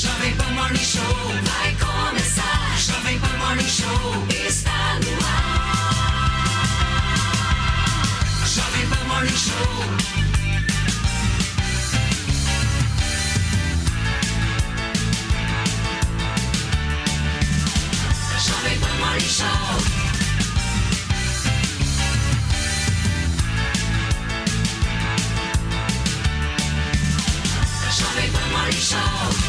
[0.00, 2.78] Jovem Pan Morning Show vai começar.
[2.78, 5.60] Jovem Pan Morning Show está no ar.
[8.46, 9.84] Jovem Pan Morning Show.
[18.38, 20.00] Jovem Pan Morning Show.
[27.98, 29.39] Jovem Pan Morning Show.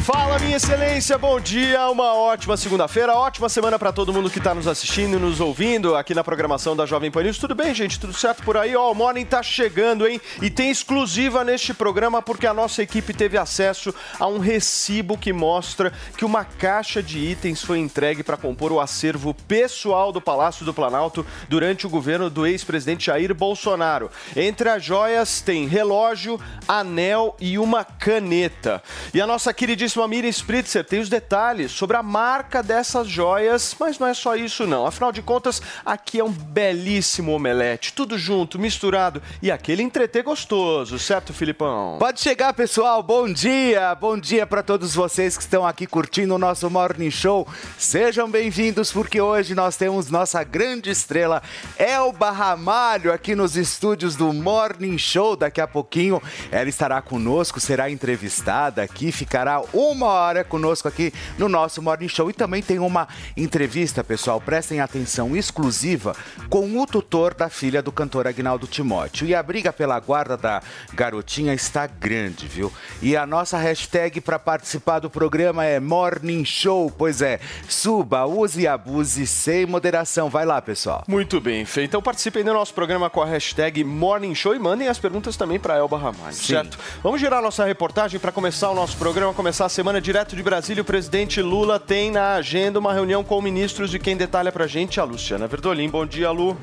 [0.00, 4.54] Fala, minha excelência, bom dia, uma ótima segunda-feira, ótima semana para todo mundo que está
[4.54, 7.36] nos assistindo e nos ouvindo aqui na programação da Jovem Pan News.
[7.36, 8.00] Tudo bem, gente?
[8.00, 8.74] Tudo certo por aí?
[8.74, 10.18] Ó, o Morning tá chegando, hein?
[10.40, 15.32] E tem exclusiva neste programa porque a nossa equipe teve acesso a um recibo que
[15.32, 20.64] mostra que uma caixa de itens foi entregue para compor o acervo pessoal do Palácio
[20.64, 24.10] do Planalto durante o governo do ex-presidente Jair Bolsonaro.
[24.34, 28.82] Entre as joias tem relógio, anel e uma caneta.
[29.12, 33.98] E a nossa queridíssima Miriam Spritzer tem os detalhes sobre a marca dessas joias, mas
[33.98, 34.86] não é só isso não.
[34.86, 40.98] Afinal de contas, aqui é um belíssimo omelete, tudo junto, misturado e aquele entreter gostoso,
[40.98, 41.96] certo, Filipão?
[41.98, 43.02] Pode chegar, pessoal.
[43.02, 43.94] Bom dia.
[43.94, 47.46] Bom dia para todos vocês que estão aqui curtindo o nosso Morning Show.
[47.76, 51.42] Sejam bem-vindos porque hoje nós temos nossa grande estrela
[51.78, 55.36] Elba Ramalho aqui nos estúdios do Morning Show.
[55.36, 61.48] Daqui a pouquinho ela estará conosco, será entrevistada aqui, ficará uma hora conosco aqui no
[61.48, 66.16] nosso Morning Show e também tem uma entrevista, pessoal, prestem atenção exclusiva
[66.50, 69.26] com o tutor da filha do cantor Agnaldo Timóteo.
[69.26, 70.60] E a briga pela guarda da
[70.92, 72.72] garotinha está grande, viu?
[73.00, 76.90] E a nossa hashtag para participar do programa é Morning Show.
[76.90, 77.38] Pois é,
[77.68, 80.28] suba, use e abuse sem moderação.
[80.28, 81.04] Vai lá, pessoal.
[81.06, 81.84] Muito bem, Fê.
[81.84, 85.60] Então participem do nosso programa com a hashtag Morning Show e mandem as perguntas também
[85.60, 86.78] para Elba Ramalho, certo?
[87.00, 90.80] Vamos girar nossa reportagem para começar o nosso programa, começar a semana direto de Brasília.
[90.80, 94.98] O presidente Lula tem na agenda uma reunião com ministros e quem detalha pra gente
[94.98, 95.90] a Luciana Verdolim.
[95.90, 96.56] Bom dia, Lu.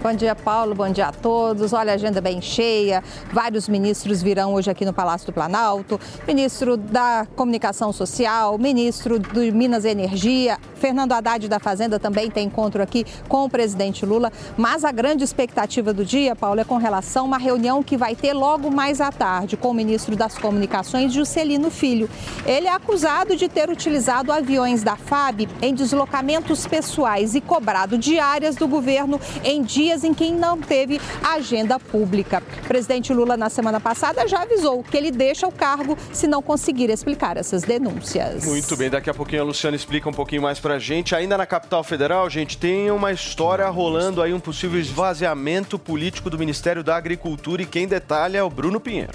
[0.00, 0.76] Bom dia, Paulo.
[0.76, 1.72] Bom dia a todos.
[1.72, 3.02] Olha, a agenda bem cheia.
[3.32, 6.00] Vários ministros virão hoje aqui no Palácio do Planalto.
[6.24, 12.46] Ministro da Comunicação Social, ministro do Minas e Energia, Fernando Haddad da Fazenda também tem
[12.46, 14.32] encontro aqui com o presidente Lula.
[14.56, 18.14] Mas a grande expectativa do dia, Paulo, é com relação a uma reunião que vai
[18.14, 22.08] ter logo mais à tarde com o ministro das Comunicações, Juscelino Filho.
[22.46, 28.54] Ele é acusado de ter utilizado aviões da FAB em deslocamentos pessoais e cobrado diárias
[28.54, 32.42] do governo em dias em que não teve agenda pública.
[32.64, 36.42] O presidente Lula, na semana passada, já avisou que ele deixa o cargo se não
[36.42, 38.44] conseguir explicar essas denúncias.
[38.44, 41.14] Muito bem, daqui a pouquinho a Luciana explica um pouquinho mais pra gente.
[41.14, 46.38] Ainda na capital federal, gente, tem uma história rolando aí, um possível esvaziamento político do
[46.38, 49.12] Ministério da Agricultura e quem detalha é o Bruno Pinheiro.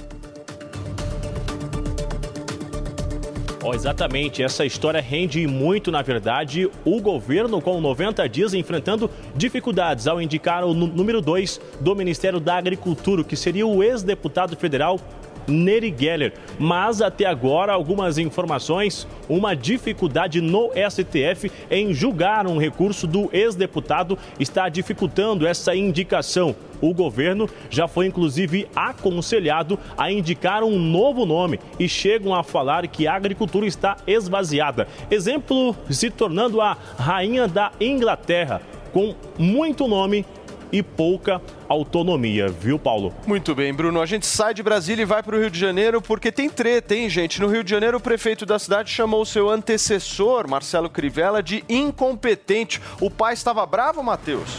[3.66, 10.06] Ó, exatamente, essa história rende muito, na verdade, o governo com 90 dias enfrentando dificuldades
[10.06, 15.00] ao indicar o nú- número 2 do Ministério da Agricultura, que seria o ex-deputado federal
[15.48, 16.34] Neri Geller.
[16.60, 24.18] Mas até agora, algumas informações, uma dificuldade no STF em julgar um recurso do ex-deputado
[24.40, 26.56] está dificultando essa indicação.
[26.82, 32.86] O governo já foi inclusive aconselhado a indicar um novo nome e chegam a falar
[32.88, 34.88] que a agricultura está esvaziada.
[35.10, 38.62] Exemplo se tornando a rainha da Inglaterra,
[38.92, 40.26] com muito nome
[40.74, 41.40] e pouca
[41.70, 43.14] autonomia, viu, Paulo?
[43.28, 44.02] Muito bem, Bruno.
[44.02, 46.96] A gente sai de Brasília e vai para o Rio de Janeiro porque tem treta,
[46.96, 47.40] hein, gente?
[47.40, 51.64] No Rio de Janeiro, o prefeito da cidade chamou o seu antecessor, Marcelo Crivella, de
[51.70, 52.82] incompetente.
[53.00, 54.58] O pai estava bravo, Matheus?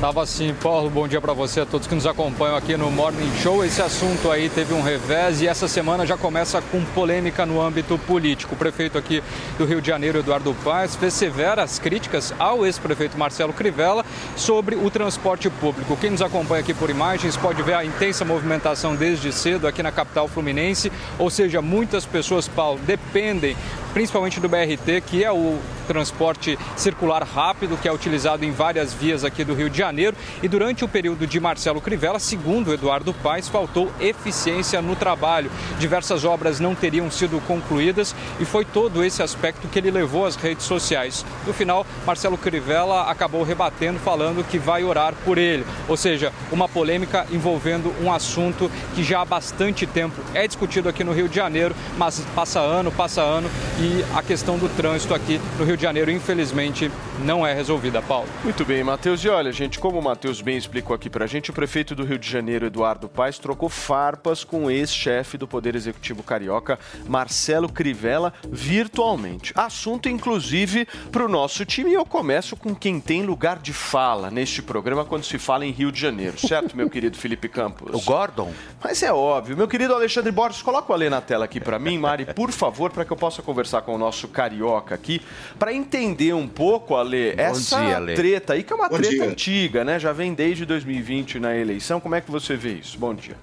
[0.00, 3.34] Tava assim, Paulo, bom dia para você, a todos que nos acompanham aqui no Morning
[3.42, 3.64] Show.
[3.64, 7.96] Esse assunto aí teve um revés e essa semana já começa com polêmica no âmbito
[8.00, 8.54] político.
[8.54, 9.22] O prefeito aqui
[9.56, 14.04] do Rio de Janeiro, Eduardo Paes, fez severas críticas ao ex-prefeito Marcelo Crivella
[14.36, 15.96] sobre o transporte público.
[15.96, 19.90] Quem nos acompanha aqui por imagens pode ver a intensa movimentação desde cedo aqui na
[19.90, 23.56] capital fluminense, ou seja, muitas pessoas, Paulo, dependem
[23.96, 25.58] principalmente do BRT, que é o
[25.88, 30.14] transporte circular rápido, que é utilizado em várias vias aqui do Rio de Janeiro.
[30.42, 35.50] E durante o período de Marcelo Crivella, segundo Eduardo Paes, faltou eficiência no trabalho.
[35.78, 40.36] Diversas obras não teriam sido concluídas e foi todo esse aspecto que ele levou às
[40.36, 41.24] redes sociais.
[41.46, 45.64] No final, Marcelo Crivella acabou rebatendo, falando que vai orar por ele.
[45.88, 51.02] Ou seja, uma polêmica envolvendo um assunto que já há bastante tempo é discutido aqui
[51.02, 53.48] no Rio de Janeiro, mas passa ano, passa ano
[53.80, 56.90] e a questão do trânsito aqui no Rio de Janeiro, infelizmente,
[57.24, 58.28] não é resolvida, Paulo.
[58.44, 59.24] Muito bem, Matheus.
[59.24, 62.18] E olha, gente, como o Matheus bem explicou aqui pra gente, o prefeito do Rio
[62.18, 66.78] de Janeiro, Eduardo Paes, trocou farpas com o ex-chefe do Poder Executivo Carioca,
[67.08, 69.52] Marcelo Crivella, virtualmente.
[69.54, 71.90] Assunto, inclusive, pro nosso time.
[71.90, 75.70] E eu começo com quem tem lugar de fala neste programa quando se fala em
[75.70, 77.94] Rio de Janeiro, certo, meu querido Felipe Campos?
[77.94, 78.52] O Gordon?
[78.82, 79.56] Mas é óbvio.
[79.56, 82.90] Meu querido Alexandre Borges, coloca o Alê na tela aqui pra mim, Mari, por favor,
[82.90, 85.20] para que eu possa conversar com o nosso carioca aqui,
[85.58, 88.14] para entender um pouco, Alê, essa dia, Alê.
[88.14, 89.24] treta aí, que é uma Bom treta dia.
[89.24, 89.98] antiga, né?
[89.98, 92.00] Já vem desde 2020 na eleição.
[92.00, 92.98] Como é que você vê isso?
[92.98, 93.36] Bom dia.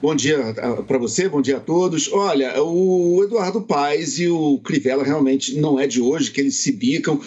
[0.00, 0.54] Bom dia
[0.86, 2.12] para você, bom dia a todos.
[2.12, 6.70] Olha, o Eduardo Paes e o Crivella realmente não é de hoje que eles se
[6.70, 7.18] bicam.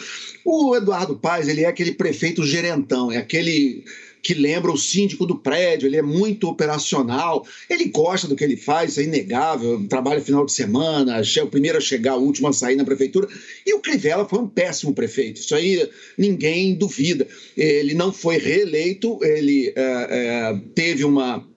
[0.46, 3.84] O Eduardo Paes, ele é aquele prefeito gerentão, é aquele
[4.22, 8.58] que lembra o síndico do prédio, ele é muito operacional, ele gosta do que ele
[8.58, 12.48] faz, isso é inegável, trabalha final de semana, é o primeiro a chegar, o último
[12.48, 13.28] a sair na prefeitura,
[13.66, 17.28] e o Crivella foi um péssimo prefeito, isso aí ninguém duvida.
[17.56, 21.49] Ele não foi reeleito, ele é, é, teve uma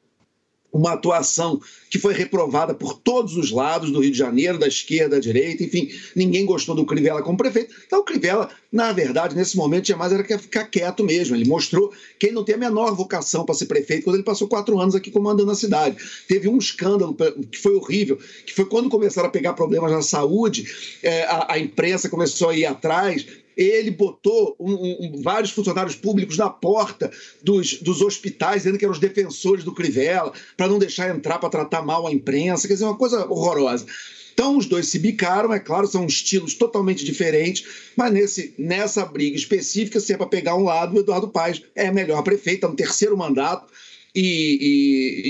[0.73, 1.61] uma atuação
[1.91, 5.63] que foi reprovada por todos os lados do Rio de Janeiro, da esquerda, da direita,
[5.63, 7.75] enfim, ninguém gostou do Crivella como prefeito.
[7.87, 11.37] Então o Crivella, na verdade, nesse momento tinha mais era que ficar quieto mesmo.
[11.37, 14.49] Ele mostrou que ele não tem a menor vocação para ser prefeito quando ele passou
[14.49, 15.97] quatro anos aqui comandando a cidade.
[16.27, 17.15] Teve um escândalo
[17.51, 20.67] que foi horrível, que foi quando começaram a pegar problemas na saúde,
[21.29, 23.27] a, a imprensa começou a ir atrás,
[23.57, 27.11] ele botou um- um- um- vários funcionários públicos na porta
[27.43, 31.49] dos, dos hospitais, dizendo que eram os defensores do Crivella, para não deixar entrar para
[31.49, 33.87] tratar mal a imprensa, quer dizer, uma coisa horrorosa.
[34.35, 37.65] Então os dois se bicaram, é claro, são estilos totalmente diferentes,
[37.95, 41.91] mas nesse, nessa briga específica, se é para pegar um lado, o Eduardo Paes é
[41.93, 43.71] melhor prefeito, é no terceiro mandato,
[44.15, 44.23] e,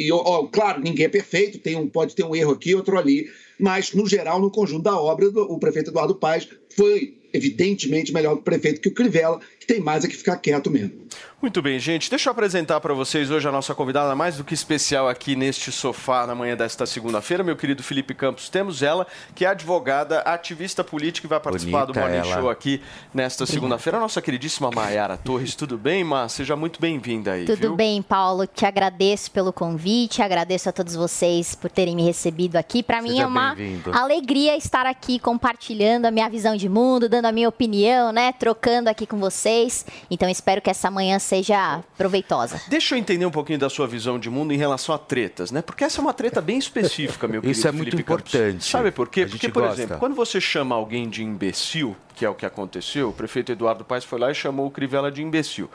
[0.03, 2.97] e- e, ó, claro, ninguém é perfeito, tem um, pode ter um erro aqui, outro
[2.97, 3.29] ali,
[3.59, 8.81] mas no geral, no conjunto da obra, o prefeito Eduardo Paes foi evidentemente melhor prefeito
[8.81, 9.41] que o Crivella,
[9.73, 10.93] tem mais é que ficar quieto mesmo.
[11.41, 12.09] Muito bem, gente.
[12.09, 15.73] Deixa eu apresentar para vocês hoje a nossa convidada mais do que especial aqui neste
[15.73, 18.49] sofá na manhã desta segunda-feira, meu querido Felipe Campos.
[18.49, 22.41] Temos ela, que é advogada, ativista política e vai participar do Bonita Morning ela.
[22.41, 22.81] Show aqui
[23.13, 23.99] nesta segunda-feira.
[23.99, 25.57] A nossa queridíssima Maiara Torres.
[25.57, 26.29] Tudo bem, Má?
[26.29, 27.75] Seja muito bem-vinda aí, Tudo viu?
[27.75, 28.47] bem, Paulo.
[28.47, 32.85] Te agradeço pelo convite, agradeço a todos vocês por terem me recebido aqui.
[32.85, 33.57] Para mim é uma
[33.93, 38.89] alegria estar aqui compartilhando a minha visão de mundo, dando a minha opinião, né, trocando
[38.89, 39.62] aqui com vocês.
[40.11, 42.61] Então espero que essa manhã seja proveitosa.
[42.69, 45.63] Deixa eu entender um pouquinho da sua visão de mundo em relação a tretas, né?
[45.63, 48.35] Porque essa é uma treta bem específica, meu querido Isso é muito Felipe Campos.
[48.35, 48.65] importante.
[48.65, 49.27] Sabe por quê?
[49.27, 49.81] Porque, por gosta.
[49.83, 53.85] exemplo, quando você chama alguém de imbecil, que é o que aconteceu, o prefeito Eduardo
[53.85, 55.69] Paes foi lá e chamou o Crivella de imbecil.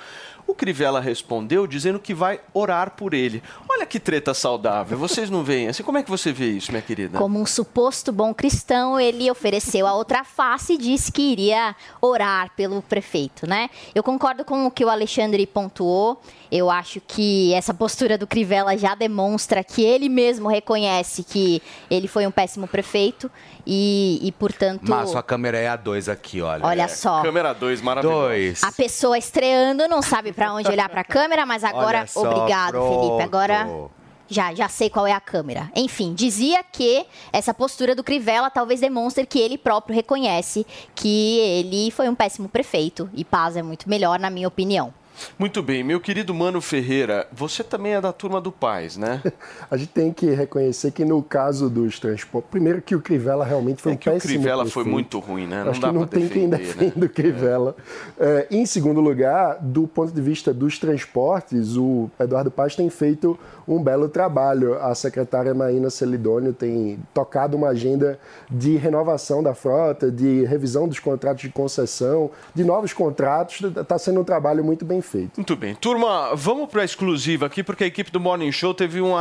[0.47, 3.43] O Crivella respondeu dizendo que vai orar por ele.
[3.69, 4.97] Olha que treta saudável.
[4.97, 5.83] Vocês não veem assim?
[5.83, 7.17] Como é que você vê isso, minha querida?
[7.17, 12.51] Como um suposto bom cristão, ele ofereceu a outra face e disse que iria orar
[12.55, 13.69] pelo prefeito, né?
[13.93, 16.21] Eu concordo com o que o Alexandre pontuou.
[16.51, 22.07] Eu acho que essa postura do Crivella já demonstra que ele mesmo reconhece que ele
[22.07, 23.29] foi um péssimo prefeito
[23.65, 26.65] e, e portanto, Mas sua câmera é a dois aqui, olha.
[26.65, 27.21] olha só.
[27.21, 28.21] Câmera 2, maravilhoso.
[28.21, 28.63] Dois.
[28.63, 33.07] A pessoa estreando não sabe pra onde olhar pra câmera, mas agora, só, obrigado, pronto.
[33.07, 33.23] Felipe.
[33.23, 33.89] Agora
[34.29, 35.71] já, já sei qual é a câmera.
[35.75, 41.91] Enfim, dizia que essa postura do Crivella talvez demonstre que ele próprio reconhece que ele
[41.91, 44.93] foi um péssimo prefeito e paz é muito melhor, na minha opinião.
[45.37, 49.21] Muito bem, meu querido Mano Ferreira, você também é da turma do Paz, né?
[49.69, 53.81] A gente tem que reconhecer que no caso dos transportes, primeiro que o Crivella realmente
[53.81, 54.93] foi É um que o péssimo Crivella foi prefeito.
[54.93, 55.63] muito ruim, né?
[55.63, 56.85] Não Acho dá que não tem quem defender, né?
[56.85, 57.75] defenda o Crivella.
[58.19, 63.37] É, em segundo lugar, do ponto de vista dos transportes, o Eduardo Paz tem feito
[63.67, 64.75] um belo trabalho.
[64.81, 68.19] A secretária Maína Celidônio tem tocado uma agenda
[68.49, 73.61] de renovação da frota, de revisão dos contratos de concessão, de novos contratos.
[73.75, 75.37] Está sendo um trabalho muito bem feito.
[75.37, 75.73] Muito bem.
[75.75, 79.13] Turma, vamos para a exclusiva aqui, porque a equipe do Morning Show teve, um,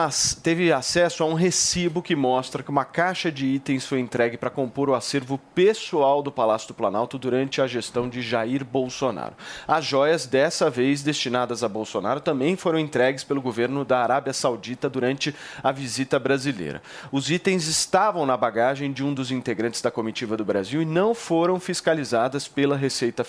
[0.43, 4.51] teve acesso a um recibo que mostra que uma caixa de itens foi entregue para
[4.51, 9.35] compor o acervo pessoal do Palácio do Planalto durante a gestão de Jair Bolsonaro.
[9.67, 14.91] As joias, dessa vez destinadas a Bolsonaro, também foram entregues pelo governo da Arábia Saudita
[14.91, 16.83] durante a visita brasileira.
[17.13, 21.15] Os itens estavam na bagagem de um dos integrantes da comitiva do Brasil e não
[21.15, 23.25] foram fiscalizadas pela Receita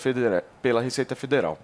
[0.62, 1.58] pela Receita Federal.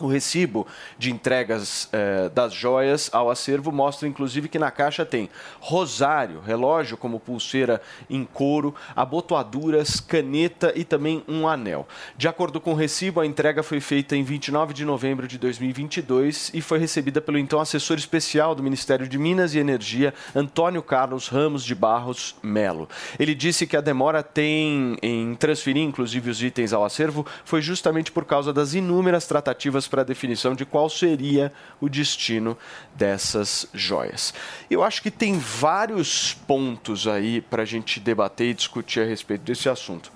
[0.00, 0.66] O recibo
[0.98, 5.28] de entregas eh, das joias ao acervo mostra, inclusive, que na caixa tem
[5.60, 11.86] rosário, relógio como pulseira em couro, abotoaduras, caneta e também um anel.
[12.16, 16.50] De acordo com o recibo, a entrega foi feita em 29 de novembro de 2022
[16.54, 21.28] e foi recebida pelo então assessor especial do Ministério de Minas e Energia, Antônio Carlos
[21.28, 22.88] Ramos de Barros Melo.
[23.18, 28.10] Ele disse que a demora tem em transferir, inclusive, os itens ao acervo foi justamente
[28.10, 32.56] por causa das inúmeras tratativas para a definição de qual seria o destino
[32.94, 34.34] dessas joias.
[34.70, 39.42] Eu acho que tem vários pontos aí para a gente debater e discutir a respeito
[39.42, 40.12] desse assunto.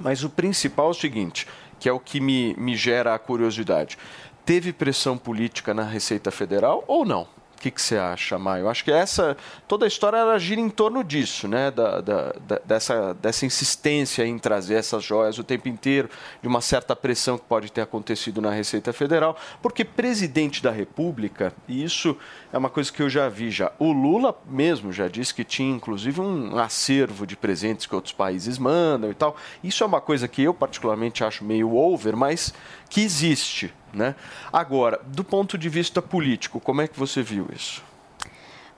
[0.00, 1.46] Mas o principal é o seguinte,
[1.78, 3.98] que é o que me, me gera a curiosidade.
[4.44, 7.26] Teve pressão política na Receita Federal ou não?
[7.64, 8.68] Que, que você acha, Maio?
[8.68, 11.70] Acho que essa toda a história ela gira em torno disso, né?
[11.70, 16.10] Da, da- da- dessa, dessa insistência em trazer essas joias o tempo inteiro,
[16.42, 21.54] de uma certa pressão que pode ter acontecido na Receita Federal, porque presidente da República,
[21.66, 22.14] e isso
[22.52, 23.72] é uma coisa que eu já vi já.
[23.78, 28.58] O Lula mesmo já disse que tinha, inclusive, um acervo de presentes que outros países
[28.58, 29.36] mandam e tal.
[29.62, 32.52] Isso é uma coisa que eu particularmente acho meio over, mas
[32.90, 34.14] que existe, né?
[34.52, 37.82] Agora, do ponto de vista político, como é que você viu isso?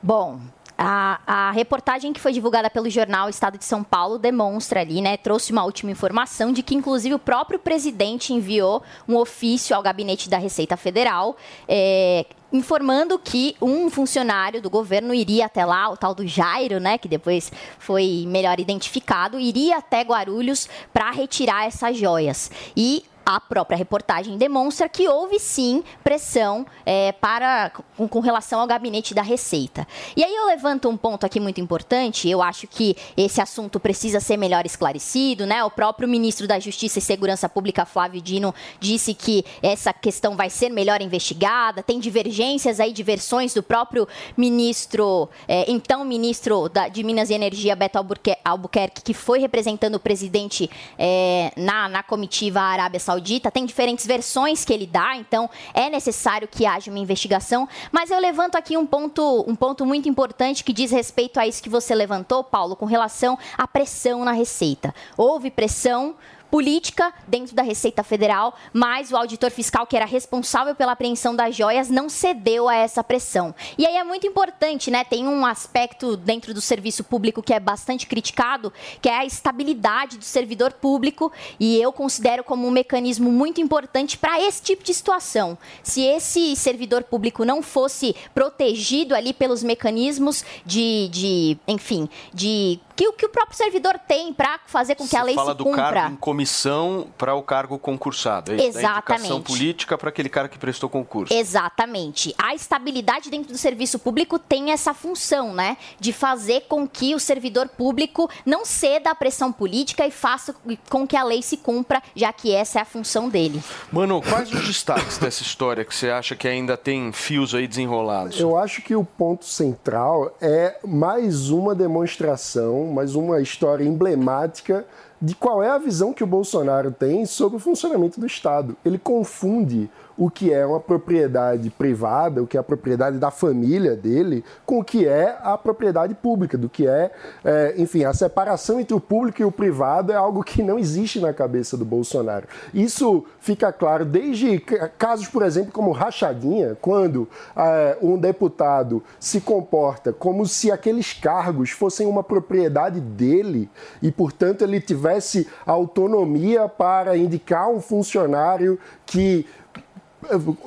[0.03, 0.41] Bom,
[0.79, 5.17] a, a reportagem que foi divulgada pelo jornal Estado de São Paulo demonstra ali, né,
[5.17, 10.29] trouxe uma última informação de que, inclusive, o próprio presidente enviou um ofício ao gabinete
[10.29, 11.37] da Receita Federal.
[11.67, 16.97] é, Informando que um funcionário do governo iria até lá, o tal do Jairo, né,
[16.97, 22.51] que depois foi melhor identificado, iria até Guarulhos para retirar essas joias.
[22.77, 28.67] E a própria reportagem demonstra que houve sim pressão é, para com, com relação ao
[28.69, 29.85] gabinete da Receita.
[30.17, 32.29] E aí eu levanto um ponto aqui muito importante.
[32.29, 35.65] Eu acho que esse assunto precisa ser melhor esclarecido, né?
[35.65, 40.49] O próprio ministro da Justiça e Segurança Pública, Flávio Dino, disse que essa questão vai
[40.49, 41.83] ser melhor investigada.
[41.83, 44.07] Tem divergências aí de versões do próprio
[44.37, 49.97] ministro, é, então ministro da- de Minas e Energia, Beto Albuquer- Albuquerque, que foi representando
[49.97, 53.16] o presidente é, na, na comitiva Arábia Saudita.
[53.51, 57.69] Tem diferentes versões que ele dá, então é necessário que haja uma investigação.
[57.91, 61.63] Mas eu levanto aqui um ponto, um ponto muito importante que diz respeito a isso
[61.63, 64.95] que você levantou, Paulo, com relação à pressão na Receita.
[65.17, 66.15] Houve pressão
[66.57, 71.55] política dentro da Receita Federal, mas o auditor fiscal, que era responsável pela apreensão das
[71.55, 73.55] joias, não cedeu a essa pressão.
[73.77, 75.05] E aí é muito importante, né?
[75.05, 78.73] Tem um aspecto dentro do serviço público que é bastante criticado,
[79.03, 84.17] que é a estabilidade do servidor público, e eu considero como um mecanismo muito importante
[84.17, 85.59] para esse tipo de situação.
[85.83, 93.07] Se esse servidor público não fosse protegido ali pelos mecanismos de, de enfim, de que,
[93.09, 95.65] o- que o próprio servidor tem para fazer com que a lei fala se do
[95.65, 95.83] cumpra.
[95.83, 98.57] cargo em comissão para o cargo concursado, é?
[98.57, 99.43] Da indicação Exatamente.
[99.43, 101.35] política para aquele cara que prestou concurso.
[101.35, 102.33] Exatamente.
[102.39, 105.77] A estabilidade dentro do serviço público tem essa função, né?
[105.99, 110.55] De fazer com que o servidor público não ceda à pressão política e faça
[110.89, 113.61] com que a lei se cumpra, já que essa é a função dele.
[113.91, 118.39] Mano, quais os destaques dessa história que você acha que ainda tem fios aí desenrolados?
[118.39, 124.87] Eu acho que o ponto central é mais uma demonstração, mais uma história emblemática
[125.21, 128.77] de qual é a visão que o Bolsonaro tem sobre o funcionamento do Estado.
[128.85, 133.95] Ele confunde o que é uma propriedade privada, o que é a propriedade da família
[133.95, 137.11] dele, com o que é a propriedade pública, do que é,
[137.45, 141.21] é, enfim, a separação entre o público e o privado é algo que não existe
[141.21, 142.47] na cabeça do Bolsonaro.
[142.73, 149.41] Isso fica claro desde ca- casos, por exemplo, como rachadinha, quando é, um deputado se
[149.41, 153.69] comporta como se aqueles cargos fossem uma propriedade dele
[154.01, 159.47] e, portanto, ele tivesse autonomia para indicar um funcionário que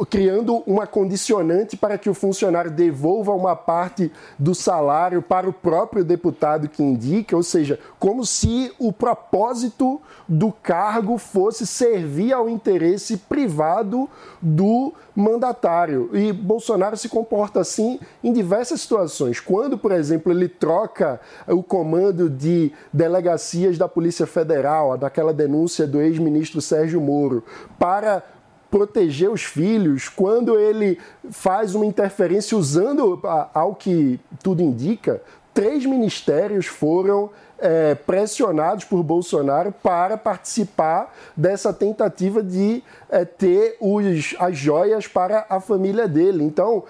[0.09, 6.03] criando uma condicionante para que o funcionário devolva uma parte do salário para o próprio
[6.03, 13.17] deputado que indica, ou seja, como se o propósito do cargo fosse servir ao interesse
[13.17, 14.09] privado
[14.41, 16.09] do mandatário.
[16.13, 19.39] E Bolsonaro se comporta assim em diversas situações.
[19.39, 25.99] Quando, por exemplo, ele troca o comando de delegacias da Polícia Federal, daquela denúncia do
[25.99, 27.43] ex-ministro Sérgio Moro,
[27.77, 28.23] para
[28.69, 30.99] proteger os filhos, quando ele
[31.31, 33.19] faz uma interferência usando,
[33.53, 35.21] ao que tudo indica,
[35.53, 44.35] três ministérios foram é, pressionados por Bolsonaro para participar dessa tentativa de é, ter os,
[44.39, 46.43] as joias para a família dele.
[46.43, 46.83] Então,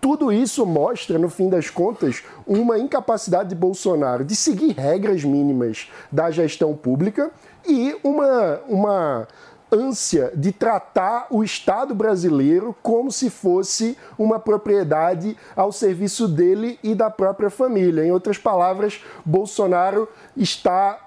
[0.00, 5.90] tudo isso mostra, no fim das contas, uma incapacidade de Bolsonaro de seguir regras mínimas
[6.12, 7.30] da gestão pública
[7.66, 9.28] e uma, uma
[9.70, 16.94] ânsia de tratar o Estado brasileiro como se fosse uma propriedade ao serviço dele e
[16.94, 18.04] da própria família.
[18.04, 20.98] Em outras palavras, Bolsonaro está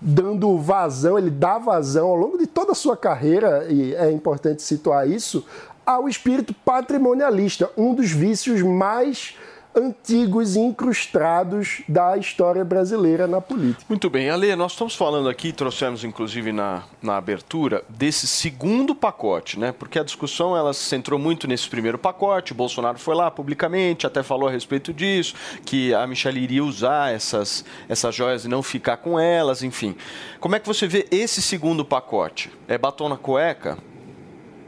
[0.00, 4.62] dando vazão, ele dá vazão ao longo de toda a sua carreira, e é importante
[4.62, 5.44] situar isso,
[5.84, 9.36] ao espírito patrimonialista, um dos vícios mais
[9.74, 13.84] antigos e incrustados da história brasileira na política.
[13.88, 19.58] Muito bem, Ale, nós estamos falando aqui, trouxemos inclusive na, na abertura, desse segundo pacote,
[19.58, 19.72] né?
[19.72, 24.06] Porque a discussão ela se centrou muito nesse primeiro pacote, o Bolsonaro foi lá publicamente,
[24.06, 28.62] até falou a respeito disso, que a Michelle iria usar essas, essas joias e não
[28.62, 29.96] ficar com elas, enfim.
[30.38, 32.50] Como é que você vê esse segundo pacote?
[32.68, 33.78] É batom na cueca?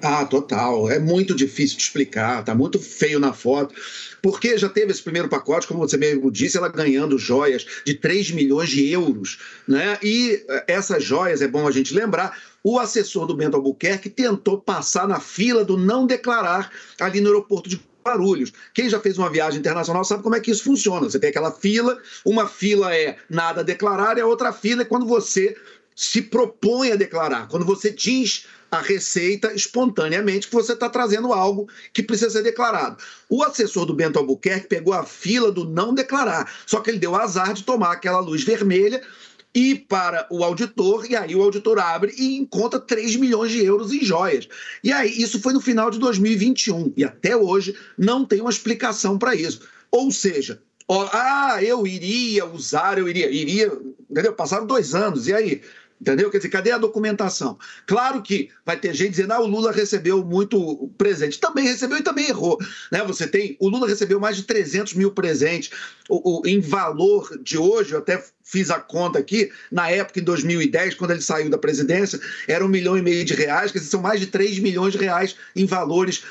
[0.02, 0.90] Ah, total.
[0.90, 3.74] É muito difícil de explicar, tá muito feio na foto.
[4.26, 8.32] Porque já teve esse primeiro pacote, como você mesmo disse, ela ganhando joias de 3
[8.32, 9.38] milhões de euros.
[9.68, 9.96] Né?
[10.02, 14.60] E eh, essas joias, é bom a gente lembrar, o assessor do Bento Albuquerque tentou
[14.60, 18.52] passar na fila do não declarar ali no aeroporto de Guarulhos.
[18.74, 21.08] Quem já fez uma viagem internacional sabe como é que isso funciona.
[21.08, 24.84] Você tem aquela fila, uma fila é nada a declarar e a outra fila é
[24.84, 25.56] quando você
[25.94, 31.68] se propõe a declarar, quando você diz a receita espontaneamente que você está trazendo algo
[31.92, 33.02] que precisa ser declarado.
[33.28, 37.14] O assessor do Bento Albuquerque pegou a fila do não declarar, só que ele deu
[37.14, 39.02] azar de tomar aquela luz vermelha
[39.56, 43.90] e para o auditor, e aí o auditor abre e encontra 3 milhões de euros
[43.90, 44.46] em joias.
[44.84, 49.18] E aí, isso foi no final de 2021, e até hoje não tem uma explicação
[49.18, 49.62] para isso.
[49.90, 53.72] Ou seja, ó, ah, eu iria usar, eu iria, iria,
[54.10, 54.34] entendeu?
[54.34, 55.62] Passaram dois anos, e aí?
[56.00, 56.30] Entendeu?
[56.30, 57.58] Quer dizer, cadê a documentação?
[57.86, 61.40] Claro que vai ter gente dizendo, ah, o Lula recebeu muito presente.
[61.40, 62.58] Também recebeu e também errou.
[62.92, 63.02] Né?
[63.04, 65.70] Você tem, o Lula recebeu mais de 300 mil presentes.
[66.08, 70.22] O, o- em valor de hoje, eu até fiz a conta aqui, na época, em
[70.22, 74.00] 2010, quando ele saiu da presidência, era um milhão e meio de reais, dizer, são
[74.00, 76.22] mais de 3 milhões de reais em valores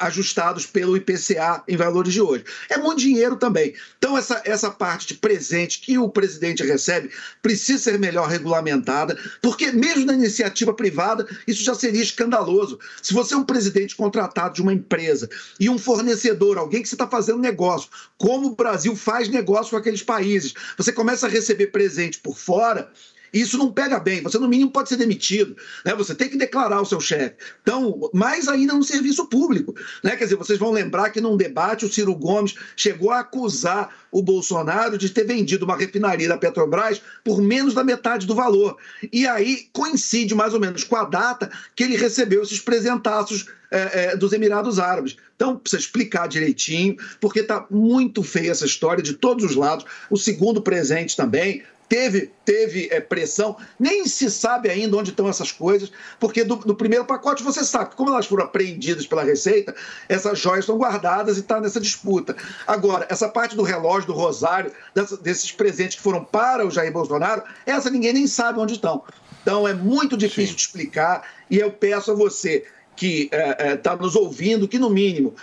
[0.00, 2.44] ajustados pelo IPCA em valores de hoje.
[2.70, 3.74] É muito dinheiro também.
[3.98, 7.10] Então, essa, essa parte de presente que o presidente recebe
[7.42, 12.78] precisa ser melhor regulamentada, porque mesmo na iniciativa privada, isso já seria escandaloso.
[13.02, 15.28] Se você é um presidente contratado de uma empresa
[15.60, 19.76] e um fornecedor, alguém que você está fazendo negócio, como o Brasil faz negócio com
[19.76, 22.92] aqueles países, você começa a receber presente por fora.
[23.34, 25.92] Isso não pega bem, você no mínimo pode ser demitido, né?
[25.96, 27.34] Você tem que declarar o seu chefe.
[27.60, 30.16] Então, mais ainda no serviço público, né?
[30.16, 34.22] Quer dizer, vocês vão lembrar que num debate o Ciro Gomes chegou a acusar o
[34.22, 38.76] Bolsonaro de ter vendido uma refinaria da Petrobras por menos da metade do valor.
[39.12, 44.04] E aí coincide mais ou menos com a data que ele recebeu esses presentaços é,
[44.04, 45.16] é, dos Emirados Árabes.
[45.34, 49.84] Então, precisa explicar direitinho, porque está muito feia essa história de todos os lados.
[50.08, 51.64] O segundo presente também.
[51.88, 56.74] Teve, teve é, pressão, nem se sabe ainda onde estão essas coisas, porque do, do
[56.74, 59.74] primeiro pacote você sabe que, como elas foram apreendidas pela Receita,
[60.08, 62.34] essas joias estão guardadas e está nessa disputa.
[62.66, 66.90] Agora, essa parte do relógio, do rosário, dessa- desses presentes que foram para o Jair
[66.90, 69.02] Bolsonaro, essa ninguém nem sabe onde estão.
[69.42, 72.64] Então é muito difícil de explicar e eu peço a você
[72.96, 73.28] que
[73.74, 75.34] está nos ouvindo que, no mínimo,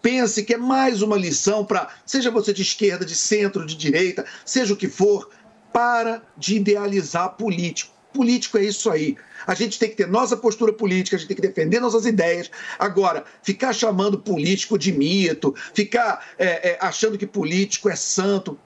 [0.00, 4.24] pense que é mais uma lição para, seja você de esquerda, de centro, de direita,
[4.44, 5.28] seja o que for,
[5.72, 7.92] para de idealizar político.
[8.12, 9.16] Político é isso aí.
[9.46, 12.50] A gente tem que ter nossa postura política, a gente tem que defender nossas ideias.
[12.78, 18.58] Agora, ficar chamando político de mito, ficar é, é, achando que político é santo,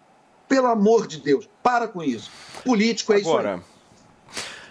[0.48, 2.30] pelo amor de Deus, para com isso.
[2.64, 3.34] Político é isso aí.
[3.34, 3.62] Agora,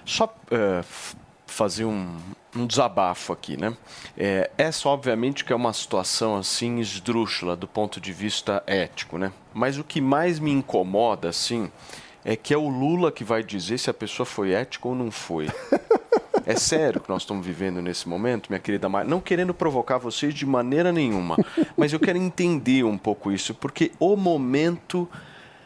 [0.05, 1.15] só f-
[1.47, 2.17] fazer um,
[2.55, 3.75] um desabafo aqui, né?
[4.17, 9.31] É, essa, obviamente, que é uma situação assim esdrúxula do ponto de vista ético, né?
[9.53, 11.71] Mas o que mais me incomoda, assim,
[12.25, 15.11] é que é o Lula que vai dizer se a pessoa foi ética ou não
[15.11, 15.47] foi.
[16.45, 19.07] É sério que nós estamos vivendo nesse momento, minha querida Mari?
[19.07, 21.37] Não querendo provocar vocês de maneira nenhuma,
[21.77, 25.09] mas eu quero entender um pouco isso, porque o momento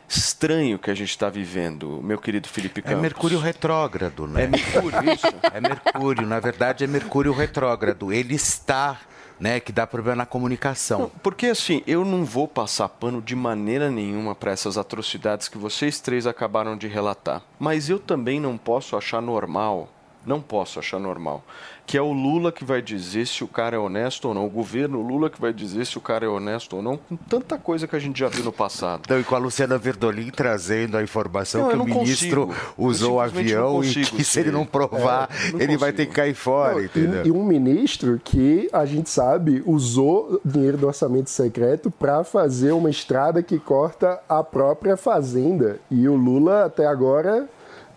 [0.07, 3.01] estranho que a gente está vivendo, meu querido Felipe É Campos.
[3.01, 4.43] Mercúrio retrógrado, né?
[4.43, 5.27] É Mercúrio isso?
[5.53, 8.11] É Mercúrio, na verdade é Mercúrio retrógrado.
[8.11, 8.99] Ele está,
[9.39, 11.11] né, que dá problema na comunicação.
[11.23, 15.99] Porque assim, eu não vou passar pano de maneira nenhuma para essas atrocidades que vocês
[15.99, 17.41] três acabaram de relatar.
[17.57, 19.89] Mas eu também não posso achar normal
[20.25, 21.43] não posso achar normal,
[21.87, 24.49] que é o Lula que vai dizer se o cara é honesto ou não, o
[24.49, 27.87] governo Lula que vai dizer se o cara é honesto ou não, com tanta coisa
[27.87, 29.01] que a gente já viu no passado.
[29.05, 32.73] Então, e com a Luciana Verdolim trazendo a informação Não, que o ministro consigo.
[32.77, 36.05] usou o avião e consigo que se ele não provar, É, não ele vai ter
[36.05, 37.23] que cair fora, Não, entendeu?
[37.25, 42.71] e, e um ministro que a gente sabe usou dinheiro do orçamento secreto para fazer
[42.73, 45.79] uma estrada que corta a própria fazenda.
[45.89, 47.47] E o Lula até agora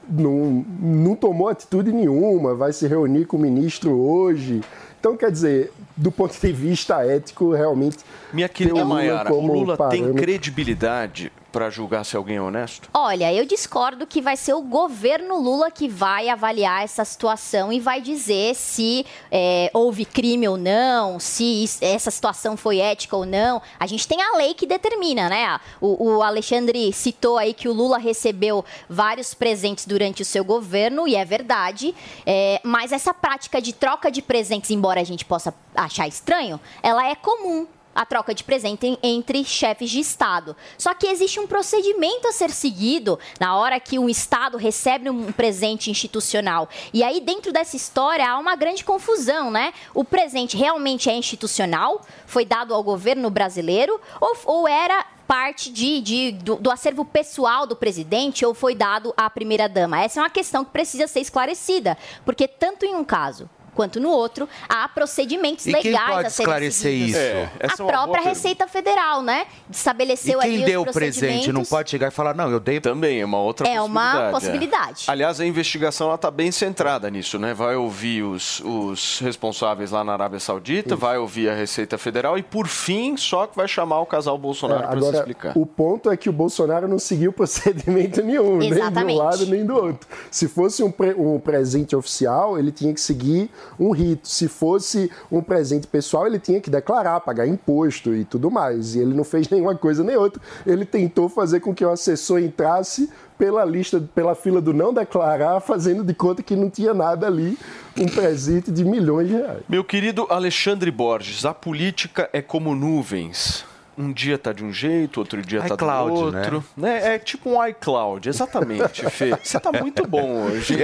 [0.09, 4.61] não, não tomou atitude nenhuma, vai se reunir com o ministro hoje.
[4.99, 7.99] Então, quer dizer, do ponto de vista ético, realmente.
[8.33, 12.89] Minha querida o Lula Maiara, o Lula tem credibilidade para julgar se alguém é honesto?
[12.95, 17.79] Olha, eu discordo que vai ser o governo Lula que vai avaliar essa situação e
[17.79, 23.61] vai dizer se é, houve crime ou não, se essa situação foi ética ou não.
[23.79, 25.61] A gente tem a lei que determina, né?
[25.81, 31.07] O, o Alexandre citou aí que o Lula recebeu vários presentes durante o seu governo,
[31.07, 31.95] e é verdade.
[32.25, 37.07] É, mas essa prática de troca de presentes, embora a gente possa achar estranho, ela
[37.07, 40.57] é comum a troca de presente en- entre chefes de Estado.
[40.79, 45.31] Só que existe um procedimento a ser seguido na hora que um Estado recebe um
[45.33, 46.69] presente institucional.
[46.93, 49.73] E aí, dentro dessa história, há uma grande confusão, né?
[49.95, 52.01] O presente realmente é institucional?
[52.27, 54.01] Foi dado ao governo brasileiro?
[54.21, 59.15] Ou, ou era parte de, de- do, do acervo pessoal do presidente ou foi dado
[59.17, 60.01] à primeira-dama?
[60.03, 64.11] Essa é uma questão que precisa ser esclarecida, porque tanto em um caso quanto no
[64.11, 67.11] outro, há procedimentos E quem legais pode a serem esclarecer seguidos.
[67.11, 67.19] isso?
[67.19, 68.23] É, A é boa própria.
[68.23, 69.47] Receita Federal, né?
[69.69, 71.69] E Estabeleceu ali quem os deu o presente não procedimentos.
[71.69, 74.33] pode chegar e falar, não, eu dei Também é uma outra É uma possibilidade.
[74.33, 75.05] possibilidade.
[75.09, 77.55] Aliás, a investigação está bem centrada nisso, né?
[77.55, 82.43] Vai ouvir os, os responsáveis lá na Arábia Saudita, vai ouvir a Receita Federal e,
[82.43, 85.53] por fim, só que vai chamar o casal Bolsonaro É, para se agora, explicar.
[85.57, 89.19] o ponto é que o Bolsonaro não seguiu procedimento nenhum, nem de um Exatamente.
[89.19, 90.09] lado nem do outro.
[90.31, 94.29] Se fosse um, pre- um presente oficial, ele tinha que seguir um rito.
[94.29, 98.95] Se fosse um presente pessoal, ele tinha que declarar, pagar imposto e tudo mais.
[98.95, 100.41] E ele não fez nenhuma coisa nem outra.
[100.67, 105.59] Ele tentou fazer com que o assessor entrasse pela lista, pela fila do não declarar,
[105.67, 107.59] fazendo de conta que não tinha nada ali,
[107.99, 109.63] um presente de milhões de reais.
[109.69, 113.65] Meu querido Alexandre Borges, a política é como nuvens.
[113.97, 116.65] Um dia tá de um jeito, outro dia tá do iCloud, outro.
[116.77, 117.15] Né?
[117.15, 119.37] É tipo um iCloud, exatamente, Fê.
[119.43, 120.77] Você tá muito bom hoje.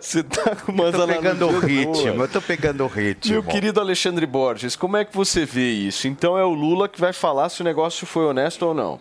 [0.00, 2.20] Você tá com umas tô pegando o ritmo, boas.
[2.20, 3.32] eu tô pegando o ritmo.
[3.32, 6.06] Meu querido Alexandre Borges, como é que você vê isso?
[6.06, 9.00] Então é o Lula que vai falar se o negócio foi honesto ou não.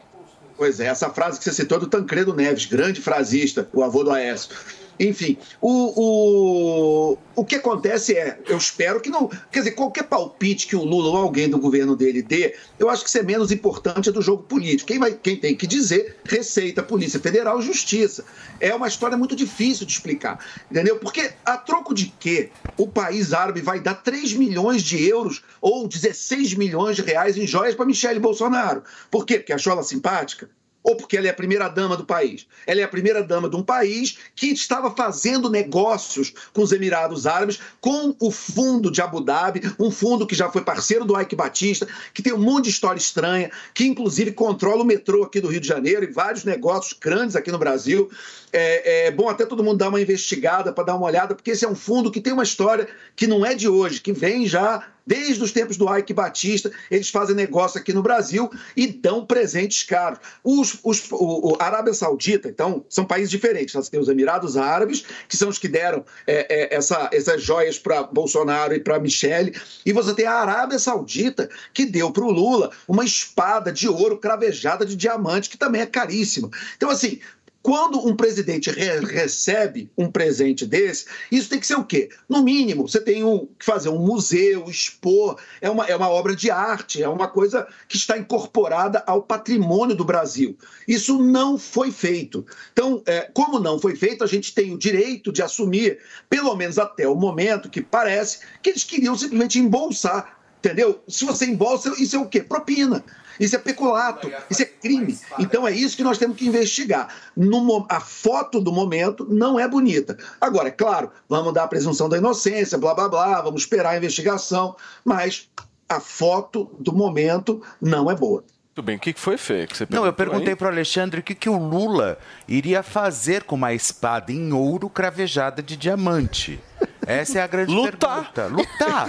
[0.56, 4.04] Pois é, essa frase que você citou é do Tancredo Neves, grande frasista, o avô
[4.04, 4.56] do Aécio.
[5.00, 9.28] Enfim, o, o, o que acontece é, eu espero que não.
[9.52, 13.04] Quer dizer, qualquer palpite que o Lula ou alguém do governo dele dê, eu acho
[13.04, 14.88] que isso é menos importante do jogo político.
[14.88, 18.24] Quem, vai, quem tem que dizer, Receita, Polícia Federal Justiça.
[18.60, 20.98] É uma história muito difícil de explicar, entendeu?
[20.98, 25.88] Porque a troco de quê o país árabe vai dar 3 milhões de euros ou
[25.88, 28.84] 16 milhões de reais em joias para Michele Bolsonaro?
[29.10, 29.40] Por quê?
[29.40, 30.50] Porque achou ela simpática?
[30.84, 32.46] Ou porque ela é a primeira dama do país.
[32.68, 37.26] Ela é a primeira dama de um país que estava fazendo negócios com os Emirados
[37.26, 41.36] Árabes, com o fundo de Abu Dhabi, um fundo que já foi parceiro do Ike
[41.36, 45.48] Batista, que tem um monte de história estranha, que inclusive controla o metrô aqui do
[45.48, 48.10] Rio de Janeiro e vários negócios grandes aqui no Brasil.
[48.52, 51.66] É, é bom até todo mundo dar uma investigada para dar uma olhada, porque esse
[51.66, 54.93] é um fundo que tem uma história que não é de hoje, que vem já
[55.06, 59.84] Desde os tempos do Ike Batista, eles fazem negócio aqui no Brasil e dão presentes
[59.84, 60.20] caros.
[60.44, 63.74] Os, os, o, o Arábia Saudita, então, são países diferentes.
[63.74, 67.78] Você tem os Emirados Árabes, que são os que deram é, é, essa, essas joias
[67.78, 69.54] para Bolsonaro e para Michele.
[69.86, 74.18] E você tem a Arábia Saudita, que deu para o Lula uma espada de ouro
[74.18, 76.50] cravejada de diamante, que também é caríssima.
[76.78, 77.20] Então, assim,
[77.64, 82.10] quando um presidente re recebe um presente desse, isso tem que ser o quê?
[82.28, 86.36] No mínimo, você tem um, que fazer um museu, expor, é uma, é uma obra
[86.36, 90.58] de arte, é uma coisa que está incorporada ao patrimônio do Brasil.
[90.86, 92.46] Isso não foi feito.
[92.74, 96.00] Então, é, como não foi feito, a gente tem o direito de assumir,
[96.30, 100.38] pelo menos até o momento que parece, que eles queriam simplesmente embolsar.
[100.60, 101.02] Entendeu?
[101.08, 102.42] Se você embolsa, isso é o quê?
[102.42, 103.04] Propina.
[103.40, 105.18] Isso é peculato, isso é crime.
[105.40, 107.08] Então é isso que nós temos que investigar.
[107.36, 110.18] No, a foto do momento não é bonita.
[110.40, 113.98] Agora, é claro, vamos dar a presunção da inocência, blá blá blá, vamos esperar a
[113.98, 115.50] investigação, mas
[115.88, 118.44] a foto do momento não é boa.
[118.74, 119.38] Tudo bem, o que foi?
[119.38, 122.18] Que você Não, eu perguntei para o Alexandre o que, que o Lula
[122.48, 126.60] iria fazer com uma espada em ouro cravejada de diamante.
[127.06, 128.32] Essa é a grande Lutar.
[128.34, 128.46] pergunta.
[128.48, 129.08] Lutar.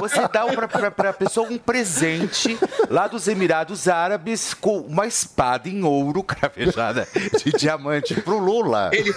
[0.00, 0.46] Você dá
[0.90, 7.06] para a pessoa um presente lá dos Emirados Árabes com uma espada em ouro cravejada
[7.44, 8.90] de diamante pro Lula.
[8.92, 9.14] Ele,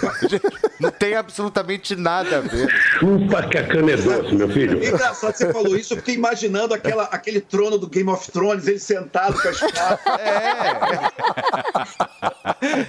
[0.80, 2.68] Não tem absolutamente nada a ver.
[2.70, 4.82] Chupa que a cana é doce, meu filho.
[4.82, 8.66] Engraçado que você falou isso, eu fiquei imaginando aquela, aquele trono do Game of Thrones,
[8.66, 10.00] ele sentado com a espada.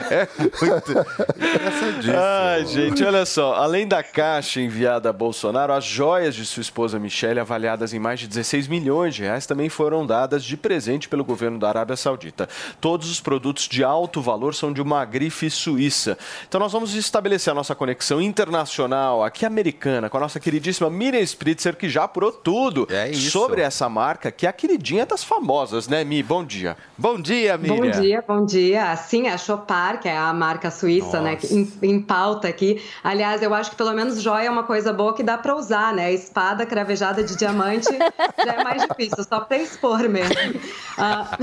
[0.10, 0.92] É muito
[1.38, 2.14] engraçadíssimo.
[2.18, 3.54] Ai, gente, olha só.
[3.56, 8.20] Além da caixa enviada a Bolsonaro, as joias de sua esposa Michelle, avaliadas em mais
[8.20, 12.48] de 16 milhões de reais, também foram dadas de presente pelo governo da Arábia Saudita.
[12.80, 16.16] Todos os produtos de alto valor são de uma grife suíça.
[16.48, 21.22] Então nós vamos estabelecer a nossa conexão internacional, aqui americana, com a nossa queridíssima Miriam
[21.22, 25.88] Spritzer, que já apurou tudo É sobre essa marca, que é a queridinha das famosas,
[25.88, 26.22] né, Mi?
[26.22, 26.78] Bom dia.
[26.96, 28.96] Bom dia, Bom dia, bom dia.
[28.98, 32.80] Sim, a Chopard, que é a marca suíça, né, que em, em pauta aqui.
[33.04, 35.94] Aliás, eu acho que pelo menos joia é uma coisa boa que dá pra usar,
[35.94, 36.14] né?
[36.14, 37.90] Espada cravejada de diamante
[38.46, 40.36] já é mais difícil, só pra expor mesmo.
[40.98, 41.38] Ah,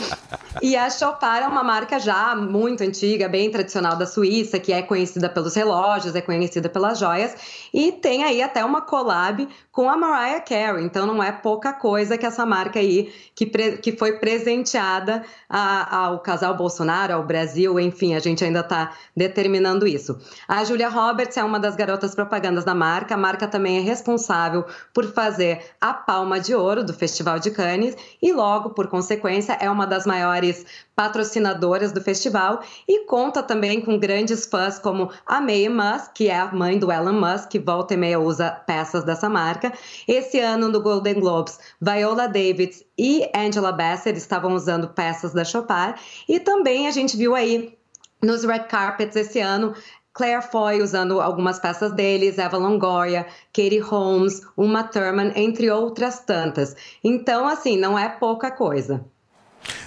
[0.62, 4.80] e a Chopard é uma marca já muito antiga, bem tradicional da Suíça, que é
[4.80, 7.34] conhecida pelos relógios, é conhecida pelas joias,
[7.74, 10.82] e tem aí até uma collab com a Mariah Carey.
[10.82, 15.98] Então não é pouca coisa que essa marca aí, que, pre- que foi presenteada a-
[16.06, 20.18] ao casal Bolsonaro, ao Brasil, enfim, a gente ainda está determinando isso.
[20.48, 23.12] A Julia Roberts é uma das garotas propagandas da marca.
[23.16, 27.94] A marca também é responsável por fazer a Palma de Ouro do Festival de Cannes
[28.22, 30.64] e logo, por consequência, é uma das maiores
[30.96, 36.38] patrocinadoras do festival e conta também com grandes fãs como a Mae Musk, que é
[36.38, 39.70] a mãe do Elon Musk, que volta e meia usa peças dessa marca.
[40.08, 46.00] Esse ano no Golden Globes, Viola Davis e Angela Bassett estavam usando peças da Chopard
[46.26, 47.76] e também a gente viu aí
[48.22, 49.74] nos red carpets esse ano
[50.14, 56.74] Claire Foy usando algumas peças deles, Eva Longoria, Katie Holmes, Uma Thurman, entre outras tantas.
[57.04, 59.04] Então, assim, não é pouca coisa.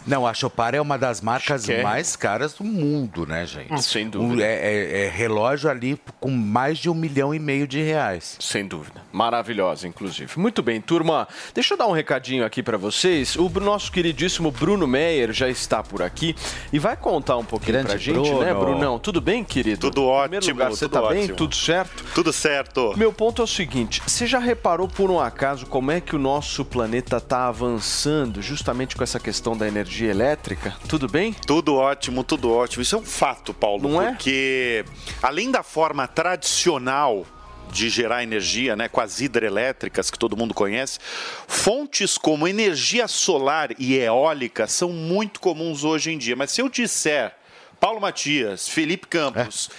[0.05, 1.81] Não, a Chopard é uma das marcas Chique.
[1.83, 3.81] mais caras do mundo, né, gente?
[3.83, 4.33] Sem dúvida.
[4.43, 8.35] Um- é, é- é relógio ali com mais de um milhão e meio de reais.
[8.39, 9.01] Sem dúvida.
[9.11, 10.37] Maravilhosa, inclusive.
[10.37, 11.27] Muito bem, turma.
[11.53, 13.35] Deixa eu dar um recadinho aqui pra vocês.
[13.35, 16.35] O nosso queridíssimo Bruno Meyer já está por aqui
[16.73, 18.39] e vai contar um pouquinho Grande pra gente, Bruno.
[18.41, 18.99] né, Brunão?
[18.99, 19.79] Tudo bem, querido?
[19.79, 21.19] Tudo ótimo, lugar, você tudo tá bem?
[21.23, 21.37] ótimo.
[21.37, 22.03] Tudo certo?
[22.15, 22.93] Tudo certo.
[22.97, 26.19] Meu ponto é o seguinte: você já reparou por um acaso como é que o
[26.19, 30.75] nosso planeta está avançando justamente com essa questão da energia elétrica?
[30.87, 31.33] Tudo bem?
[31.33, 32.81] Tudo ótimo, tudo ótimo.
[32.81, 33.87] Isso é um fato, Paulo.
[33.87, 34.09] Não é?
[34.09, 34.83] Porque
[35.21, 37.25] além da forma tradicional
[37.71, 40.99] de gerar energia, né, com as hidrelétricas que todo mundo conhece,
[41.47, 46.35] fontes como energia solar e eólica são muito comuns hoje em dia.
[46.35, 47.33] Mas se eu disser
[47.79, 49.69] Paulo Matias, Felipe Campos,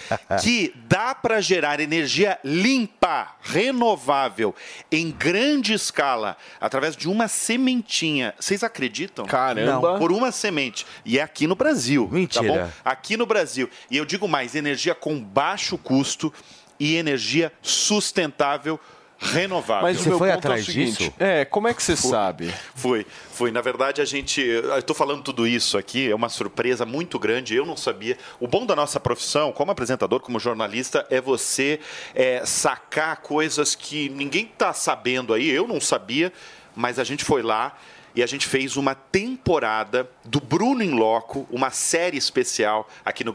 [0.41, 4.55] que dá para gerar energia limpa, renovável,
[4.91, 8.33] em grande escala, através de uma sementinha.
[8.39, 9.25] Vocês acreditam?
[9.25, 9.91] Caramba.
[9.91, 9.99] Não.
[9.99, 10.85] Por uma semente.
[11.05, 12.09] E é aqui no Brasil.
[12.11, 12.45] Mentira.
[12.45, 12.71] Tá bom?
[12.83, 13.69] Aqui no Brasil.
[13.89, 16.33] E eu digo mais: energia com baixo custo
[16.79, 18.79] e energia sustentável.
[19.21, 19.83] Renovável.
[19.83, 22.51] Mas o meu ponto é o seguinte, É, como é que você sabe?
[22.73, 23.51] Foi, foi.
[23.51, 24.41] Na verdade, a gente.
[24.41, 27.55] Eu estou falando tudo isso aqui, é uma surpresa muito grande.
[27.55, 28.17] Eu não sabia.
[28.39, 31.79] O bom da nossa profissão, como apresentador, como jornalista, é você
[32.15, 35.47] é, sacar coisas que ninguém está sabendo aí.
[35.49, 36.33] Eu não sabia,
[36.75, 37.77] mas a gente foi lá
[38.15, 43.33] e a gente fez uma temporada do Bruno em Loco, uma série especial aqui no,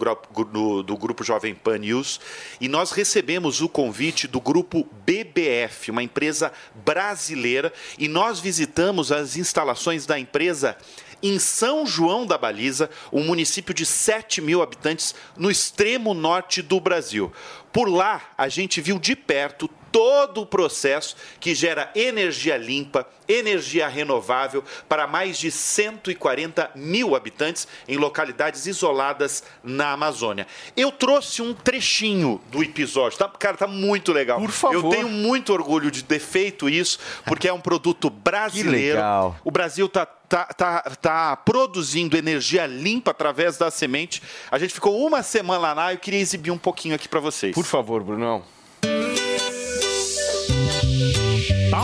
[0.52, 2.20] no- do grupo Jovem Pan News.
[2.60, 6.52] E nós recebemos o convite do grupo BBF, uma empresa
[6.84, 10.76] brasileira, e nós visitamos as instalações da empresa
[11.22, 16.78] em São João da Baliza, um município de 7 mil habitantes no extremo norte do
[16.78, 17.32] Brasil.
[17.72, 23.88] Por lá, a gente viu de perto todo o processo que gera energia limpa, energia
[23.88, 30.46] renovável para mais de 140 mil habitantes em localidades isoladas na Amazônia.
[30.76, 33.26] Eu trouxe um trechinho do episódio, tá?
[33.26, 34.38] Cara, tá muito legal.
[34.38, 34.84] Por favor.
[34.84, 38.96] Eu tenho muito orgulho de ter feito isso, porque é um produto brasileiro.
[38.96, 39.36] legal.
[39.42, 44.22] O Brasil tá, tá, tá, tá produzindo energia limpa através da semente.
[44.50, 47.54] A gente ficou uma semana lá, eu queria exibir um pouquinho aqui para vocês.
[47.54, 48.55] Por favor, Brunão.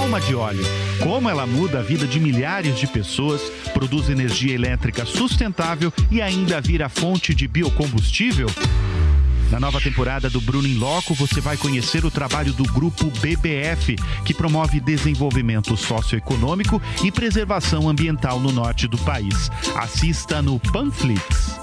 [0.03, 0.65] Palma de óleo.
[1.01, 3.41] Como ela muda a vida de milhares de pessoas,
[3.73, 8.49] produz energia elétrica sustentável e ainda vira fonte de biocombustível?
[9.49, 13.95] Na nova temporada do Bruno em Loco, você vai conhecer o trabalho do grupo BBF,
[14.25, 19.53] que promove desenvolvimento socioeconômico e preservação ambiental no norte do país.
[19.77, 21.61] Assista no Panflix.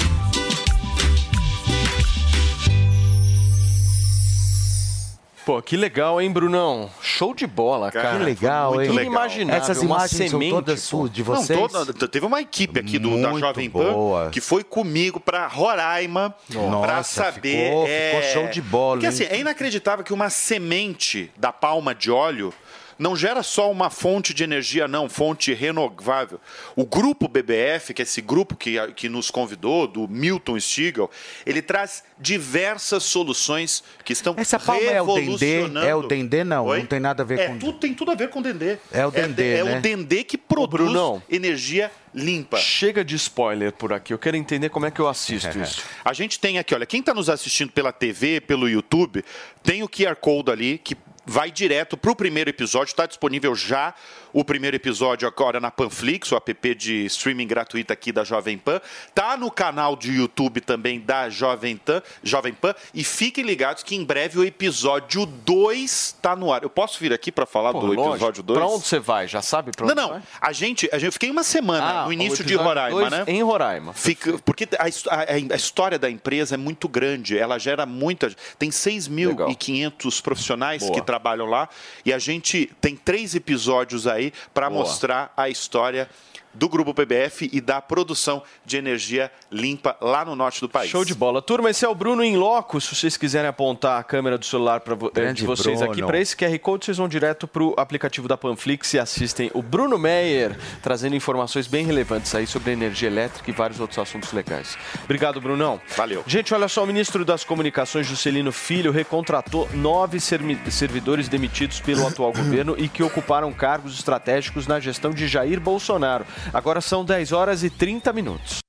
[5.50, 6.92] Pô, que legal, hein, Brunão?
[7.02, 8.20] show de bola, cara.
[8.20, 9.00] Que legal, Muito hein?
[9.00, 9.60] Inimaginável.
[9.64, 10.86] Essas uma imagens são semente, todas pô.
[10.98, 11.60] suas, de Não, vocês?
[11.60, 14.30] toda- teve uma equipe aqui do, da Jovem Pan boa.
[14.30, 16.36] que foi comigo para Roraima
[16.82, 17.66] para saber.
[17.66, 19.10] ficou- é, ficou show de bola, Porque hein?
[19.12, 22.54] assim, é inacreditável que uma semente da palma de óleo
[23.00, 26.40] não gera só uma fonte de energia, não, fonte renovável.
[26.76, 31.06] O grupo BBF, que é esse grupo que, que nos convidou, do Milton Stigl,
[31.46, 35.20] ele traz diversas soluções que estão Essa palma é o dendê?
[35.22, 35.88] revolucionando.
[35.88, 36.44] É o dendê?
[36.44, 36.80] Não, Oi?
[36.80, 37.58] não tem nada a ver É, com...
[37.58, 38.78] tudo, tem tudo a ver com dendê.
[38.92, 39.78] É o dendê, É, né?
[39.78, 41.24] o dendê que produz Brunão.
[41.30, 42.58] energia limpa.
[42.58, 44.14] Chega de spoiler por aqui.
[44.14, 45.84] Eu quero entender como é que eu assisto isso.
[46.04, 49.24] A gente tem aqui, olha, quem está nos assistindo pela TV, pelo YouTube,
[49.64, 50.96] tem o QR Code ali que
[51.30, 52.92] vai direto para o primeiro episódio.
[52.92, 53.94] Está disponível já
[54.34, 58.80] o primeiro episódio agora na Panflix, o app de streaming gratuito aqui da Jovem Pan.
[59.14, 62.74] Tá no canal de YouTube também da Jovem Pan, Jovem Pan.
[62.94, 66.64] E fiquem ligados que em breve o episódio 2 está no ar.
[66.64, 68.60] Eu posso vir aqui para falar Pô, do episódio 2?
[68.60, 69.28] Pra onde você vai?
[69.28, 70.10] Já sabe pra Não, onde não.
[70.10, 70.22] vai?
[70.42, 73.24] A gente, a gente, eu fiquei uma semana Ah, no início de Roraima, né?
[73.28, 73.94] Em Roraima.
[73.94, 78.30] Fica, porque a, a- a história da empresa é muito grande, ela gera muita.
[78.58, 80.94] Tem 6.500 profissionais Boa.
[80.94, 81.70] que trabalham lá
[82.06, 84.19] e a gente tem três episódios aí
[84.54, 84.82] para Boa.
[84.82, 86.10] mostrar a história
[86.54, 90.90] do Grupo PBF e da produção de energia limpa lá no norte do país.
[90.90, 91.42] Show de bola.
[91.42, 92.80] Turma, esse é o Bruno em loco.
[92.80, 95.92] Se vocês quiserem apontar a câmera do celular pra eh, Grande de vocês Bruno.
[95.92, 99.52] aqui para esse QR Code, vocês vão direto para o aplicativo da Panflix e assistem
[99.54, 104.32] o Bruno Meyer, trazendo informações bem relevantes aí sobre energia elétrica e vários outros assuntos
[104.32, 104.78] legais.
[105.04, 105.80] Obrigado, Brunão.
[105.96, 106.24] Valeu.
[106.26, 112.32] Gente, olha só, o ministro das Comunicações, Juscelino Filho, recontratou nove servidores demitidos pelo atual
[112.34, 116.26] governo e que ocuparam cargos estratégicos na gestão de Jair Bolsonaro.
[116.54, 118.69] Agora são 10 horas e 30 minutos.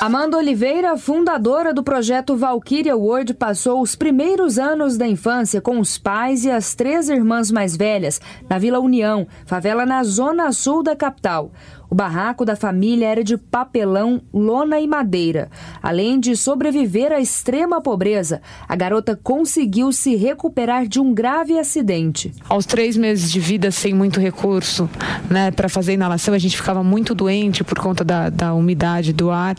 [0.00, 5.98] Amanda Oliveira, fundadora do projeto Valkyria World, passou os primeiros anos da infância com os
[5.98, 10.96] pais e as três irmãs mais velhas na Vila União, favela na zona sul da
[10.96, 11.50] capital.
[11.90, 15.50] O barraco da família era de papelão, lona e madeira.
[15.82, 22.32] Além de sobreviver à extrema pobreza, a garota conseguiu se recuperar de um grave acidente.
[22.48, 24.88] Aos três meses de vida, sem muito recurso
[25.30, 29.30] né, para fazer inalação, a gente ficava muito doente por conta da, da umidade do
[29.30, 29.56] ar.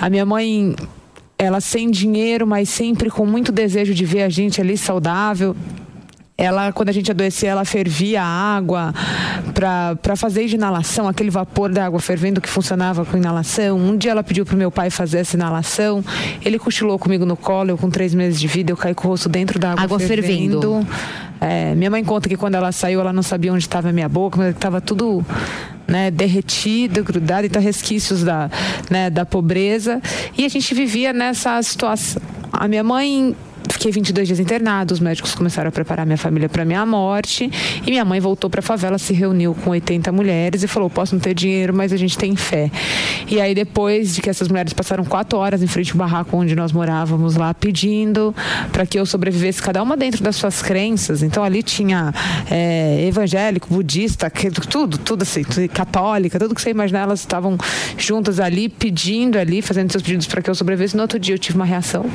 [0.00, 0.74] A minha mãe,
[1.38, 5.54] ela sem dinheiro, mas sempre com muito desejo de ver a gente ali saudável.
[6.40, 8.94] Ela, quando a gente adoecia, ela fervia a água
[9.52, 13.76] para fazer de inalação, aquele vapor da água fervendo que funcionava com inalação.
[13.76, 16.00] Um dia ela pediu para o meu pai fazer essa inalação.
[16.44, 19.10] Ele cochilou comigo no colo, eu com três meses de vida, eu caí com o
[19.10, 20.86] rosto dentro da água, Água fervendo.
[21.40, 24.08] É, minha mãe conta que quando ela saiu, ela não sabia onde estava a minha
[24.08, 25.26] boca, mas estava tudo
[25.88, 28.48] né, derretido, grudado, então resquícios da,
[28.88, 30.00] né, da pobreza.
[30.36, 32.22] E a gente vivia nessa situação.
[32.52, 33.34] A minha mãe
[33.70, 37.50] fiquei 22 dias internado, os médicos começaram a preparar minha família para minha morte
[37.86, 41.14] e minha mãe voltou para a favela, se reuniu com 80 mulheres e falou: posso
[41.14, 42.70] não ter dinheiro, mas a gente tem fé.
[43.28, 46.54] E aí depois de que essas mulheres passaram quatro horas em frente ao barraco onde
[46.54, 48.34] nós morávamos lá pedindo
[48.72, 51.22] para que eu sobrevivesse, cada uma dentro das suas crenças.
[51.22, 52.12] Então ali tinha
[52.50, 54.30] é, evangélico, budista,
[54.70, 57.58] tudo, tudo assim, católica, tudo que você imaginar, elas estavam
[57.96, 60.96] juntas ali pedindo ali, fazendo seus pedidos para que eu sobrevivesse.
[60.96, 62.06] No outro dia eu tive uma reação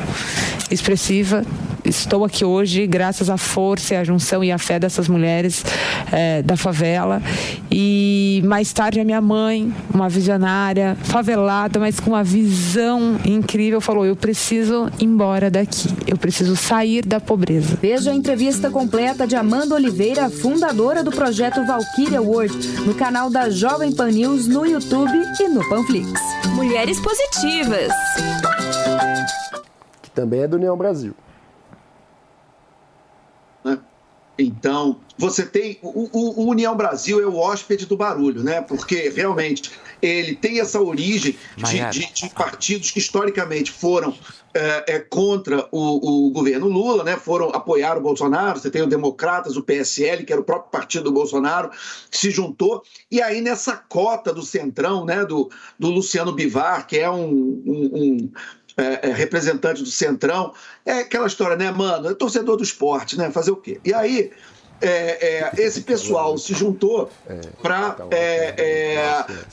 [0.71, 1.42] expressiva.
[1.85, 5.65] Estou aqui hoje graças à força, e à junção e à fé dessas mulheres
[6.11, 7.21] eh, da favela.
[7.69, 14.05] E mais tarde a minha mãe, uma visionária, favelada, mas com uma visão incrível, falou:
[14.05, 17.77] Eu preciso ir embora daqui, eu preciso sair da pobreza.
[17.81, 23.49] Veja a entrevista completa de Amanda Oliveira, fundadora do projeto Valkyria World, no canal da
[23.49, 26.11] Jovem Pan News no YouTube e no Panflix.
[26.55, 27.91] Mulheres positivas.
[30.01, 31.13] Que também é do União Brasil.
[33.63, 33.79] né?
[34.37, 35.77] Então, você tem.
[35.81, 38.61] O, o- o União Brasil é o hóspede do barulho, né?
[38.61, 39.69] Porque realmente
[40.01, 44.13] ele tem essa origem de, de- de partidos que historicamente foram
[44.55, 47.15] é, é, contra o, o governo Lula, né?
[47.17, 48.59] Foram apoiar o Bolsonaro.
[48.59, 51.69] Você tem o Democratas, o PSL, que era o próprio partido do Bolsonaro,
[52.09, 52.83] que se juntou.
[53.11, 55.23] E aí, nessa cota do Centrão, né?
[55.25, 58.31] Do, do Luciano Bivar, que é um- um- um
[58.77, 60.53] é, é, representante do Centrão.
[60.85, 62.09] É aquela história, né, mano?
[62.09, 63.29] É torcedor do esporte, né?
[63.31, 63.79] Fazer o quê?
[63.85, 64.31] E aí,
[64.81, 67.09] é, é, esse pessoal se juntou
[67.61, 67.95] para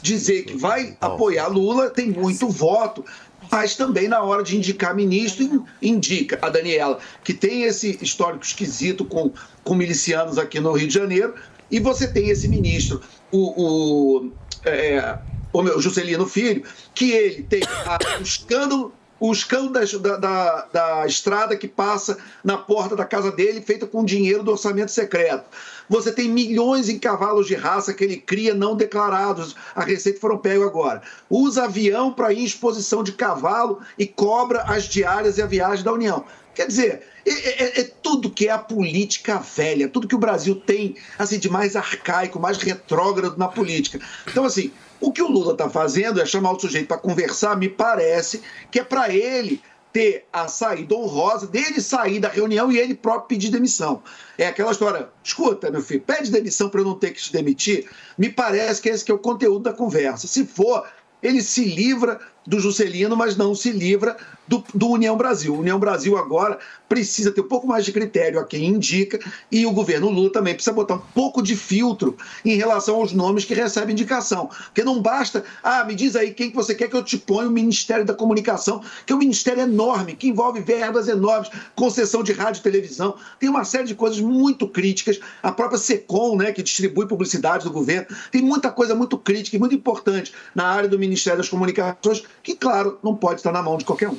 [0.02, 3.04] dizer que vai apoiar Lula, tem muito voto.
[3.50, 8.44] Mas também na hora de indicar ministro, in- indica a Daniela, que tem esse histórico
[8.44, 9.32] esquisito com,
[9.64, 11.34] com milicianos aqui no Rio de Janeiro,
[11.68, 13.00] e você tem esse ministro,
[13.32, 14.32] o, o,
[14.64, 15.18] é,
[15.52, 16.62] o meu Juscelino Filho,
[16.94, 22.16] que ele tem a- o escândalo, o escândalo da, da, da- da estrada que passa
[22.42, 25.44] na porta da casa dele, feita com dinheiro do orçamento secreto.
[25.88, 29.54] Você tem milhões em cavalos de raça que ele cria não declarados.
[29.74, 31.02] A Receita foram pegos agora.
[31.28, 35.84] Usa avião para ir em exposição de cavalo e cobra as diárias e a viagem
[35.84, 36.24] da União.
[36.54, 37.30] Quer dizer, é,
[37.64, 41.48] é- é tudo que é a política velha, tudo que o Brasil tem assim de
[41.50, 44.00] mais arcaico, mais retrógrado na política.
[44.26, 47.68] Então, assim, o que o Lula está fazendo é chamar o sujeito para conversar, me
[47.68, 52.94] parece que é para ele ter a saída honrosa dele sair da reunião e ele
[52.94, 54.02] próprio pedir demissão.
[54.38, 57.88] É aquela história, escuta, meu filho, pede demissão para eu não ter que te demitir.
[58.16, 60.28] Me parece que esse que é o conteúdo da conversa.
[60.28, 60.86] Se for,
[61.22, 64.16] ele se livra do Juscelino, mas não se livra
[64.50, 65.54] do, do União Brasil.
[65.54, 69.20] O União Brasil agora precisa ter um pouco mais de critério a quem indica
[69.50, 73.44] e o governo Lula também precisa botar um pouco de filtro em relação aos nomes
[73.44, 74.50] que recebem indicação.
[74.64, 77.46] Porque não basta, ah, me diz aí quem que você quer que eu te ponha
[77.46, 82.32] o Ministério da Comunicação, que é um ministério enorme, que envolve verbas enormes, concessão de
[82.32, 86.60] rádio e televisão, tem uma série de coisas muito críticas, a própria SECOM, né, que
[86.60, 90.98] distribui publicidade do governo, tem muita coisa muito crítica e muito importante na área do
[90.98, 94.18] Ministério das Comunicações, que, claro, não pode estar na mão de qualquer um.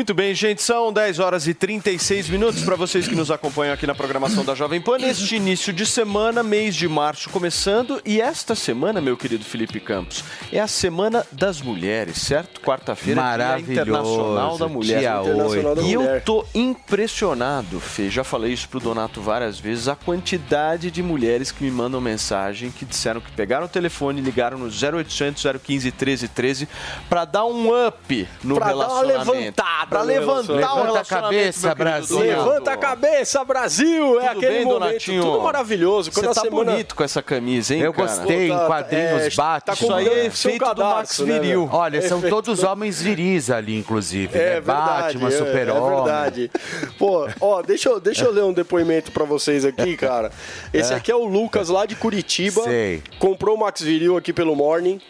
[0.00, 3.86] Muito bem, gente, são 10 horas e 36 minutos para vocês que nos acompanham aqui
[3.86, 4.96] na programação da Jovem Pan.
[4.96, 10.24] Neste início de semana, mês de março começando, e esta semana, meu querido Felipe Campos,
[10.50, 12.62] é a Semana das Mulheres, certo?
[12.62, 15.00] Quarta-feira, Dia Maravilhoso, Internacional da Mulher.
[15.00, 16.22] dia Internacional da e eu Mulher.
[16.24, 21.62] tô impressionado, Fê, já falei isso pro Donato várias vezes, a quantidade de mulheres que
[21.62, 26.66] me mandam mensagem que disseram que pegaram o telefone, ligaram no 0800 015 1313
[27.10, 29.30] para dar um up no Pra dar uma relacionamento.
[29.32, 30.52] levantada Pra no levantar.
[30.54, 32.18] Levanta a cabeça, Brasil.
[32.20, 34.20] Levanta a cabeça, Brasil.
[34.20, 34.78] É Tudo aquele bem, momento.
[34.80, 35.22] Donatinho?
[35.22, 36.10] Tudo maravilhoso.
[36.12, 36.70] Quando Você tá semana...
[36.72, 38.06] bonito com essa camisa, hein, Eu cara?
[38.08, 39.66] gostei, em quadrinhos bate.
[39.66, 41.66] tá Isso aí é efeito do Max né, Viril.
[41.66, 41.74] velho?
[41.76, 44.38] Olha, são Efeito todos do- homens viris ali, inclusive.
[44.38, 44.50] É né?
[44.60, 45.92] verdade, Batman, é, Super-Homem.
[45.92, 46.50] É verdade.
[46.98, 50.30] Pô, ó, deixa eu, deixa eu ler um depoimento pra vocês aqui, cara.
[50.72, 50.96] Esse É.
[50.96, 52.62] aqui é o Lucas lá de Curitiba.
[52.62, 53.02] Sei.
[53.18, 55.00] Comprou o Max Viril aqui pelo Morning.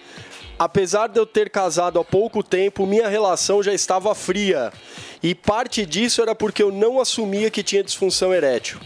[0.61, 4.71] Apesar de eu ter casado há pouco tempo, minha relação já estava fria.
[5.23, 8.79] E parte disso era porque eu não assumia que tinha disfunção erétil.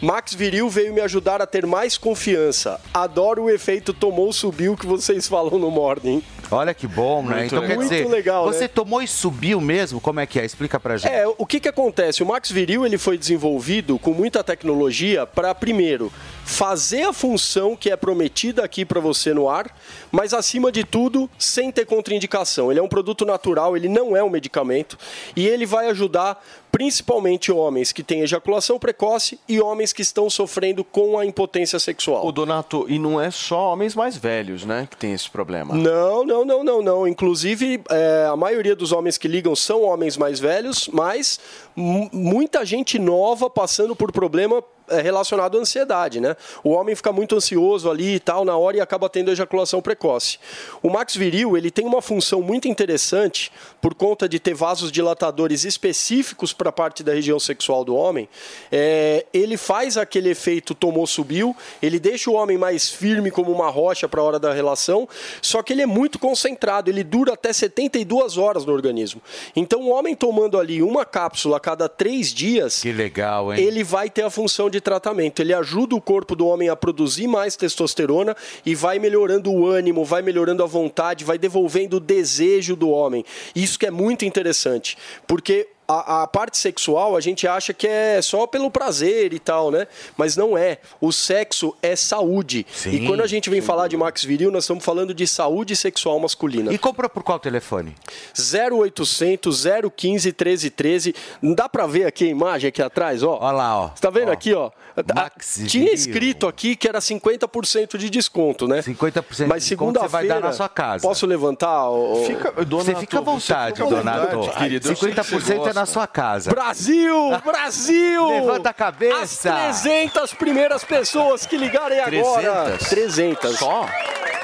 [0.00, 2.80] Max Viril veio me ajudar a ter mais confiança.
[2.92, 6.22] Adoro o efeito tomou subiu que vocês falam no Morning.
[6.50, 7.36] Olha que bom, né?
[7.36, 7.76] Muito então legal.
[7.76, 8.68] quer dizer, Muito legal, você né?
[8.68, 10.00] tomou e subiu mesmo?
[10.00, 10.44] Como é que é?
[10.46, 11.12] Explica pra gente.
[11.12, 12.22] É, o que que acontece?
[12.22, 16.10] O Max Viril ele foi desenvolvido com muita tecnologia para primeiro
[16.44, 19.74] fazer a função que é prometida aqui para você no ar,
[20.12, 22.70] mas acima de tudo sem ter contraindicação.
[22.70, 24.98] Ele é um produto natural, ele não é um medicamento
[25.34, 30.82] e ele vai ajudar principalmente homens que têm ejaculação precoce e homens que estão sofrendo
[30.82, 32.26] com a impotência sexual.
[32.26, 35.72] O Donato, e não é só homens mais velhos, né, que tem esse problema.
[35.74, 37.08] Não, não, Não, não, não.
[37.08, 41.38] Inclusive, é, a maioria dos homens que ligam são homens mais velhos, mas
[41.76, 46.36] mu- muita gente nova passando por problema relacionado à ansiedade, né?
[46.62, 50.38] O homem fica muito ansioso ali e tal na hora e acaba tendo ejaculação precoce.
[50.82, 55.64] O Max Viril, ele tem uma função muito interessante por conta de ter vasos dilatadores
[55.64, 58.28] específicos para a parte da região sexual do homem.
[58.70, 64.08] É, ele faz aquele efeito tomou-subiu, ele deixa o homem mais firme como uma rocha
[64.08, 65.08] para a hora da relação,
[65.40, 69.20] só que ele é muito concentrado, ele dura até 72 horas no organismo.
[69.54, 73.62] Então, o homem tomando ali uma cápsula a cada três dias, Que legal, hein?
[73.62, 75.40] ele vai ter a função de tratamento.
[75.40, 80.04] Ele ajuda o corpo do homem a produzir mais testosterona e vai melhorando o ânimo,
[80.04, 83.24] vai melhorando a vontade, vai devolvendo o desejo do homem.
[83.54, 84.96] Isso que é muito interessante,
[85.26, 89.70] porque a, a parte sexual a gente acha que é só pelo prazer e tal,
[89.70, 89.86] né?
[90.16, 90.78] Mas não é.
[91.00, 92.66] O sexo é saúde.
[92.86, 96.18] e quando a gente vem falar de Max Viril, nós estamos falando de saúde sexual
[96.18, 96.72] masculina.
[96.72, 97.94] E compra por qual telefone?
[98.36, 99.64] 0800
[99.96, 101.14] 015 1313.
[101.42, 103.38] Não dá pra ver aqui a imagem aqui atrás, ó.
[103.40, 103.90] Olha lá, ó.
[103.94, 104.32] Você tá vendo Ó.
[104.32, 104.70] aqui, ó?
[105.14, 105.94] Max Tinha Viril.
[105.94, 108.80] escrito aqui que era 50% de desconto, né?
[108.80, 110.34] 50% Mas de desconto você vai segunda-feira.
[110.34, 111.02] dar na sua casa.
[111.06, 111.88] Posso levantar?
[111.90, 114.50] ô- Fica, Você fica à vontade, Donato.
[114.56, 114.88] querido.
[114.88, 116.50] Eu sei que você 50% é na sua casa.
[116.50, 117.30] Brasil!
[117.44, 118.28] Brasil!
[118.28, 119.52] Levanta a cabeça.
[119.52, 122.76] As 300 primeiras pessoas que ligarem agora.
[122.78, 122.88] 300?
[122.88, 123.58] 300.
[123.58, 123.88] Só?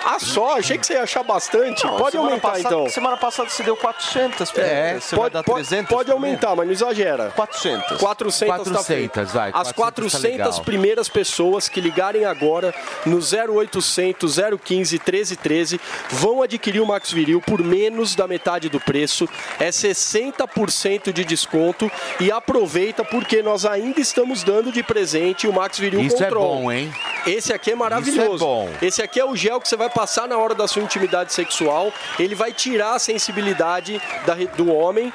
[0.03, 0.57] Ah, só?
[0.57, 1.85] Achei que você ia achar bastante.
[1.85, 2.89] Não, pode aumentar, passada- então.
[2.89, 4.51] Semana passada você deu 400.
[4.57, 7.31] É, você vai pode, dar pode- 300 pode aumentar, mas não exagera.
[7.37, 7.99] 400.
[7.99, 9.11] 400, tá feito.
[9.12, 10.64] 400, vai, As 400 tá 400 legal.
[10.64, 12.74] primeiras pessoas que ligarem agora
[13.05, 15.78] no 0800 015 1313
[16.09, 19.28] vão adquirir o Max Viril por menos da metade do preço.
[19.59, 25.79] É 60% de desconto e aproveita porque nós ainda estamos dando de presente o Max
[25.79, 26.57] Viril Isso é Control.
[26.57, 26.93] bom, hein?
[27.27, 28.35] Esse aqui é maravilhoso.
[28.35, 28.71] Isso é bom.
[28.83, 31.93] Esse aqui é o gel que você vai passar na hora da sua intimidade sexual.
[32.18, 35.12] Ele vai tirar a sensibilidade da do homem.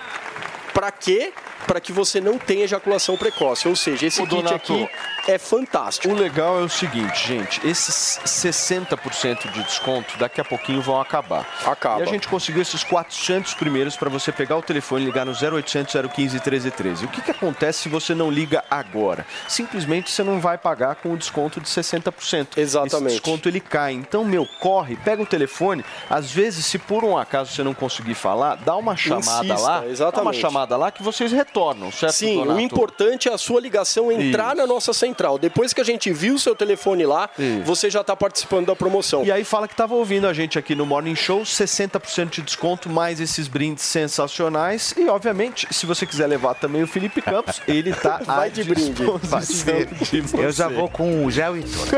[0.74, 1.34] Pra quê?
[1.66, 3.68] Para que você não tenha ejaculação precoce.
[3.68, 4.90] Ou seja, esse Ô, kit Donato, aqui
[5.28, 6.14] é fantástico.
[6.14, 11.48] O legal é o seguinte, gente, esses 60% de desconto daqui a pouquinho vão acabar.
[11.66, 12.00] Acaba.
[12.00, 15.32] E a gente conseguiu esses 400 primeiros para você pegar o telefone e ligar no
[15.32, 17.06] 0800 015 1313.
[17.06, 19.26] O que, que acontece se você não liga agora?
[19.48, 22.58] Simplesmente você não vai pagar com o desconto de 60%.
[22.58, 23.08] Exatamente.
[23.08, 23.94] Esse desconto ele cai.
[23.94, 25.84] Então, meu, corre, pega o telefone.
[26.10, 29.80] Às vezes, se por um acaso você não conseguir falar, dá uma chamada Insista, lá.
[29.80, 30.42] Dá uma exatamente.
[30.42, 31.55] chamada lá que vocês retornam,
[31.92, 32.14] certo?
[32.14, 32.58] Sim, Donato?
[32.58, 35.38] o importante é a sua ligação entrar na nossa central.
[35.38, 37.30] Depois que a gente viu o seu telefone lá,
[37.64, 39.24] você já está participando da promoção.
[39.24, 42.90] E aí fala que estava ouvindo a gente aqui no Morning Show, 60% de desconto,
[42.90, 44.94] mais esses brindes sensacionais.
[44.98, 48.92] E, obviamente, se você quiser levar também o Felipe Campos, ele tá Vai de brinde.
[48.92, 50.74] disposição de Eu já você.
[50.76, 51.92] vou com o gel e tudo.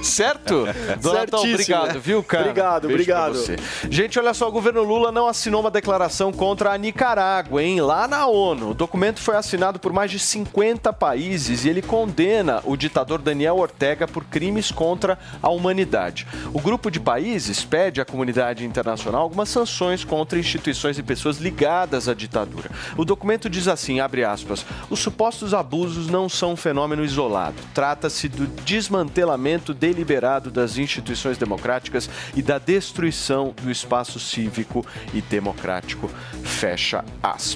[0.02, 0.66] Certo?
[1.00, 1.54] Donatão, Certíssimo.
[1.76, 2.42] obrigado, viu, cara?
[2.44, 3.56] Obrigado, Beijo obrigado.
[3.90, 7.65] Gente, olha só, o governo Lula não assinou uma declaração contra a Nicarágua, hein?
[7.80, 8.70] Lá na ONU.
[8.70, 13.56] O documento foi assinado por mais de 50 países e ele condena o ditador Daniel
[13.56, 16.26] Ortega por crimes contra a humanidade.
[16.52, 22.08] O grupo de países pede à comunidade internacional algumas sanções contra instituições e pessoas ligadas
[22.08, 22.70] à ditadura.
[22.96, 27.56] O documento diz assim, abre aspas, os supostos abusos não são um fenômeno isolado.
[27.74, 36.08] Trata-se do desmantelamento deliberado das instituições democráticas e da destruição do espaço cívico e democrático.
[36.44, 37.55] Fecha aspas.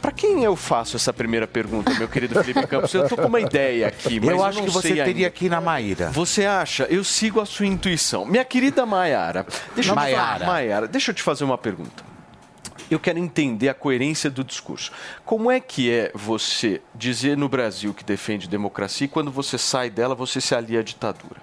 [0.00, 2.92] Para quem eu faço essa primeira pergunta, meu querido Felipe Campos?
[2.94, 5.44] Eu tô com uma ideia aqui, mas Eu acho não que você teria ainda.
[5.44, 6.10] ir na Maíra.
[6.10, 6.84] Você acha?
[6.84, 8.24] Eu sigo a sua intuição.
[8.24, 10.46] Minha querida Maiara, deixa eu te Maiara.
[10.46, 12.02] Maiara, deixa eu te fazer uma pergunta.
[12.90, 14.90] Eu quero entender a coerência do discurso.
[15.24, 19.90] Como é que é você dizer no Brasil que defende democracia e quando você sai
[19.90, 21.40] dela você se alia à ditadura?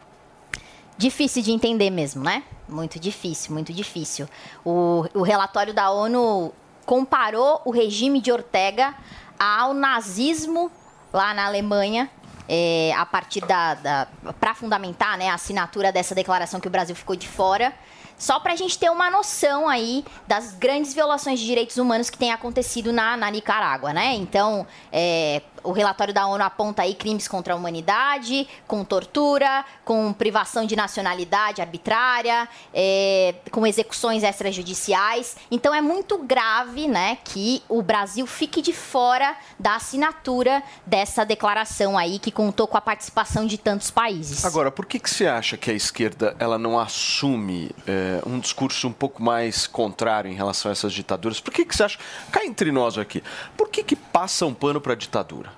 [0.98, 2.44] Difícil de entender mesmo, né?
[2.68, 4.28] Muito difícil, muito difícil.
[4.66, 6.52] O, o relatório da ONU
[6.88, 8.96] comparou o regime de Ortega
[9.38, 10.72] ao nazismo
[11.14, 12.10] lá na Alemanha.
[12.50, 14.08] é, a partir da, da
[14.40, 17.74] para fundamentar né, a assinatura dessa declaração que o Brasil ficou de fora,
[18.18, 22.18] só para a gente ter uma noção aí das grandes violações de direitos humanos que
[22.18, 24.16] têm acontecido na, na Nicarágua, né?
[24.16, 30.14] Então, é, o relatório da ONU aponta aí crimes contra a humanidade, com tortura, com
[30.14, 35.36] privação de nacionalidade arbitrária, é, com execuções extrajudiciais.
[35.52, 41.98] Então é muito grave, né, que o Brasil fique de fora da assinatura dessa declaração
[41.98, 44.46] aí que contou com a participação de tantos países.
[44.46, 48.88] Agora, por que, que você acha que a esquerda ela não assume é, um discurso
[48.88, 51.42] um pouco mais contrário em relação a essas ditaduras?
[51.42, 52.00] Por que, que você acha?
[52.32, 53.22] Cá entre nós aqui,
[53.58, 55.57] por que, que passa um pano para a ditadura?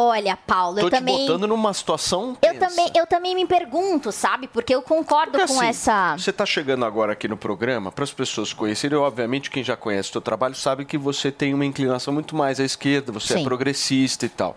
[0.00, 1.26] Olha, Paulo, Tô eu te também.
[1.26, 4.46] botando numa situação Eu também, eu também me pergunto, sabe?
[4.46, 6.16] Porque eu concordo Porque, com assim, essa.
[6.16, 10.10] Você está chegando agora aqui no programa, para as pessoas conhecerem, obviamente quem já conhece
[10.10, 13.36] o seu trabalho sabe que você tem uma inclinação muito mais à esquerda, você é
[13.38, 13.42] Sim.
[13.42, 14.56] progressista e tal.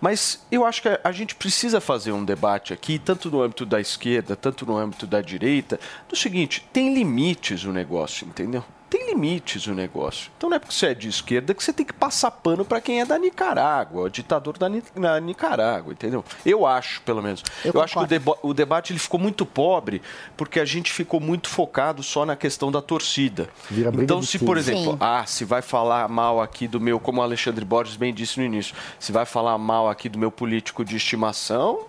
[0.00, 3.66] Mas eu acho que a, a gente precisa fazer um debate aqui, tanto no âmbito
[3.66, 5.78] da esquerda, tanto no âmbito da direita,
[6.08, 8.64] do seguinte, tem limites o negócio, entendeu?
[8.90, 10.30] Tem limites o negócio.
[10.36, 12.80] Então não é porque você é de esquerda que você tem que passar pano para
[12.80, 16.24] quem é da Nicarágua, o ditador da, Ni- da Nicarágua, entendeu?
[16.44, 17.42] Eu acho, pelo menos.
[17.64, 20.00] Eu, acho que o, deba- o debate ele ficou muito pobre
[20.36, 23.48] porque a gente ficou muito focado só na questão da torcida.
[23.70, 24.98] Vira Então, se, por exemplo, Sim.
[25.00, 28.46] ah, se vai falar mal aqui do meu, como o Alexandre Borges bem disse no
[28.46, 31.80] início, se vai falar mal aqui do meu político de estimação,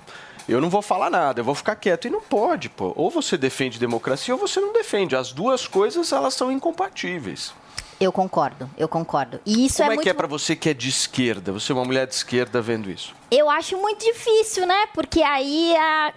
[0.52, 2.08] eu não vou falar nada, eu vou ficar quieto.
[2.08, 2.94] E não pode, pô.
[2.96, 5.16] Ou você defende democracia ou você não defende.
[5.16, 7.54] As duas coisas, elas são incompatíveis.
[8.00, 9.42] Eu concordo, eu concordo.
[9.46, 10.04] E isso como é é, muito.
[10.04, 11.52] que é pra você que é de esquerda?
[11.52, 13.14] Você é uma mulher de esquerda vendo isso?
[13.30, 14.86] Eu acho muito difícil, né?
[14.94, 16.14] Porque aí a-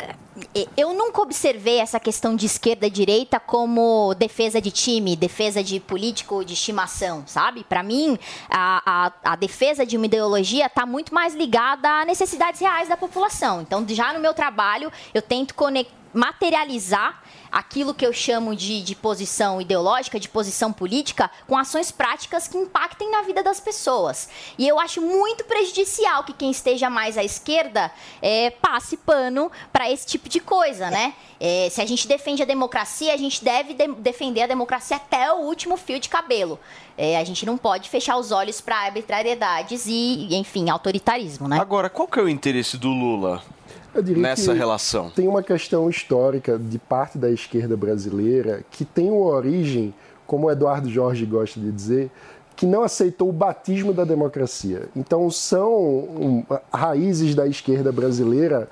[0.76, 5.80] eu nunca observei essa questão de esquerda e direita como defesa de time, defesa de
[5.80, 7.64] político de estimação, sabe?
[7.64, 8.16] Pra mim,
[8.48, 12.96] a, a, a defesa de uma ideologia está muito mais ligada a necessidades reais da
[12.96, 13.60] população.
[13.60, 17.21] Então, já no meu trabalho, eu tento conec- materializar
[17.52, 22.56] aquilo que eu chamo de, de posição ideológica, de posição política, com ações práticas que
[22.56, 24.30] impactem na vida das pessoas.
[24.58, 27.92] E eu acho muito prejudicial que quem esteja mais à esquerda
[28.22, 31.14] é, passe pano para esse tipo de coisa, né?
[31.38, 35.30] É, se a gente defende a democracia, a gente deve de- defender a democracia até
[35.32, 36.58] o último fio de cabelo.
[36.96, 41.58] É, a gente não pode fechar os olhos para arbitrariedades e, enfim, autoritarismo, né?
[41.60, 43.42] Agora, qual que é o interesse do Lula
[44.16, 45.10] nessa relação?
[45.10, 49.94] Tem uma questão histórica de parte da esquerda brasileira que tem uma origem,
[50.26, 52.10] como o Eduardo Jorge gosta de dizer,
[52.56, 54.88] que não aceitou o batismo da democracia.
[54.94, 58.68] Então são raízes da esquerda brasileira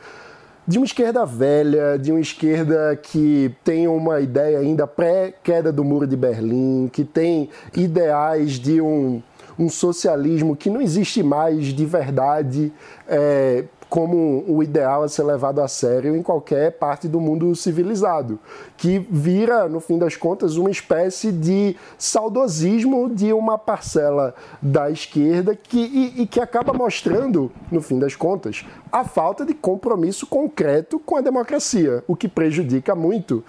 [0.66, 6.06] de uma esquerda velha, de uma esquerda que tem uma ideia ainda pré-queda do Muro
[6.06, 9.20] de Berlim, que tem ideais de um,
[9.58, 12.72] um socialismo que não existe mais de verdade
[13.08, 18.38] é, como o ideal a ser levado a sério em qualquer parte do mundo civilizado,
[18.76, 24.32] que vira, no fim das contas, uma espécie de saudosismo de uma parcela
[24.62, 29.54] da esquerda que, e, e que acaba mostrando, no fim das contas, a falta de
[29.54, 33.42] compromisso concreto com a democracia, o que prejudica muito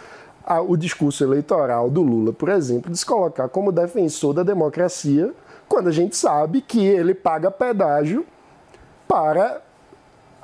[0.67, 5.31] o discurso eleitoral do Lula, por exemplo, de se colocar como defensor da democracia,
[5.69, 8.25] quando a gente sabe que ele paga pedágio
[9.07, 9.61] para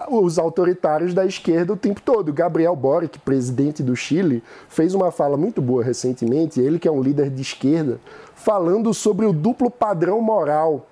[0.09, 2.33] os autoritários da esquerda o tempo todo.
[2.33, 7.01] Gabriel Boric, presidente do Chile, fez uma fala muito boa recentemente, ele que é um
[7.01, 7.99] líder de esquerda,
[8.35, 10.87] falando sobre o duplo padrão moral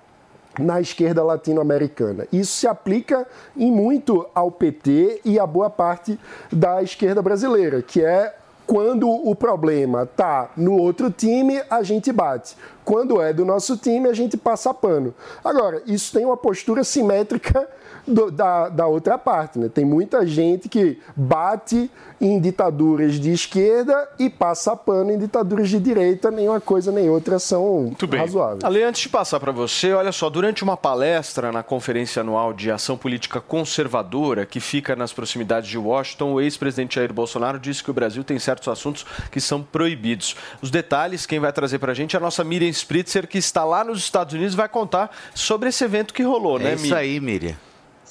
[0.58, 2.26] na esquerda latino-americana.
[2.32, 3.26] Isso se aplica
[3.56, 6.18] em muito ao PT e a boa parte
[6.50, 8.34] da esquerda brasileira, que é
[8.66, 12.56] quando o problema está no outro time, a gente bate.
[12.84, 15.14] Quando é do nosso time, a gente passa pano.
[15.44, 17.68] Agora, isso tem uma postura simétrica
[18.06, 19.58] do- da, da outra parte.
[19.58, 19.68] Né?
[19.68, 21.90] Tem muita gente que bate
[22.20, 26.30] em ditaduras de esquerda e passa pano em ditaduras de direita.
[26.30, 28.20] Nenhuma coisa nem outra são Muito bem.
[28.20, 28.64] razoáveis.
[28.64, 32.70] Ale, antes de passar para você, olha só, durante uma palestra na Conferência Anual de
[32.70, 37.90] Ação Política Conservadora, que fica nas proximidades de Washington, o ex-presidente Jair Bolsonaro disse que
[37.90, 40.36] o Brasil tem certos assuntos que são proibidos.
[40.62, 43.64] Os detalhes, quem vai trazer para a gente é a nossa Miriam Spritzer, que está
[43.64, 46.82] lá nos Estados Unidos e vai contar sobre esse evento que rolou, né, É isso
[46.84, 46.98] Miriam?
[46.98, 47.56] aí, Miriam.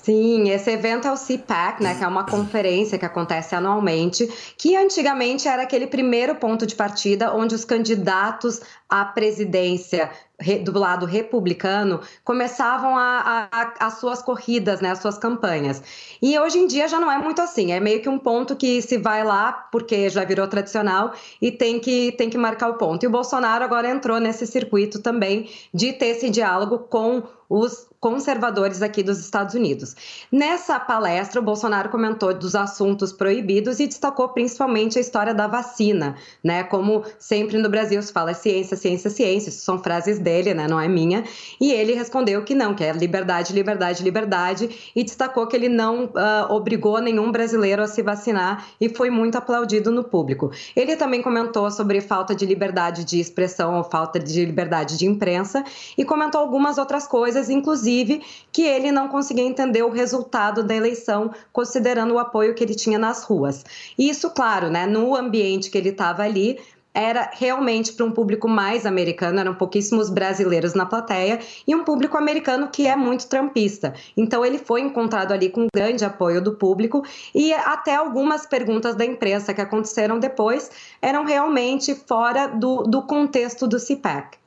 [0.06, 4.76] Sim, esse evento é o CPAC, né, que é uma conferência que acontece anualmente, que
[4.76, 11.06] antigamente era aquele primeiro ponto de partida onde os candidatos à presidência re- do lado
[11.06, 15.82] republicano começavam a, a- a- as suas corridas, né, as suas campanhas.
[16.22, 18.82] E hoje em dia já não é muito assim, é meio que um ponto que
[18.82, 23.04] se vai lá porque já virou tradicional e tem que, tem que marcar o ponto.
[23.04, 28.82] E o Bolsonaro agora entrou nesse circuito também de ter esse diálogo com os conservadores
[28.82, 29.96] aqui dos Estados Unidos.
[30.32, 36.16] Nessa palestra, o Bolsonaro comentou dos assuntos proibidos e destacou principalmente a história da vacina,
[36.44, 36.64] né?
[36.64, 40.67] Como sempre no Brasil se fala ciência, ciência, ciência, isso são frases dele, né?
[40.67, 41.23] Não é minha.
[41.59, 46.09] E ele respondeu que não, que é liberdade, liberdade, liberdade, e destacou que ele não
[46.15, 50.51] ah, obrigou nenhum brasileiro a se vacinar e foi muito aplaudido no público.
[50.76, 55.63] Ele também comentou sobre falta de liberdade de expressão ou falta de liberdade de imprensa
[55.97, 58.21] e comentou algumas outras coisas, inclusive
[58.51, 62.97] que ele não conseguia entender o resultado da eleição, considerando o apoio que ele tinha
[62.97, 63.63] nas ruas.
[63.97, 66.59] E isso, claro, né, no ambiente que ele estava ali,
[66.96, 72.18] era realmente para um público mais americano, eram pouquíssimos brasileiros na plateia e um público
[72.18, 73.93] americano que é muito trampista.
[74.16, 79.06] Então ele foi encontrado ali com grande apoio do público e até algumas perguntas da
[79.06, 80.72] imprensa que aconteceram depois
[81.02, 84.38] eram realmente fora do, do contexto do CPAC.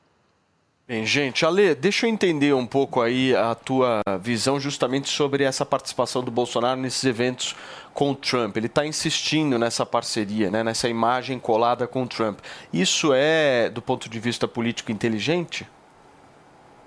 [0.89, 5.63] Bem, gente, Ale, deixa eu entender um pouco aí a tua visão justamente sobre essa
[5.63, 7.55] participação do Bolsonaro nesses eventos
[7.99, 8.55] com o Trump.
[8.55, 12.39] Ele está insistindo nessa parceria, né, nessa imagem colada com o Trump.
[12.71, 15.67] Isso é, do ponto de vista político, inteligente?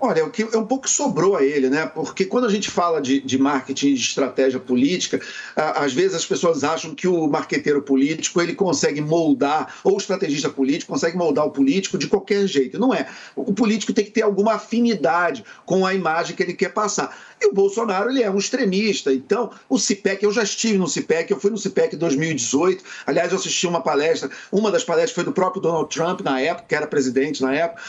[0.05, 1.85] Olha, o que é um pouco sobrou a ele, né?
[1.85, 5.21] Porque quando a gente fala de, de marketing, de estratégia política,
[5.55, 10.49] às vezes as pessoas acham que o marqueteiro político ele consegue moldar, ou o estrategista
[10.49, 12.77] político consegue moldar o político de qualquer jeito.
[12.77, 13.07] Não é.
[13.33, 17.17] O político tem que ter alguma afinidade com a imagem que ele quer passar.
[17.39, 19.13] E o Bolsonaro ele é um extremista.
[19.13, 22.83] Então, o CIPEC, eu já estive no CIPEC, eu fui no CIPEC em 2018.
[23.07, 26.65] Aliás, eu assisti uma palestra, uma das palestras foi do próprio Donald Trump na época,
[26.67, 27.81] que era presidente na época.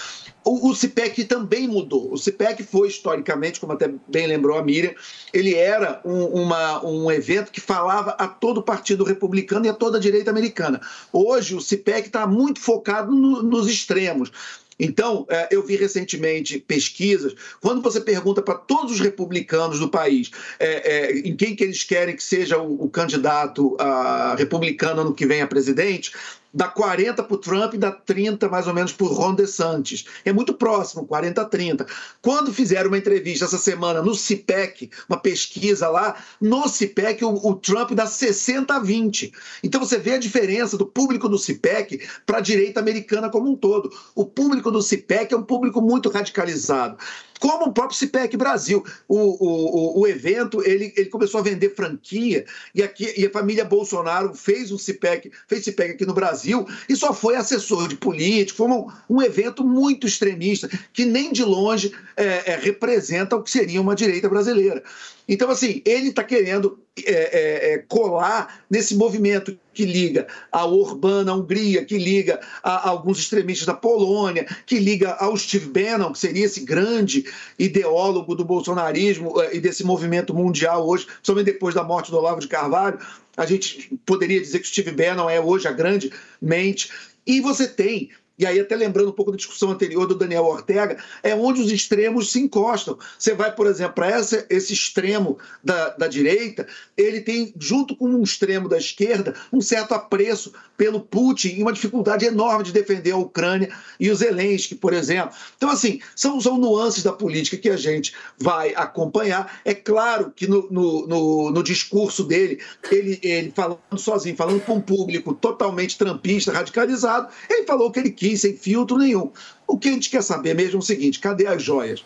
[0.45, 2.13] O, o CIPEC também mudou.
[2.13, 4.95] O CIPEC foi, historicamente, como até bem lembrou a Miriam,
[5.33, 9.75] ele era um, uma, um evento que falava a todo o Partido Republicano e a
[9.75, 10.81] toda a direita americana.
[11.13, 14.31] Hoje, o CIPEC está muito focado no, nos extremos.
[14.79, 20.31] Então, é, eu vi recentemente pesquisas, quando você pergunta para todos os republicanos do país
[20.59, 25.15] é, é, em quem que eles querem que seja o, o candidato a, republicano ano
[25.15, 26.13] que vem a presidente,
[26.55, 30.05] dá 40 para o Trump e dá 30 mais ou menos para o Ron DeSantis.
[30.25, 31.87] É muito próximo, 40 a 30.
[32.23, 37.55] Quando fizeram uma entrevista essa semana no CIPEC, uma pesquisa lá, no CIPEC o, o
[37.57, 39.33] Trump dá 60 a 20.
[39.65, 43.57] Então você vê a diferença do público do CIPEC para a direita americana como um
[43.57, 43.91] todo.
[44.15, 46.97] O público do CIPEC é um público muito radicalizado
[47.45, 48.83] como o próprio CIPEC Brasil.
[49.07, 53.67] O, o, o evento ele, ele começou a vender franquia e, aqui, e a família
[53.67, 58.57] Bolsonaro fez um CIPEC, fez CIPEC aqui no Brasil e só foi assessor de político.
[58.57, 63.51] Foi um, um evento muito extremista, que nem de longe é, é, representa o que
[63.51, 64.83] seria uma direita brasileira.
[65.29, 71.29] Então, assim, ele está querendo é, é, é, colar nesse movimento que liga a Orbán,
[71.29, 76.13] a Hungria, que liga a, a, alguns extremistas da Polônia, que liga ao Steve Bannon,
[76.13, 77.25] que seria esse grande
[77.59, 82.41] ideólogo do bolsonarismo é, e desse movimento mundial hoje, somente depois da morte do Olavo
[82.41, 83.01] de Carvalho.
[83.37, 86.93] A gente poderia dizer que Steve Bannon é hoje a grande mente.
[87.27, 91.03] E você tem e aí até lembrando um pouco da discussão anterior do Daniel Ortega,
[91.23, 92.99] é onde os extremos se encostam.
[93.19, 96.67] Você vai, por exemplo, para esse extremo da, da direita,
[96.97, 101.73] ele tem, junto com um extremo da esquerda, um certo apreço pelo Putin e uma
[101.73, 105.35] dificuldade enorme de defender a Ucrânia e o Zelensky, por exemplo.
[105.57, 109.61] Então, assim, são, são nuances da política que a gente vai acompanhar.
[109.65, 112.61] É claro que no, no, no, no discurso dele,
[112.91, 118.11] ele, ele falando sozinho, falando com um público totalmente trampista, radicalizado, ele falou que ele
[118.11, 119.31] quis sem filtro nenhum.
[119.67, 122.05] O que a gente quer saber mesmo é o seguinte: cadê as joias?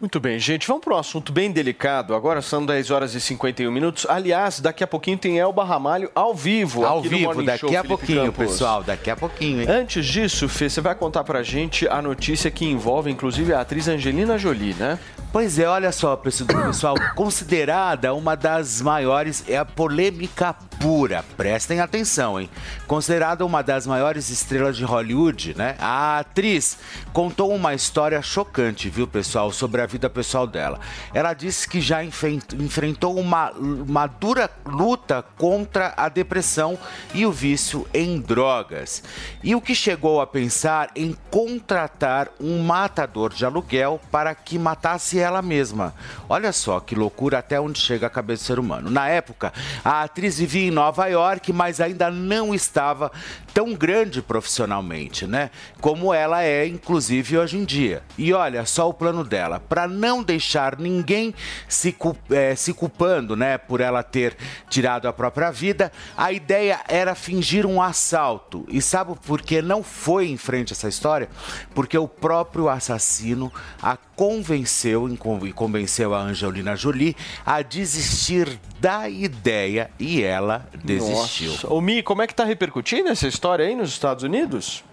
[0.00, 0.66] Muito bem, gente.
[0.66, 2.14] Vamos para um assunto bem delicado.
[2.14, 4.06] Agora são 10 horas e 51 minutos.
[4.08, 6.84] Aliás, daqui a pouquinho tem Elba Ramalho ao vivo.
[6.84, 8.46] Ao vivo, daqui Show, a pouquinho, Campos.
[8.46, 8.82] pessoal.
[8.82, 9.66] Daqui a pouquinho, hein?
[9.68, 13.88] Antes disso, Fê, você vai contar pra gente a notícia que envolve, inclusive, a atriz
[13.88, 14.98] Angelina Jolie, né?
[15.32, 21.24] Pois é, olha só, pessoal, considerada uma das maiores, é a polêmica pura.
[21.36, 22.50] Prestem atenção, hein?
[22.86, 25.74] Considerada uma das maiores estrelas de Hollywood, né?
[25.78, 26.76] A atriz
[27.12, 30.80] contou uma história chocante, viu, pessoal, sobre a vida pessoal dela.
[31.12, 36.78] Ela disse que já enfrentou uma, uma dura luta contra a depressão
[37.14, 39.02] e o vício em drogas.
[39.42, 45.18] E o que chegou a pensar em contratar um matador de aluguel para que matasse
[45.18, 45.94] ela mesma.
[46.28, 48.90] Olha só que loucura até onde chega a cabeça do ser humano.
[48.90, 49.52] Na época,
[49.84, 53.10] a atriz vivia em Nova York, mas ainda não estava
[53.52, 55.50] tão grande profissionalmente, né?
[55.80, 58.02] Como ela é, inclusive, hoje em dia.
[58.16, 61.34] E olha só o plano dela: para não deixar ninguém
[61.68, 61.94] se,
[62.30, 64.36] é, se culpando, né, por ela ter
[64.68, 68.64] tirado a própria vida, a ideia era fingir um assalto.
[68.68, 71.28] E sabe por que não foi em frente essa história?
[71.74, 75.08] Porque o próprio assassino a convenceu
[75.44, 81.50] e convenceu a Angelina Jolie a desistir da ideia e ela desistiu.
[81.50, 81.72] Nossa.
[81.72, 84.84] Ô Mi, como é que tá repercutindo essa história aí nos Estados Unidos?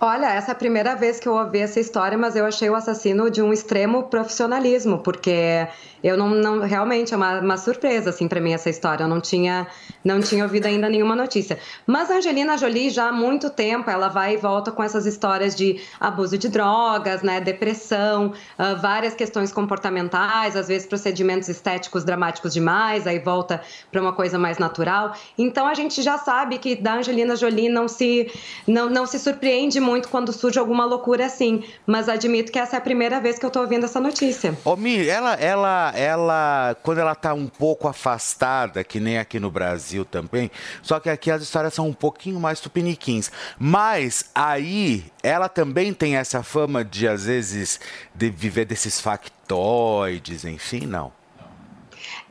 [0.00, 2.74] Olha, essa é a primeira vez que eu ouvi essa história, mas eu achei o
[2.74, 5.68] assassino de um extremo profissionalismo, porque
[6.02, 9.04] eu não, não realmente é uma, uma surpresa assim para mim essa história.
[9.04, 9.66] Eu não tinha
[10.04, 11.58] não tinha ouvido ainda nenhuma notícia.
[11.86, 15.54] Mas a Angelina Jolie já há muito tempo ela vai e volta com essas histórias
[15.54, 22.52] de abuso de drogas, né, depressão, uh, várias questões comportamentais, às vezes procedimentos estéticos dramáticos
[22.52, 25.14] demais, aí volta para uma coisa mais natural.
[25.38, 28.30] Então a gente já sabe que da Angelina Jolie não se
[28.66, 31.64] não, não se surpreende muito quando surge alguma loucura assim.
[31.86, 34.56] Mas admito que essa é a primeira vez que eu tô ouvindo essa notícia.
[34.64, 39.50] Ô, Mi, ela, ela, ela, quando ela tá um pouco afastada, que nem aqui no
[39.50, 40.50] Brasil também,
[40.82, 43.30] só que aqui as histórias são um pouquinho mais tupiniquins.
[43.58, 47.80] Mas aí ela também tem essa fama de, às vezes,
[48.14, 51.21] de viver desses factoides, enfim, não.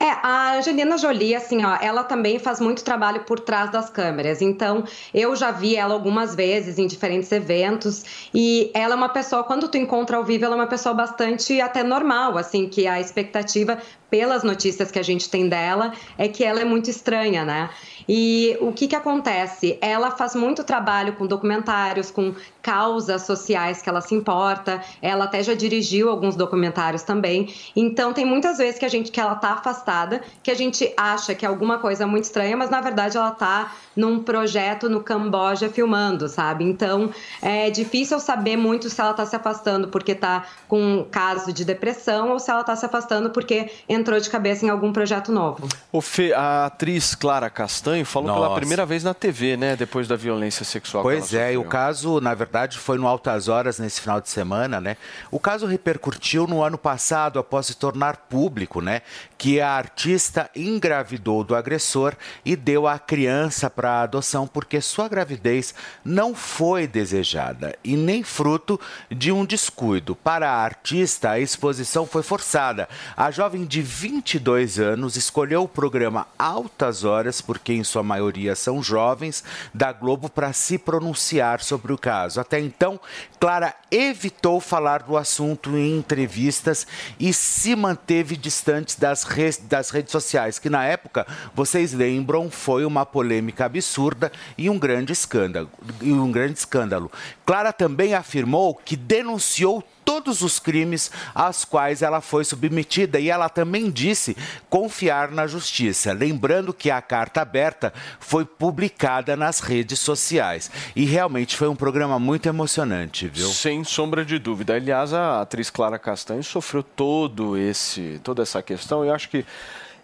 [0.01, 4.41] É, a Angelina Jolie, assim, ó, ela também faz muito trabalho por trás das câmeras.
[4.41, 4.83] Então,
[5.13, 9.67] eu já vi ela algumas vezes em diferentes eventos e ela é uma pessoa, quando
[9.67, 13.77] tu encontra ao vivo, ela é uma pessoa bastante até normal, assim, que a expectativa
[14.11, 17.69] pelas notícias que a gente tem dela, é que ela é muito estranha, né?
[18.07, 19.77] E o que que acontece?
[19.81, 24.81] Ela faz muito trabalho com documentários, com causas sociais que ela se importa.
[25.01, 27.53] Ela até já dirigiu alguns documentários também.
[27.75, 31.33] Então tem muitas vezes que a gente que ela tá afastada, que a gente acha
[31.33, 35.69] que é alguma coisa muito estranha, mas na verdade ela tá num projeto no Camboja
[35.69, 36.63] filmando, sabe?
[36.63, 37.09] Então
[37.41, 41.65] é difícil saber muito se ela tá se afastando porque tá com um caso de
[41.65, 45.67] depressão ou se ela tá se afastando porque entrou de cabeça em algum projeto novo.
[45.91, 48.59] O Fê, a atriz Clara Castanho falou pela Nossa.
[48.59, 49.75] primeira vez na TV, né?
[49.75, 51.03] Depois da violência sexual.
[51.03, 54.79] Pois é, e o caso, na verdade, foi no Altas Horas nesse final de semana,
[54.79, 54.97] né?
[55.29, 59.01] O caso repercutiu no ano passado, após se tornar público, né?
[59.37, 62.15] Que a artista engravidou do agressor
[62.45, 65.73] e deu a criança para adoção porque sua gravidez
[66.03, 68.79] não foi desejada e nem fruto
[69.09, 70.15] de um descuido.
[70.15, 72.87] Para a artista, a exposição foi forçada.
[73.15, 78.81] A jovem de 22 anos escolheu o programa Altas Horas, porque em sua maioria são
[78.81, 82.39] jovens, da Globo para se pronunciar sobre o caso.
[82.39, 82.99] Até então,
[83.39, 86.87] Clara evitou falar do assunto em entrevistas
[87.19, 92.85] e se manteve distante das, re- das redes sociais, que na época, vocês lembram, foi
[92.85, 95.69] uma polêmica absurda e um grande escândalo.
[96.01, 97.11] E um grande escândalo.
[97.45, 103.47] Clara também afirmou que denunciou todos os crimes aos quais ela foi submetida e ela
[103.47, 104.35] também disse
[104.69, 111.55] confiar na justiça, lembrando que a carta aberta foi publicada nas redes sociais e realmente
[111.55, 113.47] foi um programa muito emocionante, viu?
[113.47, 114.75] Sem sombra de dúvida.
[114.75, 119.05] Aliás, a atriz Clara Castanho sofreu todo esse, toda essa questão.
[119.05, 119.45] Eu acho que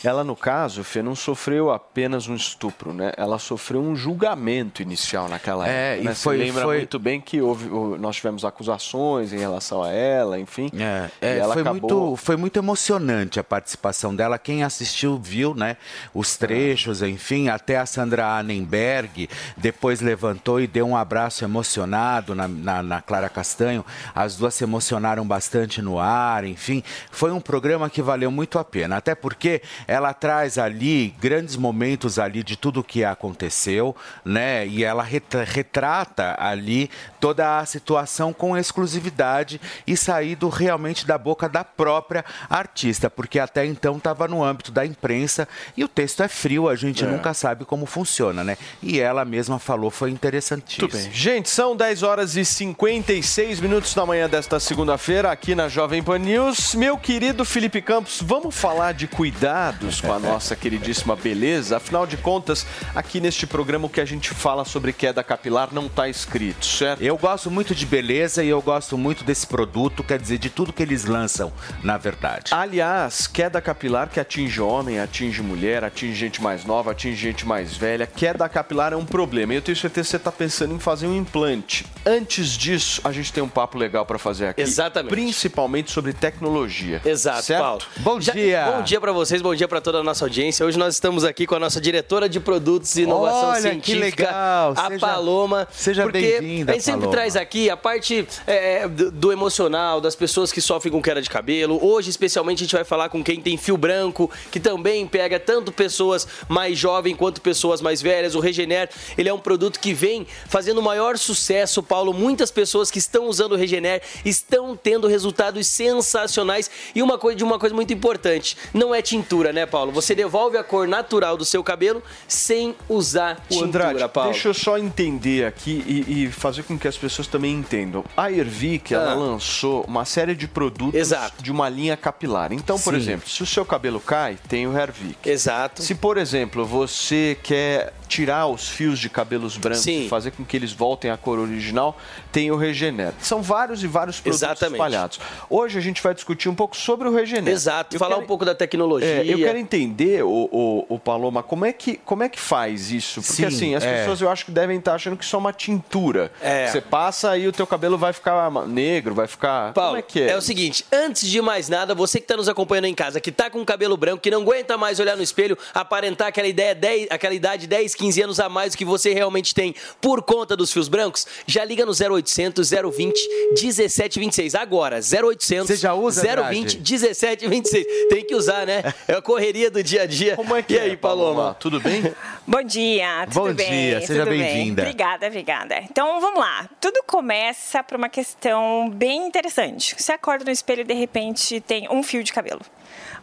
[0.04, 3.12] ela, no caso, Fê, não sofreu apenas um estupro, né?
[3.18, 6.02] Ela sofreu um julgamento inicial naquela É, época.
[6.02, 6.14] e né?
[6.16, 7.68] foi- Você lembra foi- muito bem que houve,
[7.98, 10.70] nós tivemos acusações em relação a ela, enfim.
[10.78, 11.82] É, é, ela foi, acabou...
[11.82, 14.38] muito, foi muito emocionante a participação dela.
[14.38, 15.78] Quem assistiu viu, né?
[16.14, 22.48] Os trechos, enfim, até a Sandra Annenberg depois levantou e deu um abraço emocionado na,
[22.48, 23.86] na, na Clara Castanho.
[24.14, 26.84] As duas se emocionaram bastante no ar, enfim.
[27.12, 28.98] Foi um programa que valeu muito a pena.
[28.98, 34.68] Até porque ela traz ali grandes momentos ali de tudo que aconteceu, né?
[34.68, 41.47] E ela retra- retrata ali toda a situação com exclusividade e saído realmente da boca
[41.49, 46.28] da própria artista, porque até então estava no âmbito da imprensa e o texto é
[46.28, 47.07] frio, a gente É.
[47.07, 48.57] nunca sabe como funciona, né?
[48.82, 50.88] E ela mesma falou, foi interessantíssimo.
[50.89, 51.11] Muito bem.
[51.11, 56.18] Gente, são 10 horas e 56 minutos da manhã desta segunda-feira aqui na Jovem Pan
[56.20, 56.76] News.
[56.76, 61.78] Meu querido Felipe Campos, vamos falar de cuidados com a nossa queridíssima beleza?
[61.78, 62.65] Afinal de contas,
[62.95, 67.03] aqui neste programa o que a gente fala sobre queda capilar não está escrito, certo?
[67.08, 70.74] Eu gosto muito de beleza e eu gosto muito desse produto, quer dizer, de tudo
[70.74, 72.51] que eles lançam, na verdade.
[72.53, 77.78] Aliás, queda capilar que atinge homem, atinge mulher, atinge gente mais nova, atinge gente mais
[77.78, 78.05] velha.
[78.05, 79.53] Queda capilar é um problema.
[79.53, 81.86] E eu tenho certeza que você está pensando em fazer um implante.
[82.05, 84.60] Antes disso, a gente tem um papo legal para fazer aqui.
[84.62, 85.10] Exatamente.
[85.12, 87.01] Principalmente sobre tecnologia.
[87.05, 87.62] Exato, certo?
[87.62, 87.82] Paulo.
[87.99, 88.66] Bom Já- dia.
[88.66, 90.66] Bom dia para vocês, bom dia para toda a nossa audiência.
[90.66, 94.24] Hoje nós estamos aqui com a nossa diretora de produtos e inovação Olha, que científica,
[94.26, 94.74] legal.
[94.76, 95.68] a Seja- Paloma.
[95.72, 97.12] seja bem-vinda, A gente sempre Paloma.
[97.12, 101.30] traz aqui a parte é, do, do emocional, das pessoas que sofrem com queda de
[101.30, 101.80] cabelo.
[101.84, 105.72] Hoje, especialmente, a gente vai falar com quem tem fio branco, que também pega tanto
[105.72, 108.36] pessoas mais jovens quanto pessoas mais velhas.
[108.36, 112.14] O Regener, ele é um produto que vem fazendo o maior sucesso, Paulo.
[112.14, 116.70] Muitas pessoas que estão usando o Regener estão tendo resultados sensacionais.
[116.95, 119.91] E uma coisa de uma coisa muito importante, não é tintura, né, Paulo?
[119.91, 124.32] Você devolve a cor natural do seu cabelo sem usar O tintura, Andrade, Paulo.
[124.32, 128.04] deixa eu só entender aqui e, e fazer com que que as pessoas também entendam.
[128.16, 129.16] A Ervic, ela Ah.
[129.16, 131.44] lançou uma série de produtos Exato.
[131.44, 132.54] de uma linha capilar.
[132.54, 133.00] Então, por Sim.
[133.00, 135.18] exemplo, se o seu cabelo cai, tem o Hervic.
[135.30, 135.84] Exato.
[135.84, 140.06] Se, por exemplo, você quer tirar os fios de cabelos brancos Sim.
[140.06, 141.98] e fazer com que eles voltem à cor original,
[142.32, 143.12] tem o Regener.
[143.20, 144.76] São vários e vários produtos Exatamente.
[144.76, 145.20] espalhados.
[145.50, 147.54] Hoje a gente vai discutir um pouco sobre o Regener.
[147.54, 149.10] Exato, Eu falar quero- um pouco da tecnologia.
[149.24, 152.92] É, eu quero entender, o, o, o Paloma, como é, que, como é que faz
[152.92, 153.22] isso?
[153.22, 154.00] Porque Sim, assim, as é.
[154.00, 156.32] pessoas eu acho que devem estar achando que isso é uma tintura.
[156.42, 156.68] É.
[156.78, 159.74] Você passa e o teu cabelo vai ficar negro, vai ficar.
[159.74, 160.38] Paulo, como é que é?
[160.38, 163.50] o seguinte, antes de mais nada, você que está nos acompanhando em casa, que tá
[163.50, 167.34] com cabelo branco, que não aguenta mais olhar no espelho, aparentar aquela ideia 10, aquela
[167.34, 170.88] idade 10, 15 anos a mais do que você realmente tem por conta dos fios
[170.88, 173.28] brancos, já liga no 0800 020
[173.60, 174.54] 1726.
[174.54, 177.86] Agora, 0800 Você já usa, 020 1726.
[178.10, 178.94] Tem que usar, né?
[179.08, 180.36] É a correria do dia a dia.
[180.36, 181.56] Como é que e aí, Paloma?
[181.60, 182.14] Tudo bem?
[182.50, 183.70] Bom dia, tudo Bom bem?
[183.70, 184.41] dia, seja tudo bem?
[184.41, 184.84] bem-vinda.
[184.84, 185.80] Obrigada, obrigada.
[185.80, 186.70] Então vamos lá.
[186.80, 189.93] Tudo começa por uma questão bem interessante.
[189.98, 192.62] Você acorda no espelho e de repente tem um fio de cabelo.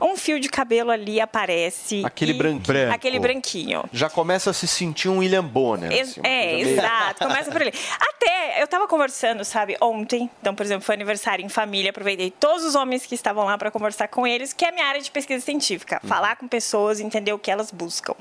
[0.00, 2.02] Um fio de cabelo ali aparece.
[2.04, 2.92] Aquele e- branquinho.
[2.92, 3.84] Aquele branquinho.
[3.92, 5.90] Já começa a se sentir um William Bonner.
[6.02, 7.26] Assim, é, coisa meio- exato.
[7.26, 7.72] Começa por ali.
[8.00, 10.30] Até, eu tava conversando, sabe, ontem.
[10.40, 11.90] Então, por exemplo, foi aniversário em família.
[11.90, 14.86] Aproveitei todos os homens que estavam lá para conversar com eles, que é a minha
[14.86, 16.00] área de pesquisa científica.
[16.02, 16.08] Uhum.
[16.08, 18.14] Falar com pessoas, entender o que elas buscam.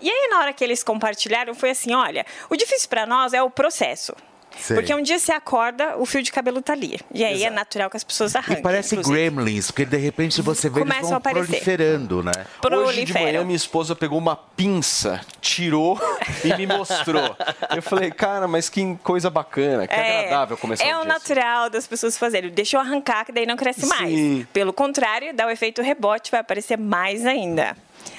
[0.00, 3.42] E aí, na hora que eles compartilharam, foi assim: olha, o difícil para nós é
[3.42, 4.14] o processo.
[4.58, 4.76] Sei.
[4.76, 6.98] Porque um dia você acorda, o fio de cabelo tá ali.
[7.12, 8.58] E aí é natural que as pessoas arranquem.
[8.58, 9.30] E parece inclusive.
[9.30, 11.46] gremlins, porque de repente você vê eles Começam vão a aparecer.
[11.46, 12.32] proliferando, né?
[12.72, 16.00] Hoje de manhã minha esposa pegou uma pinça, tirou
[16.44, 17.36] e me mostrou.
[17.74, 21.28] Eu falei, cara, mas que coisa bacana, que agradável começar É o o dia assim.
[21.28, 22.50] natural das pessoas fazerem.
[22.50, 23.88] Deixa eu arrancar, que daí não cresce Sim.
[23.88, 24.46] mais.
[24.52, 27.76] Pelo contrário, dá o efeito rebote, vai aparecer mais ainda.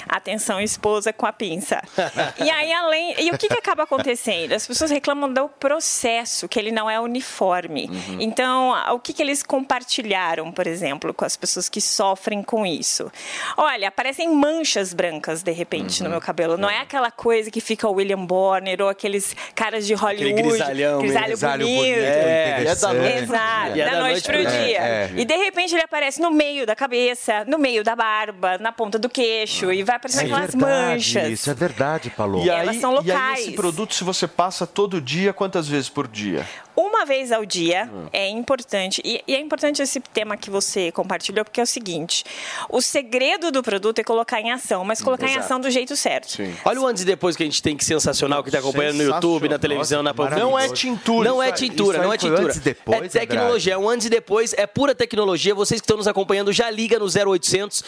[0.08, 1.82] Atenção, esposa com a pinça.
[2.44, 3.16] e aí, além.
[3.20, 4.54] E o que, que acaba acontecendo?
[4.54, 7.90] As pessoas reclamam do processo, que ele não é uniforme.
[7.92, 8.18] Uhum.
[8.20, 13.12] Então, o que, que eles compartilharam, por exemplo, com as pessoas que sofrem com isso?
[13.58, 16.06] Olha, aparecem manchas brancas, de repente, Uhum.
[16.06, 16.58] no meu cabelo.
[16.58, 20.42] Não é aquela coisa que fica o William Bonner ou aqueles caras de Hollywood.
[20.42, 21.02] grisalhão mesmo.
[21.02, 21.80] grisalho Grisalho bonito.
[21.80, 24.50] bonito, É, e é da noite Exato, é da, da noite noite pro dia.
[24.66, 24.80] dia.
[24.80, 25.10] É.
[25.16, 28.98] E de repente ele aparece no meio da cabeça, no meio da barba, na ponta
[29.00, 31.30] do queixo, e vai aparecendo É aquelas verdade, manchas.
[31.32, 32.46] isso é verdade, Paloma.
[32.46, 33.38] E Elas aí, são e locais.
[33.40, 36.46] aí esse produto, se você passa todo dia, quantas vezes por dia?
[36.76, 38.08] Uma vez ao dia Hum.
[38.12, 39.02] é importante.
[39.04, 42.24] E, e é importante esse tema que você compartilhou, porque é o seguinte:
[42.70, 45.46] o segredo do produto é colocar em ação, mas colocar em Exato.
[45.46, 46.38] ação do jeito certo.
[46.66, 49.04] Olha o antes e depois que a gente tem que sensacional que tá acompanhando no
[49.04, 50.42] YouTube, na televisão, na panfleto.
[50.42, 51.30] Não é tintura.
[51.30, 52.44] Não é tintura, não é tintura.
[52.44, 55.54] antes e depois, é tecnologia, é um antes e depois, é pura tecnologia.
[55.56, 57.84] Vocês que estão nos acompanhando, já liga no 0800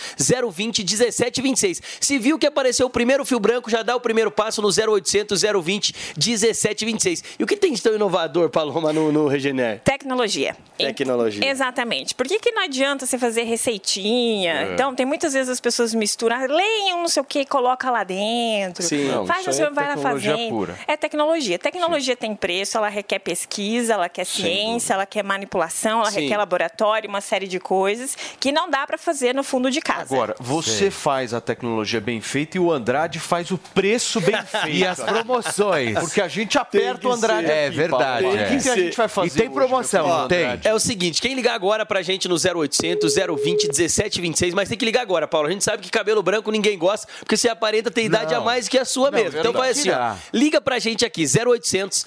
[0.52, 1.82] 020 1726.
[2.00, 5.42] Se viu que apareceu o primeiro fio branco, já dá o primeiro passo no 0800
[5.42, 7.24] 020 1726.
[7.40, 8.50] E o que tem de tão inovador,
[8.82, 9.80] Paloma, no, no Regener?
[9.84, 10.56] Tecnologia.
[10.78, 11.44] Tecnologia.
[11.50, 12.14] Exatamente.
[12.14, 14.54] Por que, que não adianta você fazer receitinha?
[14.54, 14.74] É.
[14.74, 18.84] Então, tem muitas vezes as pessoas misturam, leiam não sei o que, coloca lá dentro.
[18.84, 20.50] Sim, não, faz o seu, é vai lá tecnologia fazendo.
[20.50, 20.76] pura.
[20.88, 21.60] É tecnologia.
[21.60, 26.22] Tecnologia tem preço, ela requer pesquisa, ela quer ciência, ela quer manipulação, ela Sim.
[26.22, 30.14] requer laboratório, uma série de coisas que não dá para fazer no fundo de casa.
[30.14, 34.70] Agora, você faz a tecnologia bem feita e o Andrade faz o preço bem feito.
[34.70, 35.98] E as promoções.
[36.00, 38.26] Porque a gente aperta o Andrade É aqui, verdade.
[38.28, 38.48] É.
[38.72, 40.60] O que, a gente vai fazer E tem hoje, promoção, querido tem?
[40.64, 44.86] É o seguinte, quem ligar agora pra gente no 0800 020 1726, mas tem que
[44.86, 45.48] ligar agora, Paulo.
[45.48, 48.42] A gente sabe que cabelo branco ninguém gosta, porque você aparenta ter idade Não.
[48.42, 49.40] a mais que a sua Não, mesmo.
[49.40, 52.06] Então vai assim, ó, liga pra gente aqui, 0800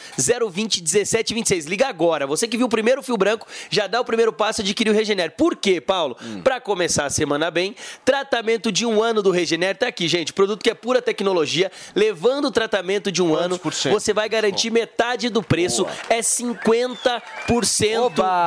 [0.51, 1.67] 020 1726.
[1.67, 2.27] Liga agora.
[2.27, 4.95] Você que viu o primeiro fio branco, já dá o primeiro passo de adquirir o
[4.95, 5.33] Regener.
[5.33, 6.17] Por quê, Paulo?
[6.23, 6.41] Hum.
[6.43, 10.33] Pra começar a semana bem, tratamento de um ano do Regener tá aqui, gente.
[10.33, 15.29] Produto que é pura tecnologia, levando o tratamento de um ano, você vai garantir metade
[15.29, 16.50] do preço, é 50%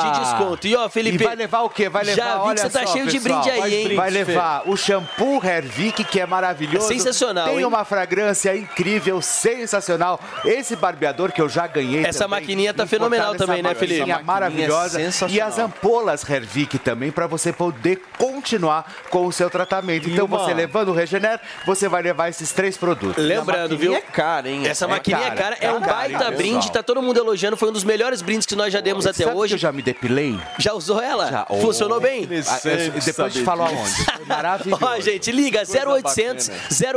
[0.04, 0.68] de desconto.
[0.68, 1.89] E ó, Felipe, E vai levar o quê?
[1.89, 3.95] Vai levar, já vi olha que você tá só, cheio de pessoal, brinde aí, hein?
[3.95, 6.86] Vai levar o shampoo Hervik, que é maravilhoso.
[6.91, 7.66] É sensacional, Tem hein?
[7.66, 10.20] uma fragrância incrível, sensacional.
[10.45, 13.93] Esse barbeador que eu já ganhei Essa também, maquinha tá fenomenal também, né, maquininha Felipe?
[14.12, 15.01] Essa maquininha maravilhosa.
[15.01, 20.08] é e as ampolas Hervik também, para você poder continuar com o seu tratamento.
[20.10, 23.24] E Então, uma- você levando o Regener, você vai levar esses três produtos.
[23.24, 23.93] Lembrando, viu?
[23.95, 24.68] É cara, hein?
[24.68, 26.74] Essa maquininha é cara, é um cara, baita hein, brinde, pessoal?
[26.74, 29.36] tá todo mundo elogiando, foi um dos melhores brindes que nós já demos até Sabe
[29.38, 29.50] hoje.
[29.50, 30.38] que eu já me depilei?
[30.58, 31.30] Já usou ela?
[31.30, 31.46] Já.
[31.62, 32.24] Funcionou Oh, bem?
[32.24, 34.06] interessante Ah, depois te falo aonde.
[34.06, 34.84] Foi maravilhoso.
[34.84, 36.50] Ó, gente, liga Coisa 0800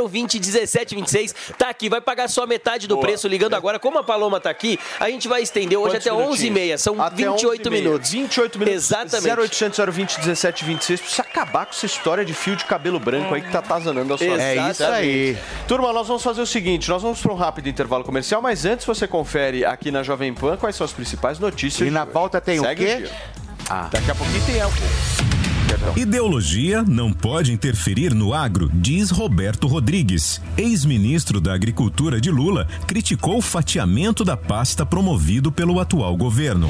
[0.09, 1.35] 020 1726.
[1.57, 3.05] Tá aqui, vai pagar só metade do Boa.
[3.07, 3.77] preço ligando agora.
[3.79, 6.49] Como a Paloma tá aqui, a gente vai estender hoje Quantos até 11h30.
[6.51, 6.81] minutinhos?
[6.81, 7.71] São Até 28 11h30.
[7.71, 8.09] minutos.
[8.11, 8.75] 28 minutos.
[8.85, 9.39] Exatamente.
[9.39, 11.01] 0800 020 1726.
[11.01, 14.17] Precisa acabar com essa história de fio de cabelo branco aí que tá atazanando da
[14.17, 14.41] sua vida.
[14.41, 15.37] É isso aí.
[15.67, 18.85] Turma, nós vamos fazer o seguinte, nós vamos para um rápido intervalo comercial, mas antes
[18.85, 21.87] você confere aqui na Jovem Pan quais são as principais notícias.
[21.87, 22.97] E na pauta tem Segue o quê?
[22.97, 23.11] dia.
[23.91, 24.75] Daqui a pouquinho tem algo.
[25.97, 30.41] Ideologia não pode interferir no agro, diz Roberto Rodrigues.
[30.57, 36.69] Ex-ministro da Agricultura de Lula criticou o fatiamento da pasta promovido pelo atual governo.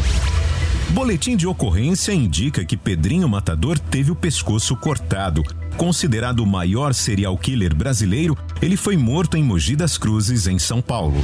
[0.91, 5.43] Boletim de ocorrência indica que Pedrinho Matador teve o pescoço cortado.
[5.75, 10.81] Considerado o maior serial killer brasileiro, ele foi morto em Mogi das Cruzes, em São
[10.81, 11.23] Paulo.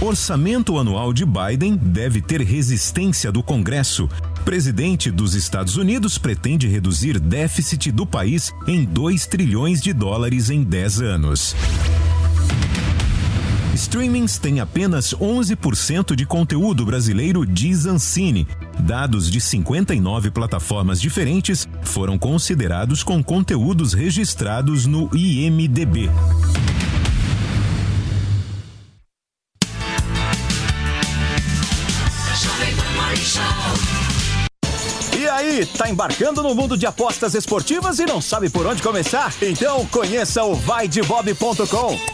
[0.00, 4.08] Orçamento anual de Biden deve ter resistência do Congresso.
[4.44, 10.62] Presidente dos Estados Unidos pretende reduzir déficit do país em 2 trilhões de dólares em
[10.62, 11.56] 10 anos.
[13.74, 18.46] Streamings têm apenas 11% de conteúdo brasileiro, diz Ancine.
[18.78, 26.08] Dados de 59 plataformas diferentes foram considerados com conteúdos registrados no IMDB.
[35.18, 39.34] E aí, tá embarcando no mundo de apostas esportivas e não sabe por onde começar?
[39.42, 42.13] Então conheça o vaidebob.com.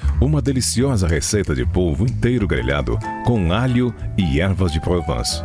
[0.21, 5.41] Uma deliciosa receita de polvo inteiro grelhado com alho e ervas de Provence.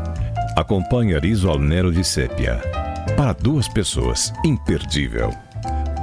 [0.55, 2.61] Acompanhe riso al nero de sépia.
[3.17, 5.31] Para duas pessoas, imperdível.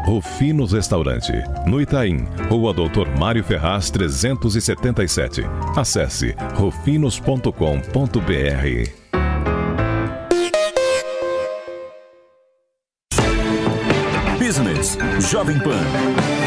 [0.06, 1.32] Rufinos Restaurante,
[1.68, 5.44] no Itaim, Rua Doutor Mário Ferraz 377.
[5.76, 7.54] Acesse rufinos.com.br.
[14.40, 14.98] Business
[15.32, 16.43] Jovem Pan.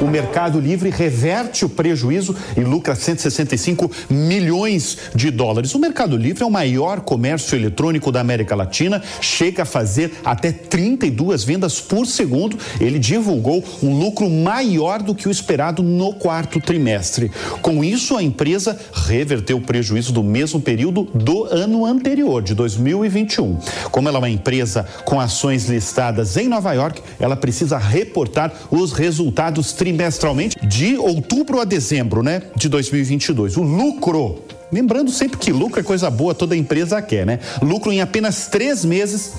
[0.00, 5.74] O Mercado Livre reverte o prejuízo e lucra 165 milhões de dólares.
[5.74, 10.52] O Mercado Livre é o maior comércio eletrônico da América Latina, chega a fazer até
[10.52, 12.58] 32 vendas por segundo.
[12.78, 17.30] Ele divulgou um lucro maior do que o esperado no quarto trimestre.
[17.62, 23.58] Com isso, a empresa reverteu o prejuízo do mesmo período do ano anterior, de 2021.
[23.90, 28.92] Como ela é uma empresa com ações listadas em Nova York, ela precisa reportar os
[28.92, 33.56] resultados trimestralmente de outubro a dezembro, né, de 2022.
[33.56, 37.38] O lucro Lembrando sempre que lucro é coisa boa, toda empresa quer, né?
[37.62, 39.32] Lucro em apenas três meses.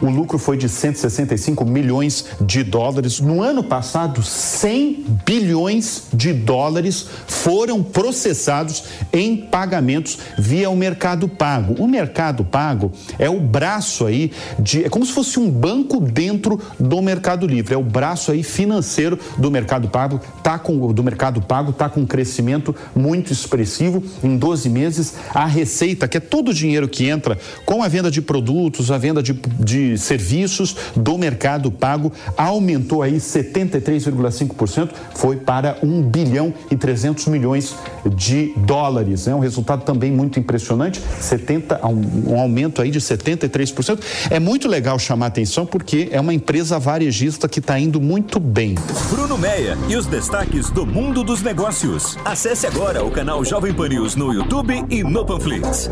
[0.00, 3.20] O lucro foi de 165 milhões de dólares.
[3.20, 11.82] No ano passado, 100 bilhões de dólares foram processados em pagamentos via o Mercado Pago.
[11.82, 14.84] O Mercado Pago é o braço aí de.
[14.84, 17.74] É como se fosse um banco dentro do Mercado Livre.
[17.74, 20.20] É o braço aí financeiro do Mercado Pago.
[20.42, 24.02] Tá com, do Mercado Pago está com um crescimento muito expressivo.
[24.22, 28.10] Em 12 meses, a receita, que é todo o dinheiro que entra com a venda
[28.10, 35.78] de produtos, a venda de, de serviços do Mercado Pago, aumentou aí 73,5%, foi para
[35.82, 37.74] 1 bilhão e 300 milhões
[38.14, 39.26] de dólares.
[39.28, 44.00] É um resultado também muito impressionante, 70, um, um aumento aí de 73%.
[44.30, 48.74] É muito legal chamar atenção porque é uma empresa varejista que está indo muito bem.
[49.10, 52.16] Bruno Meia e os destaques do mundo dos negócios.
[52.24, 55.90] Acesse agora o canal Jovem Pan News no YouTube e no Panflix.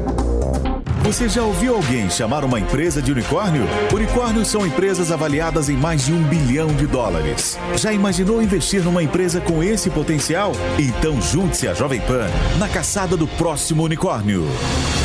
[1.04, 3.64] Você já ouviu alguém chamar uma empresa de unicórnio?
[3.92, 7.58] Unicórnios são empresas avaliadas em mais de um bilhão de dólares.
[7.76, 10.52] Já imaginou investir numa empresa com esse potencial?
[10.78, 12.26] Então junte-se à Jovem Pan
[12.58, 14.46] na caçada do próximo unicórnio.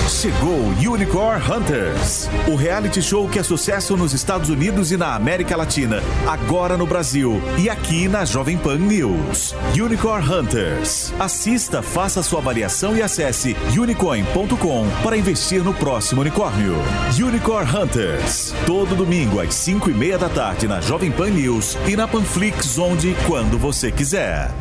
[0.08, 0.60] Chegou
[0.92, 6.02] Unicorn Hunters, o reality show que é sucesso nos Estados Unidos e na América Latina,
[6.26, 9.54] agora no Brasil e aqui na Jovem Pan News.
[9.76, 11.14] Unicorn Hunters.
[11.20, 16.76] Assista, faça sua avaliação e acesse unicorn.com para investir no próximo unicórnio.
[17.20, 18.54] Unicorn Hunters.
[18.66, 22.78] Todo domingo às 5 e meia da tarde na Jovem Pan News e na Panflix,
[22.78, 24.52] onde e quando você quiser.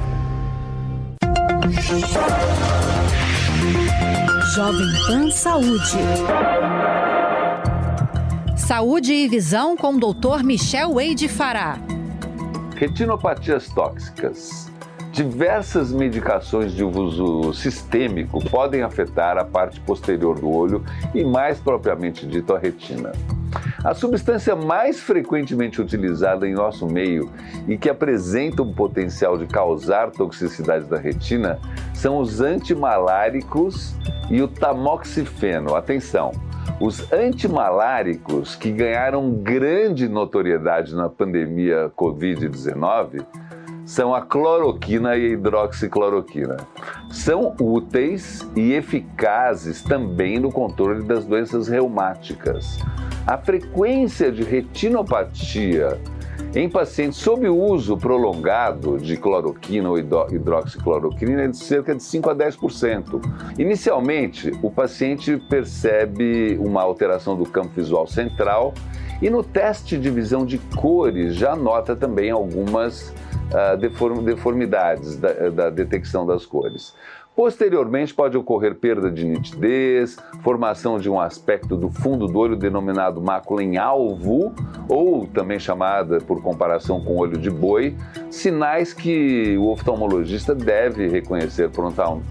[4.54, 5.98] Jovem Pan Saúde.
[8.56, 10.42] Saúde e visão com o Dr.
[10.42, 11.78] Michel Wade Fará.
[12.74, 14.70] Retinopatias tóxicas.
[15.12, 20.84] Diversas medicações de uso sistêmico podem afetar a parte posterior do olho
[21.14, 23.12] e, mais propriamente dito, a retina.
[23.82, 27.30] A substância mais frequentemente utilizada em nosso meio
[27.66, 31.58] e que apresenta um potencial de causar toxicidade da retina
[31.94, 33.94] são os antimaláricos
[34.30, 35.74] e o tamoxifeno.
[35.74, 36.32] Atenção!
[36.80, 43.24] Os antimaláricos que ganharam grande notoriedade na pandemia Covid-19
[43.88, 46.58] são a cloroquina e a hidroxicloroquina.
[47.10, 52.78] São úteis e eficazes também no controle das doenças reumáticas.
[53.26, 55.98] A frequência de retinopatia
[56.54, 62.36] em pacientes sob uso prolongado de cloroquina ou hidroxicloroquina é de cerca de 5 a
[62.36, 63.22] 10%.
[63.58, 68.74] Inicialmente, o paciente percebe uma alteração do campo visual central
[69.22, 73.14] e no teste de visão de cores já nota também algumas
[74.22, 76.94] deformidades da, da detecção das cores.
[77.38, 83.22] Posteriormente, pode ocorrer perda de nitidez, formação de um aspecto do fundo do olho denominado
[83.22, 84.52] mácula em alvo,
[84.88, 87.94] ou também chamada por comparação com olho de boi,
[88.28, 91.70] sinais que o oftalmologista deve reconhecer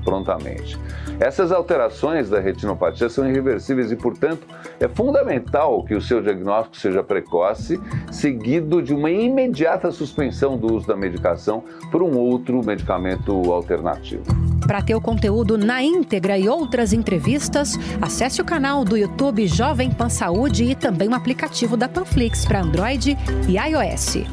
[0.04, 0.78] prontamente.
[1.22, 4.46] Essas alterações da retinopatia são irreversíveis e, portanto,
[4.78, 7.80] é fundamental que o seu diagnóstico seja precoce,
[8.12, 11.64] seguido de uma imediata suspensão do uso da medicação
[11.94, 14.26] por um outro medicamento alternativo.
[14.68, 19.92] Para ter o conteúdo na íntegra e outras entrevistas, acesse o canal do YouTube Jovem
[19.92, 23.18] Pan Saúde e também o aplicativo da Panflix para Android
[23.48, 24.26] e iOS.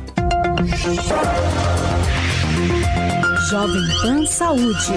[3.51, 4.93] Jovem Pan Saúde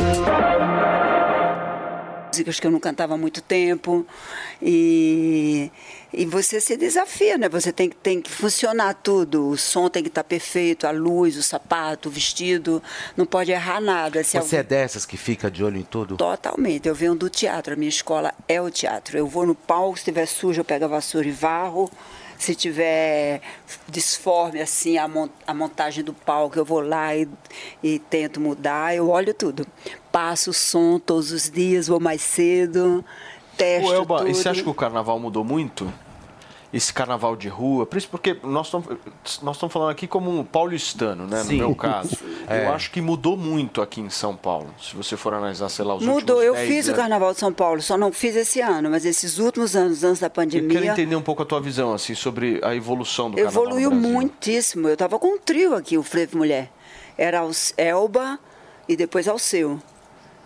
[2.38, 4.06] músicas que eu não cantava há muito tempo.
[4.62, 5.72] E,
[6.14, 7.50] e você se desafia, né?
[7.50, 9.50] Você tem, tem que funcionar tudo.
[9.50, 12.82] O som tem que estar perfeito, a luz, o sapato, o vestido.
[13.16, 14.24] Não pode errar nada.
[14.24, 16.18] Se você é dessas que fica de olho em tudo?
[16.18, 16.88] Totalmente.
[16.88, 17.74] Eu venho do teatro.
[17.74, 19.18] A minha escola é o teatro.
[19.18, 21.90] Eu vou no palco, se estiver sujo, eu pego a vassoura e varro
[22.38, 23.42] se tiver
[23.88, 27.28] disforme assim a montagem do palco, eu vou lá e,
[27.82, 29.66] e tento mudar, eu olho tudo
[30.18, 33.06] passo o som todos os dias, vou mais cedo,
[33.56, 34.32] testo Ô, Elba, tudo.
[34.32, 35.94] E você acha que o carnaval mudou muito?
[36.74, 38.88] Esse carnaval de rua, por isso porque nós estamos
[39.44, 41.54] nós estamos falando aqui como um paulistano, né, Sim.
[41.54, 42.18] no meu caso.
[42.50, 42.66] É.
[42.66, 45.96] Eu acho que mudou muito aqui em São Paulo, se você for analisar, sei lá,
[45.96, 46.88] os Mudou, eu fiz anos.
[46.88, 50.22] o carnaval de São Paulo, só não fiz esse ano, mas esses últimos anos, antes
[50.22, 50.64] da pandemia...
[50.66, 53.92] Eu quero entender um pouco a tua visão, assim, sobre a evolução do carnaval Evoluiu
[53.92, 56.72] muitíssimo, eu estava com um trio aqui, o Frevo Mulher.
[57.18, 58.40] Era o Elba
[58.88, 59.78] e depois Alceu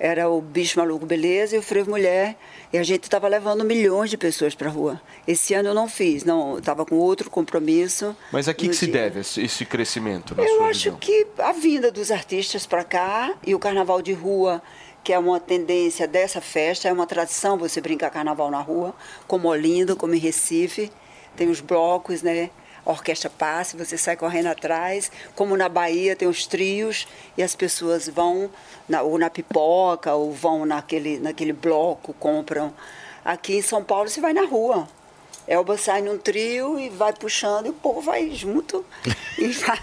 [0.03, 2.35] era o Bicho Maluco Beleza e o Frevo Mulher,
[2.73, 4.99] e a gente estava levando milhões de pessoas para a rua.
[5.27, 8.17] Esse ano eu não fiz, não, estava com outro compromisso.
[8.31, 10.33] Mas a que, que se deve esse crescimento?
[10.35, 10.97] eu acho visão?
[10.97, 14.59] que a vinda dos artistas para cá e o carnaval de rua,
[15.03, 18.95] que é uma tendência dessa festa, é uma tradição você brincar carnaval na rua,
[19.27, 20.91] como Olinda, como em Recife,
[21.35, 22.49] tem os blocos, né?
[22.85, 27.55] A orquestra passe, você sai correndo atrás, como na Bahia tem os trios e as
[27.55, 28.49] pessoas vão
[28.87, 32.73] na, ou na pipoca ou vão naquele, naquele bloco, compram.
[33.23, 34.87] Aqui em São Paulo você vai na rua.
[35.47, 38.85] Elba sai num trio e vai puxando e o povo vai junto
[39.37, 39.79] e vai.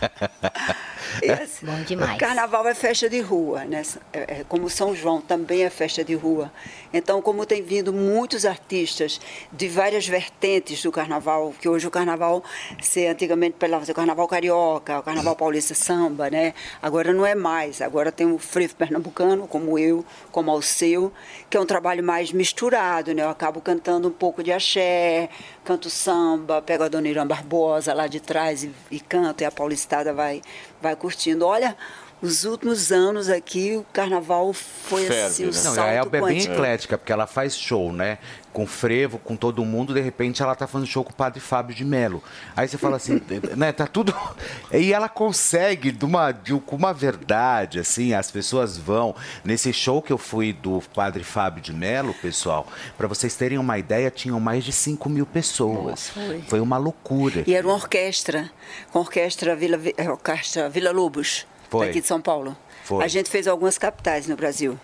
[1.22, 2.16] E assim, Bom demais.
[2.16, 3.82] O carnaval é festa de rua, né?
[4.12, 6.52] É, é, como São João também é festa de rua.
[6.92, 9.20] Então, como tem vindo muitos artistas
[9.52, 12.42] de várias vertentes do carnaval, que hoje o carnaval,
[12.80, 16.54] se antigamente pela o carnaval carioca, o carnaval paulista samba, né?
[16.80, 17.80] Agora não é mais.
[17.80, 21.12] Agora tem o frevo pernambucano, como eu, como ao seu,
[21.50, 23.22] que é um trabalho mais misturado, né?
[23.22, 25.28] Eu acabo cantando um pouco de axé,
[25.68, 29.50] canto samba, pego a Dona Irã Barbosa lá de trás e, e canto, e a
[29.50, 30.40] paulistada vai,
[30.80, 31.44] vai curtindo.
[31.44, 31.76] Olha,
[32.20, 35.52] os últimos anos aqui, o carnaval foi Ferve, assim, o né?
[35.52, 38.18] salto Não, a Elba é bem eclética, porque ela faz show, né?
[38.52, 41.76] Com frevo, com todo mundo, de repente ela tá fazendo show com o padre Fábio
[41.76, 42.22] de Melo.
[42.56, 43.22] Aí você fala assim,
[43.56, 44.14] né, tá tudo...
[44.72, 49.14] E ela consegue, de uma, de, com uma verdade, assim, as pessoas vão...
[49.44, 52.66] Nesse show que eu fui do padre Fábio de Melo, pessoal,
[52.96, 55.84] para vocês terem uma ideia, tinham mais de 5 mil pessoas.
[55.84, 56.42] Nossa, foi.
[56.48, 57.44] foi uma loucura.
[57.46, 58.50] E era uma orquestra,
[58.90, 59.78] com a orquestra Vila,
[60.10, 61.46] orquestra Vila Lobos.
[61.68, 61.86] Foi.
[61.86, 62.56] daqui de São Paulo.
[62.84, 63.04] Foi.
[63.04, 64.78] A gente fez algumas capitais no Brasil.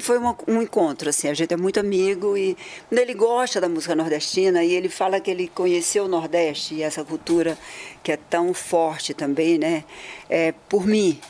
[0.00, 2.56] Foi uma, um encontro, assim, a gente é muito amigo e
[2.90, 7.04] ele gosta da música nordestina e ele fala que ele conheceu o Nordeste e essa
[7.04, 7.58] cultura
[8.02, 9.84] que é tão forte também, né,
[10.30, 11.20] é, por mim.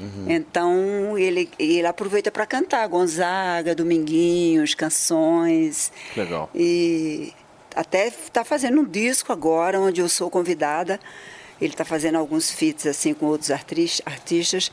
[0.00, 0.26] Uhum.
[0.28, 5.92] Então ele, ele aproveita para cantar Gonzaga, Dominguinhos, canções.
[6.16, 6.50] Legal.
[6.52, 7.32] E
[7.76, 10.98] até está fazendo um disco agora onde eu sou convidada
[11.64, 14.72] ele está fazendo alguns feats assim com outros artistas.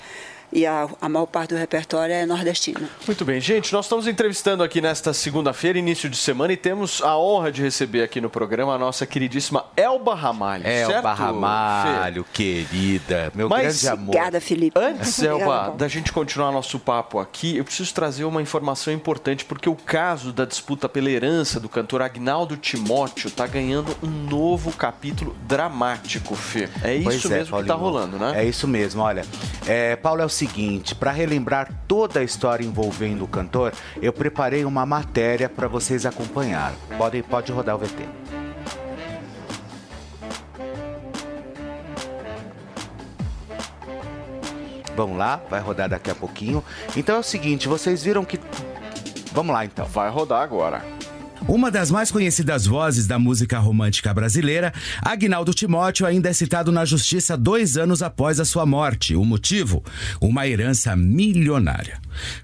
[0.52, 2.88] E a, a maior parte do repertório é nordestino.
[3.06, 7.18] Muito bem, gente, nós estamos entrevistando aqui nesta segunda-feira, início de semana, e temos a
[7.18, 10.66] honra de receber aqui no programa a nossa queridíssima Elba Ramalho.
[10.66, 14.10] Elba certo, Ramalho, querida, meu Mas, grande amor.
[14.10, 14.80] Obrigada, Felipe.
[14.80, 19.70] Antes, Elba, da gente continuar nosso papo aqui, eu preciso trazer uma informação importante, porque
[19.70, 25.36] o caso da disputa pela herança do cantor Agnaldo Timóteo está ganhando um novo capítulo
[25.48, 26.70] dramático, Fê.
[26.84, 28.34] É isso Pois é, mesmo que está rolando, né?
[28.36, 29.24] É isso mesmo, olha.
[29.66, 34.64] É, Paulo, é o seguinte, para relembrar toda a história envolvendo o cantor, eu preparei
[34.64, 36.74] uma matéria para vocês acompanhar.
[36.98, 38.08] Pode, pode rodar o VT.
[44.96, 46.64] Vamos lá, vai rodar daqui a pouquinho.
[46.96, 48.40] Então é o seguinte, vocês viram que.
[49.34, 49.86] Vamos lá então.
[49.86, 50.82] Vai rodar agora.
[51.48, 56.84] Uma das mais conhecidas vozes da música romântica brasileira, Agnaldo Timóteo ainda é citado na
[56.86, 59.16] justiça dois anos após a sua morte.
[59.16, 59.84] O motivo?
[60.20, 62.00] Uma herança milionária.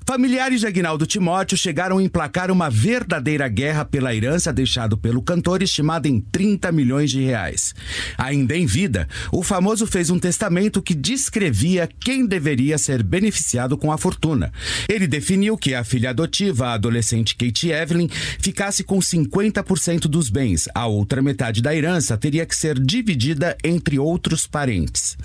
[0.08, 5.62] Familiares de Agnaldo Timóteo chegaram a emplacar uma verdadeira guerra pela herança deixado pelo cantor,
[5.62, 7.76] estimada em 30 milhões de reais.
[8.18, 13.92] Ainda em vida, o famoso fez um testamento que descrevia quem deveria ser beneficiado com
[13.92, 14.54] a fortuna.
[14.88, 18.08] Ele definiu que a filha adotiva, a adolescente Kate Evelyn,
[18.40, 20.70] ficasse com 50% dos bens.
[20.74, 25.18] A outra metade da herança teria que ser dividida entre outros parentes.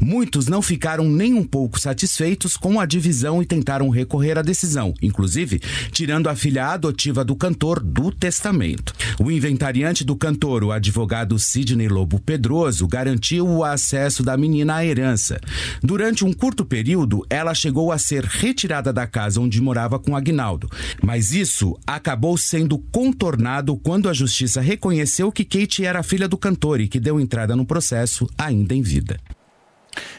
[0.00, 4.94] Muitos não ficaram nem um pouco satisfeitos com a divisão e tentaram recorrer à decisão,
[5.00, 5.60] inclusive
[5.90, 8.92] tirando a filha adotiva do cantor do testamento.
[9.18, 14.84] O inventariante do cantor, o advogado Sidney Lobo Pedroso, garantiu o acesso da menina à
[14.84, 15.40] herança.
[15.82, 20.68] Durante um curto período, ela chegou a ser retirada da casa onde morava com Agnaldo,
[21.02, 26.80] mas isso acabou sendo contornado quando a justiça reconheceu que Kate era filha do cantor
[26.80, 29.18] e que deu entrada no processo ainda em vida.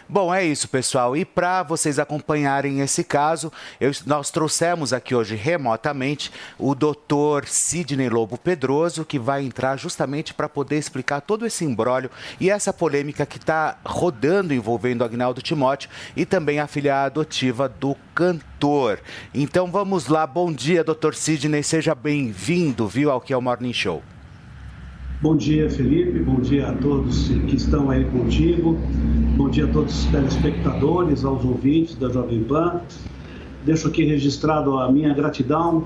[0.08, 1.18] Bom, é isso, pessoal.
[1.18, 8.10] E para vocês acompanharem esse caso, eu- nós trouxemos aqui hoje remotamente o doutor Sidney
[8.10, 13.26] Lobo Pedroso, que vai entrar justamente para poder explicar todo esse imbróglio e essa polêmica
[13.26, 19.00] que está rodando envolvendo Agnaldo Timóteo e também a filha adotiva do cantor.
[19.34, 20.28] Então vamos lá.
[20.28, 21.64] Bom dia, doutor Sidney.
[21.64, 24.04] Seja bem-vindo, viu, ao que é o Morning Show.
[25.24, 26.20] Bom dia, Felipe.
[26.20, 28.78] Bom dia a todos que estão aí contigo.
[29.38, 32.82] Bom dia a todos os telespectadores, aos ouvintes da Jovem Pan.
[33.64, 35.86] Deixo aqui registrado a minha gratidão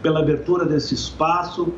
[0.00, 1.72] pela abertura desse espaço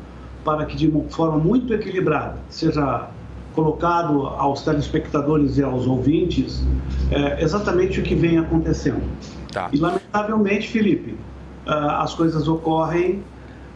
[0.45, 3.09] para que, de uma forma muito equilibrada, seja
[3.55, 6.63] colocado aos telespectadores e aos ouvintes
[7.09, 9.01] é, exatamente o que vem acontecendo.
[9.73, 11.17] E, lamentavelmente, Felipe,
[11.65, 13.23] ah, as coisas ocorrem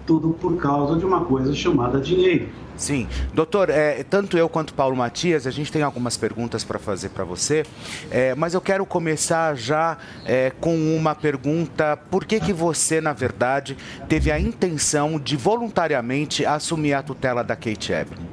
[0.05, 2.47] tudo por causa de uma coisa chamada dinheiro.
[2.77, 7.09] Sim, doutor, é, tanto eu quanto Paulo Matias, a gente tem algumas perguntas para fazer
[7.09, 7.63] para você,
[8.11, 13.13] é, mas eu quero começar já é, com uma pergunta: por que que você, na
[13.13, 13.77] verdade,
[14.09, 18.25] teve a intenção de voluntariamente assumir a tutela da Kate Evelyn?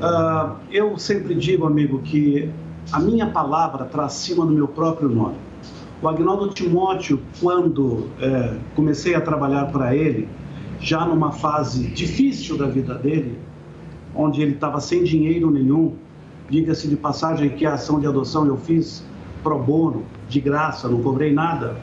[0.00, 2.48] Ah, eu sempre digo, amigo, que
[2.92, 5.36] a minha palavra está acima do meu próprio nome.
[6.00, 10.28] O Agnaldo Timóteo, quando eh, comecei a trabalhar para ele,
[10.82, 13.38] já numa fase difícil da vida dele,
[14.14, 15.94] onde ele estava sem dinheiro nenhum,
[16.50, 19.04] diga-se de passagem que a ação de adoção eu fiz
[19.42, 21.76] pro bono, de graça, não cobrei nada.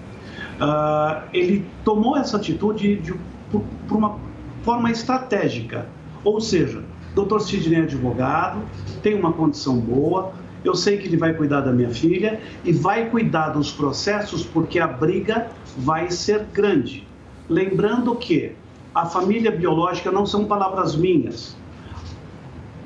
[0.60, 3.14] Ah, ele tomou essa atitude de,
[3.50, 4.18] por, por uma
[4.64, 5.88] forma estratégica,
[6.24, 6.84] ou seja,
[7.16, 7.40] Dr.
[7.40, 8.60] Sidney é advogado,
[9.02, 13.10] tem uma condição boa, eu sei que ele vai cuidar da minha filha e vai
[13.10, 15.48] cuidar dos processos porque a briga
[15.78, 17.08] vai ser grande.
[17.48, 18.54] Lembrando que
[18.94, 21.56] a família biológica não são palavras minhas,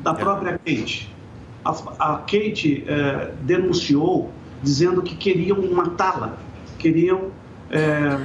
[0.02, 1.14] da própria Kate.
[1.64, 4.30] A, a Kate eh, denunciou
[4.62, 6.38] dizendo que queriam matá-la,
[6.78, 7.32] queriam
[7.72, 8.20] eh,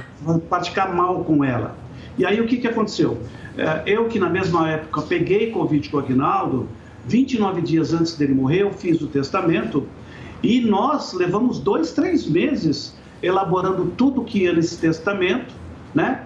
[0.49, 1.75] praticar mal com ela.
[2.17, 3.17] E aí o que, que aconteceu?
[3.57, 6.67] Eh, eu que na mesma época peguei Covid com o Aguinaldo,
[7.05, 9.87] 29 dias antes dele morrer, eu fiz o testamento
[10.43, 15.53] e nós levamos dois, três meses elaborando tudo que ia nesse testamento,
[15.93, 16.23] né?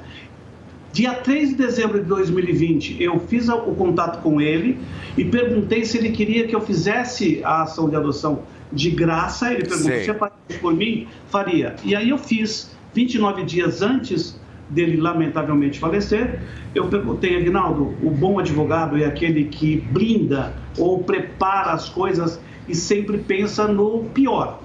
[0.93, 4.77] Dia 3 de dezembro de 2020, eu fiz o contato com ele
[5.17, 9.51] e perguntei se ele queria que eu fizesse a ação de adoção de graça.
[9.51, 10.03] Ele perguntou Sei.
[10.03, 11.75] se isso por mim, faria.
[11.83, 14.39] E aí eu fiz, 29 dias antes
[14.69, 16.39] dele lamentavelmente falecer,
[16.75, 22.75] eu perguntei, Aguinaldo, o bom advogado é aquele que blinda ou prepara as coisas e
[22.75, 24.59] sempre pensa no pior.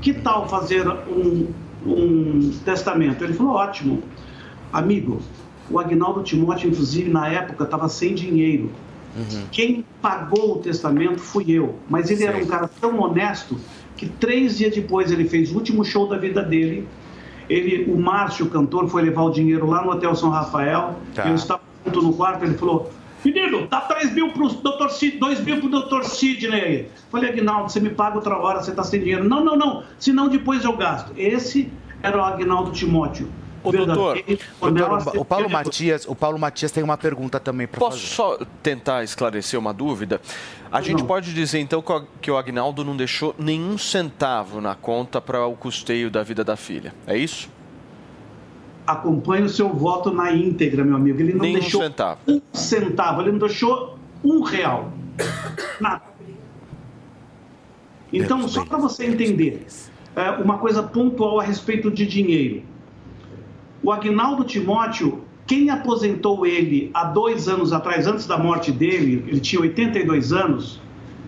[0.00, 1.46] Que tal fazer um,
[1.86, 3.22] um testamento?
[3.22, 4.02] Ele falou, ótimo.
[4.72, 5.20] Amigo,
[5.70, 8.70] o Agnaldo Timóteo, inclusive, na época, estava sem dinheiro.
[9.50, 11.76] Quem pagou o testamento fui eu.
[11.88, 13.58] Mas ele era um cara tão honesto
[13.96, 16.88] que três dias depois ele fez o último show da vida dele.
[17.48, 20.96] Ele, o Márcio, o cantor, foi levar o dinheiro lá no Hotel São Rafael.
[21.14, 21.28] Tá.
[21.28, 22.90] Eu estava junto no quarto, ele falou:
[23.24, 24.88] Menino, dá 3 mil pro Dr.
[24.88, 26.04] Sid, 2 mil pro Dr.
[26.04, 26.88] Sidney.
[27.10, 29.28] Falei, Aguinaldo, você me paga outra hora, você tá sem dinheiro.
[29.28, 31.12] Não, não, não, senão depois eu gasto.
[31.16, 31.70] Esse
[32.02, 33.28] era o Aguinaldo Timóteo.
[33.64, 34.18] Ô, doutor,
[34.60, 38.14] doutor, o Paulo Matias, o Paulo Matias tem uma pergunta também para Posso fazer.
[38.14, 40.20] só tentar esclarecer uma dúvida?
[40.70, 41.06] A gente Não.
[41.06, 45.46] pode dizer então que o- que o Agnaldo não deixou nenhum centavo na conta para
[45.46, 46.92] o custeio da vida da filha.
[47.06, 47.48] É isso?
[48.84, 51.20] acompanhe o seu voto na íntegra, meu amigo.
[51.20, 52.18] Ele não Nenhum deixou centavo.
[52.26, 54.92] um centavo, ele não deixou um real.
[55.80, 56.02] Nada.
[58.12, 59.64] Então, só para você entender,
[60.16, 62.62] é, uma coisa pontual a respeito de dinheiro.
[63.82, 69.40] O Agnaldo Timóteo, quem aposentou ele há dois anos atrás, antes da morte dele, ele
[69.40, 70.80] tinha 82 anos,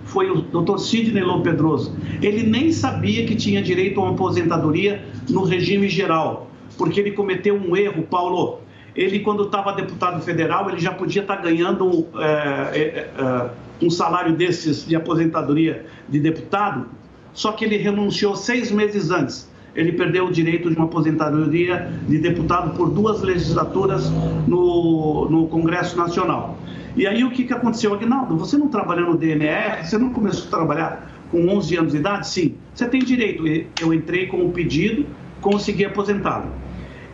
[0.05, 0.79] foi o Dr.
[0.79, 1.97] Sidney Lô Pedroso.
[2.23, 6.49] Ele nem sabia que tinha direito a uma aposentadoria no regime geral,
[6.79, 8.61] porque ele cometeu um erro, Paulo.
[8.95, 13.51] Ele, quando estava deputado federal, ele já podia estar ganhando é, é, é,
[13.83, 16.87] um salário desses de aposentadoria de deputado,
[17.33, 19.53] só que ele renunciou seis meses antes.
[19.75, 24.09] Ele perdeu o direito de uma aposentadoria de deputado por duas legislaturas
[24.47, 26.57] no, no Congresso Nacional.
[26.97, 28.37] E aí o que, que aconteceu, Agnaldo?
[28.37, 29.85] Você não trabalhou no DNR?
[29.85, 32.29] Você não começou a trabalhar com 11 anos de idade?
[32.29, 33.45] Sim, você tem direito.
[33.81, 35.07] Eu entrei com o pedido,
[35.41, 36.53] consegui aposentá-lo.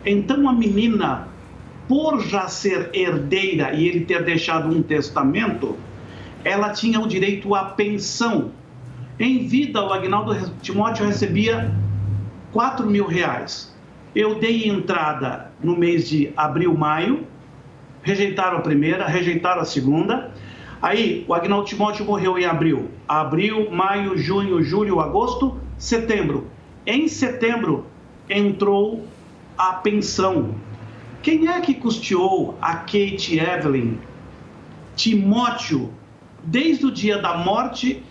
[0.05, 1.27] Então a menina,
[1.87, 5.75] por já ser herdeira e ele ter deixado um testamento,
[6.43, 8.51] ela tinha o direito à pensão.
[9.19, 11.71] Em vida, o Agnaldo Timóteo recebia
[12.51, 13.73] 4 mil reais.
[14.13, 17.25] Eu dei entrada no mês de abril, maio,
[18.01, 20.31] rejeitaram a primeira, rejeitaram a segunda.
[20.81, 22.89] Aí o Agnaldo Timóteo morreu em abril.
[23.07, 26.47] Abril, maio, junho, julho, agosto, setembro.
[26.85, 27.85] Em setembro
[28.29, 29.05] entrou
[29.57, 30.55] a pensão.
[31.21, 33.97] Quem é que custeou a Kate Evelyn,
[34.95, 35.93] Timóteo,
[36.43, 38.03] desde o dia da morte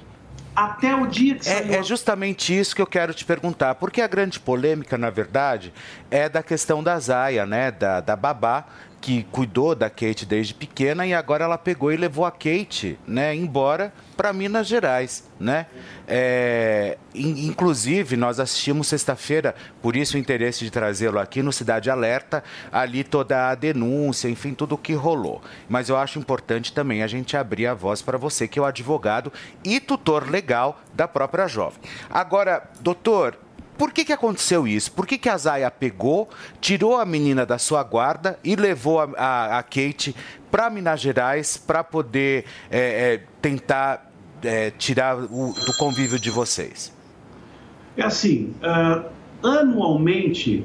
[0.54, 4.00] até o dia que saiu É, é justamente isso que eu quero te perguntar, porque
[4.00, 5.72] a grande polêmica, na verdade,
[6.10, 8.64] é da questão da Zaya, né, da, da babá,
[9.00, 13.34] que cuidou da Kate desde pequena e agora ela pegou e levou a Kate, né,
[13.34, 15.64] embora para Minas Gerais, né?
[16.06, 21.88] É, in- inclusive nós assistimos sexta-feira, por isso o interesse de trazê-lo aqui no Cidade
[21.88, 25.40] Alerta, ali toda a denúncia, enfim, tudo o que rolou.
[25.70, 28.66] Mas eu acho importante também a gente abrir a voz para você que é o
[28.66, 29.32] advogado
[29.64, 31.80] e tutor legal da própria jovem.
[32.10, 33.38] Agora, doutor,
[33.78, 34.92] por que, que aconteceu isso?
[34.92, 36.28] Por que, que a Zaya pegou,
[36.60, 40.14] tirou a menina da sua guarda e levou a, a- a Kate
[40.50, 44.09] para Minas Gerais para poder é, é, tentar
[44.42, 46.92] é, tirar o, do convívio de vocês?
[47.96, 49.04] É assim, ah,
[49.42, 50.64] anualmente,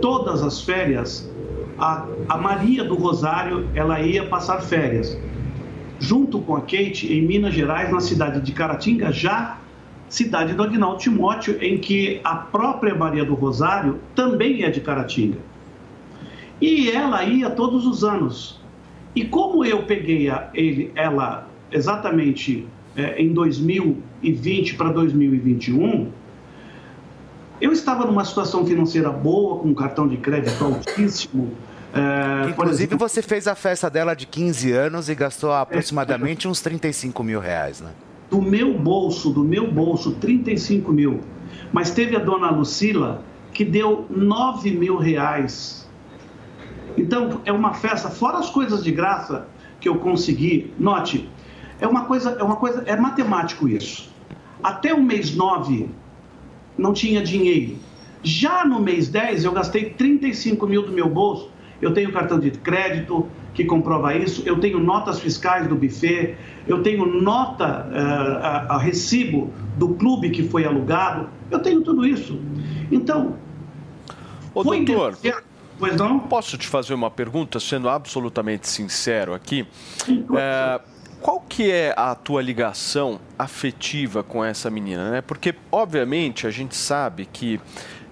[0.00, 1.30] todas as férias,
[1.78, 5.18] a, a Maria do Rosário, ela ia passar férias.
[5.98, 9.58] Junto com a Kate, em Minas Gerais, na cidade de Caratinga, já
[10.08, 15.38] cidade do Agnaldo Timóteo, em que a própria Maria do Rosário também é de Caratinga.
[16.60, 18.60] E ela ia todos os anos.
[19.14, 26.10] E como eu peguei a, ele, ela exatamente eh, em 2020 para 2021,
[27.60, 31.52] eu estava numa situação financeira boa, com um cartão de crédito altíssimo.
[31.92, 37.22] por Inclusive, você fez a festa dela de 15 anos e gastou aproximadamente uns 35
[37.22, 37.90] mil reais, né?
[38.34, 41.20] do meu bolso, do meu bolso, 35 mil.
[41.72, 43.22] Mas teve a dona Lucila
[43.52, 45.88] que deu 9 mil reais.
[46.96, 49.46] Então, é uma festa, fora as coisas de graça
[49.80, 50.72] que eu consegui.
[50.78, 51.28] Note,
[51.80, 54.12] é uma coisa, é uma coisa, é matemático isso.
[54.62, 55.88] Até o mês 9
[56.76, 57.76] não tinha dinheiro.
[58.22, 61.50] Já no mês 10 eu gastei 35 mil do meu bolso.
[61.82, 66.36] Eu tenho cartão de crédito que comprova isso, eu tenho notas fiscais do buffet,
[66.66, 72.04] eu tenho nota, eh, a, a recibo do clube que foi alugado, eu tenho tudo
[72.04, 72.40] isso.
[72.90, 73.36] Então,
[74.52, 75.16] Ô, foi doutor.
[75.78, 76.20] Pois não?
[76.20, 79.66] Posso te fazer uma pergunta, sendo absolutamente sincero aqui?
[80.36, 80.80] É,
[81.24, 85.10] qual que é a tua ligação afetiva com essa menina?
[85.10, 85.20] Né?
[85.22, 87.58] Porque, obviamente, a gente sabe que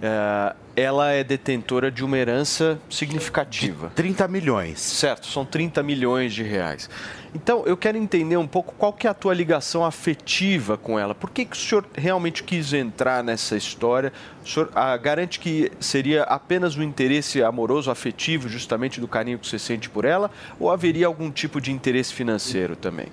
[0.01, 3.93] é, ela é detentora de uma herança significativa.
[3.95, 4.81] 30 milhões.
[4.81, 6.89] Certo, são 30 milhões de reais.
[7.35, 11.15] Então, eu quero entender um pouco qual que é a tua ligação afetiva com ela.
[11.15, 14.13] Por que, que o senhor realmente quis entrar nessa história?
[14.45, 19.47] O senhor ah, garante que seria apenas o interesse amoroso, afetivo, justamente do carinho que
[19.47, 20.31] você sente por ela?
[20.61, 23.07] Ou haveria algum tipo de interesse financeiro também?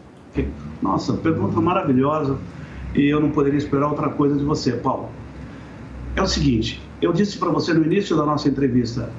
[0.82, 2.38] Nossa, pergunta maravilhosa.
[2.94, 5.10] e eu não poderia esperar outra coisa de você, Paulo.
[6.16, 9.12] É o seguinte, eu disse para você no início da nossa entrevista,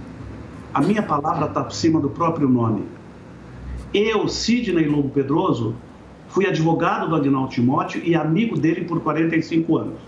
[0.74, 2.84] a minha palavra está por cima do próprio nome.
[3.92, 5.74] Eu, Sidney Lobo Pedroso,
[6.28, 9.98] fui advogado do Agnaldo Timóteo e amigo dele por 45 anos.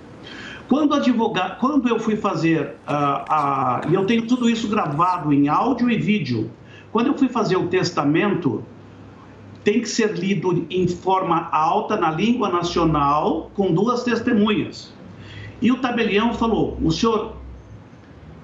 [0.69, 0.89] Quando,
[1.59, 6.51] quando eu fui fazer, uh, e eu tenho tudo isso gravado em áudio e vídeo,
[6.93, 8.63] quando eu fui fazer o testamento,
[9.65, 14.93] tem que ser lido em forma alta, na língua nacional, com duas testemunhas.
[15.61, 17.37] E o tabelião falou: o senhor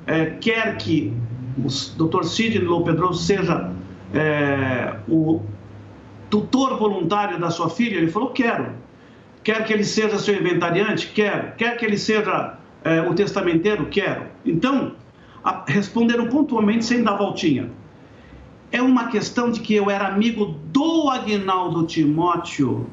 [0.07, 1.13] é, quer que
[1.57, 3.73] o doutor Sidney Lopedroso seja
[4.15, 5.43] é, o
[6.31, 7.97] tutor voluntário da sua filha?
[7.97, 8.73] Ele falou: quero.
[9.43, 11.09] Quer que ele seja seu inventariante?
[11.09, 11.53] Quero.
[11.57, 13.87] Quer que ele seja é, o testamenteiro?
[13.87, 14.27] Quero.
[14.45, 14.93] Então,
[15.43, 17.71] a, responderam pontualmente sem dar voltinha
[18.71, 22.89] é uma questão de que eu era amigo do Agnaldo Timóteo.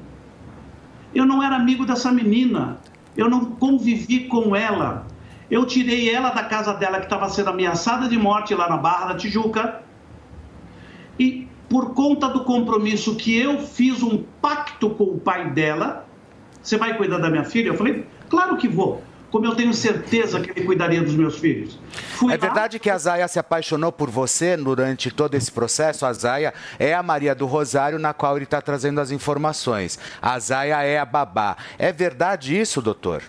[1.13, 2.79] Eu não era amigo dessa menina.
[3.15, 5.05] Eu não convivi com ela.
[5.49, 9.07] Eu tirei ela da casa dela que estava sendo ameaçada de morte lá na Barra
[9.07, 9.83] da Tijuca.
[11.19, 16.07] E por conta do compromisso que eu fiz um pacto com o pai dela,
[16.61, 17.69] você vai cuidar da minha filha?
[17.69, 19.01] Eu falei, claro que vou
[19.35, 21.77] como eu tenho certeza que ele cuidaria dos meus filhos.
[22.13, 22.79] Fui é verdade lá...
[22.79, 26.05] que a Zaya se apaixonou por você durante todo esse processo?
[26.05, 29.99] A Zaya é a Maria do Rosário, na qual ele está trazendo as informações.
[30.21, 31.57] A Zaya é a babá.
[31.77, 33.23] É verdade isso, doutor?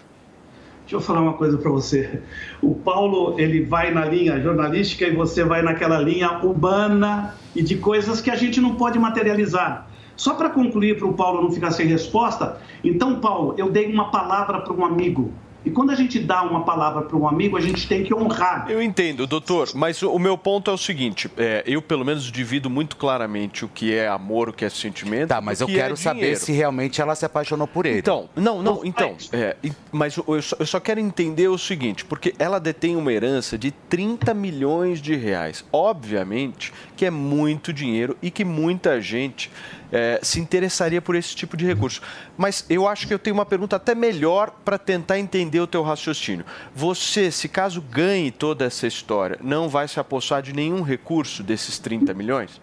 [0.87, 2.23] Deixa eu falar uma coisa para você.
[2.63, 7.77] O Paulo, ele vai na linha jornalística e você vai naquela linha urbana e de
[7.77, 9.89] coisas que a gente não pode materializar.
[10.17, 14.13] Só para concluir, para o Paulo não ficar sem resposta, então, Paulo, eu dei uma
[14.13, 15.33] palavra para um amigo
[15.67, 18.67] e quando a gente dá uma palavra para um amigo, a gente tem que honrar.
[18.71, 22.71] Eu entendo, doutor, mas o meu ponto é o seguinte: é, eu, pelo menos, divido
[22.71, 25.31] muito claramente o que é amor, o que é sentimento.
[25.31, 27.99] Tá, mas eu quero é saber se realmente ela se apaixonou por ele.
[27.99, 29.17] Então, não, não, então.
[29.33, 29.57] É,
[29.91, 33.73] mas eu só, eu só quero entender o seguinte: porque ela detém uma herança de
[33.73, 35.65] 30 milhões de reais.
[35.73, 39.51] Obviamente que é muito dinheiro e que muita gente
[39.93, 42.01] é, se interessaria por esse tipo de recurso.
[42.37, 45.83] Mas eu acho que eu tenho uma pergunta até melhor para tentar entender o teu
[45.83, 46.45] raciocínio.
[46.75, 51.79] Você, se caso ganhe toda essa história, não vai se apossar de nenhum recurso desses
[51.79, 52.61] 30 milhões?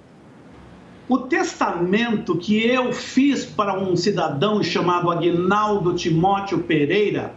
[1.08, 7.36] O testamento que eu fiz para um cidadão chamado Aguinaldo Timóteo Pereira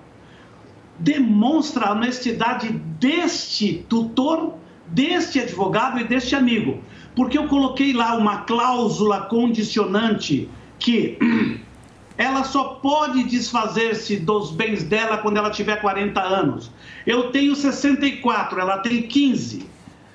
[0.99, 4.55] demonstra a honestidade deste tutor,
[4.89, 6.83] deste advogado e deste amigo
[7.17, 10.49] porque eu coloquei lá uma cláusula condicionante
[10.79, 11.19] que
[12.19, 16.71] ela só pode desfazer-se dos bens dela quando ela tiver 40 anos.
[17.07, 19.67] Eu tenho 64, ela tem 15.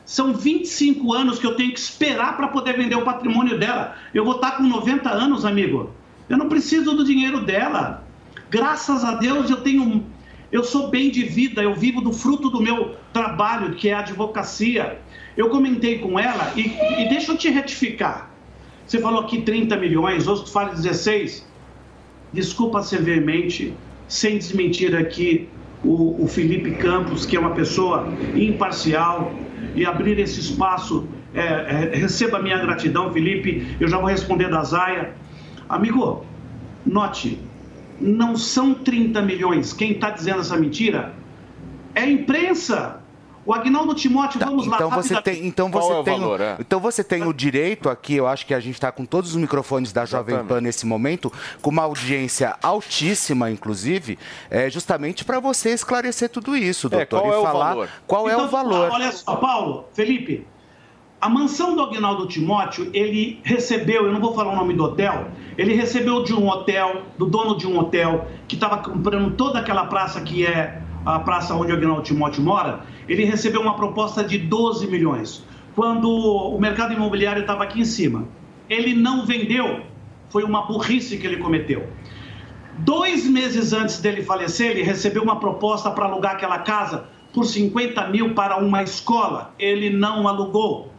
[0.05, 3.95] São 25 anos que eu tenho que esperar para poder vender o patrimônio dela.
[4.13, 5.89] Eu vou estar com 90 anos, amigo.
[6.29, 8.03] Eu não preciso do dinheiro dela.
[8.49, 10.05] Graças a Deus eu tenho
[10.51, 13.99] eu sou bem de vida, eu vivo do fruto do meu trabalho, que é a
[13.99, 14.99] advocacia.
[15.37, 16.61] Eu comentei com ela e,
[17.01, 18.29] e deixa eu te retificar.
[18.85, 21.47] Você falou aqui 30 milhões, tu fala 16.
[22.33, 23.73] Desculpa ser veemente,
[24.07, 25.47] sem desmentir aqui
[25.83, 29.33] o, o Felipe Campos, que é uma pessoa imparcial,
[29.73, 31.07] e abrir esse espaço.
[31.33, 33.77] É, é, receba a minha gratidão, Felipe.
[33.79, 35.13] Eu já vou responder da Zaia.
[35.69, 36.25] Amigo,
[36.85, 37.39] note,
[38.01, 39.73] não são 30 milhões.
[39.73, 41.13] Quem está dizendo essa mentira
[41.93, 43.01] é a imprensa.
[43.43, 44.95] O Agnaldo Timóteo, tá, vamos então lá.
[44.95, 46.57] Você tem, então você é tem, valor, é?
[46.59, 49.35] então você tem o direito aqui, eu acho que a gente está com todos os
[49.35, 50.47] microfones da Jovem Exatamente.
[50.47, 56.85] Pan nesse momento, com uma audiência altíssima, inclusive, é, justamente para você esclarecer tudo isso,
[56.87, 57.89] é, doutor, é, e falar valor?
[58.05, 58.91] qual então, é o valor.
[58.91, 60.45] Olha só, Paulo, Felipe,
[61.21, 65.27] a mansão do Agnaldo Timóteo, ele recebeu, eu não vou falar o nome do hotel,
[65.55, 69.85] ele recebeu de um hotel, do dono de um hotel, que estava comprando toda aquela
[69.85, 74.39] praça que é a praça onde o Agnaldo Timóteo mora, ele recebeu uma proposta de
[74.39, 75.45] 12 milhões,
[75.75, 78.27] quando o mercado imobiliário estava aqui em cima.
[78.67, 79.81] Ele não vendeu,
[80.29, 81.87] foi uma burrice que ele cometeu.
[82.79, 88.07] Dois meses antes dele falecer, ele recebeu uma proposta para alugar aquela casa por 50
[88.07, 89.53] mil para uma escola.
[89.59, 90.90] Ele não alugou.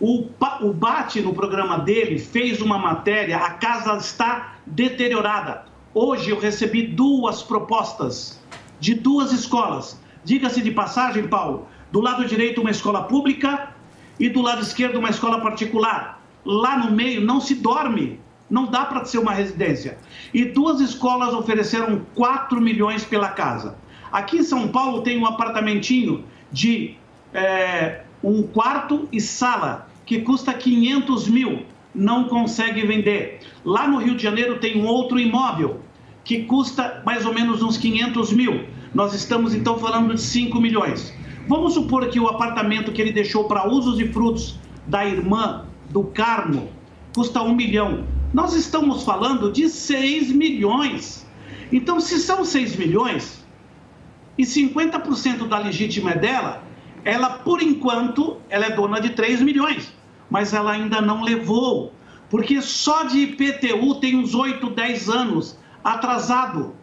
[0.00, 0.26] O,
[0.62, 5.66] o Bate, no programa dele, fez uma matéria, a casa está deteriorada.
[5.92, 8.40] Hoje eu recebi duas propostas
[8.78, 10.00] de duas escolas.
[10.24, 13.74] Diga-se de passagem, Paulo, do lado direito uma escola pública
[14.18, 16.22] e do lado esquerdo uma escola particular.
[16.46, 18.18] Lá no meio não se dorme,
[18.48, 19.98] não dá para ser uma residência.
[20.32, 23.76] E duas escolas ofereceram 4 milhões pela casa.
[24.10, 26.94] Aqui em São Paulo tem um apartamentinho de
[27.34, 31.62] é, um quarto e sala que custa 500 mil,
[31.94, 33.42] não consegue vender.
[33.64, 35.82] Lá no Rio de Janeiro tem um outro imóvel
[36.24, 38.64] que custa mais ou menos uns 500 mil.
[38.92, 41.14] Nós estamos então falando de 5 milhões.
[41.46, 46.02] Vamos supor que o apartamento que ele deixou para usos e frutos da irmã do
[46.02, 46.70] Carmo
[47.14, 48.04] custa 1 milhão.
[48.34, 51.24] Nós estamos falando de 6 milhões.
[51.70, 53.46] Então, se são 6 milhões
[54.36, 56.64] e 50% da legítima é dela,
[57.04, 59.99] ela, por enquanto, ela é dona de 3 milhões.
[60.30, 61.92] Mas ela ainda não levou.
[62.30, 66.74] Porque só de IPTU tem uns 8, 10 anos atrasado.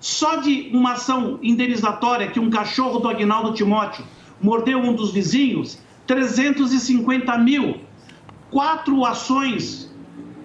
[0.00, 4.04] Só de uma ação indenizatória que um cachorro do Agnaldo Timóteo
[4.40, 7.80] mordeu um dos vizinhos, 350 mil.
[8.50, 9.92] Quatro ações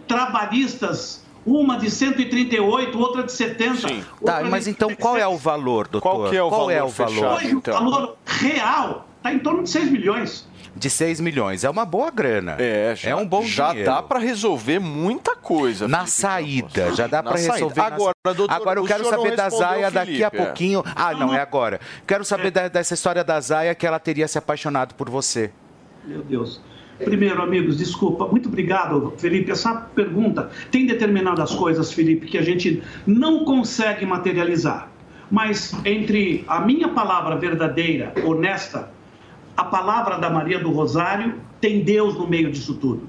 [0.07, 3.81] trabalhistas, uma de 138, outra de 70.
[3.81, 6.01] Tá, outra mas de então qual é o valor, doutor?
[6.01, 7.87] Qual que é o valor fechado, Hoje então?
[7.87, 10.47] o valor real está em torno de 6 milhões.
[10.75, 11.63] De 6 milhões.
[11.63, 12.55] É uma boa grana.
[12.59, 13.91] É, já, é um bom já dinheiro.
[13.91, 15.87] dá para resolver muita coisa.
[15.87, 17.81] Na Felipe saída, já dá Na para resolver.
[17.81, 20.45] Agora, doutor, agora eu quero saber da Zaya daqui a Felipe, é.
[20.45, 20.83] pouquinho.
[20.95, 21.79] Ah, não, é agora.
[22.07, 25.51] Quero saber da- dessa história da Zaya que ela teria se apaixonado por você.
[26.05, 26.61] Meu Deus.
[27.03, 28.27] Primeiro, amigos, desculpa.
[28.27, 29.51] Muito obrigado, Felipe.
[29.51, 34.89] Essa pergunta tem determinadas coisas, Felipe, que a gente não consegue materializar.
[35.31, 38.91] Mas entre a minha palavra verdadeira, honesta,
[39.55, 43.07] a palavra da Maria do Rosário, tem Deus no meio disso tudo.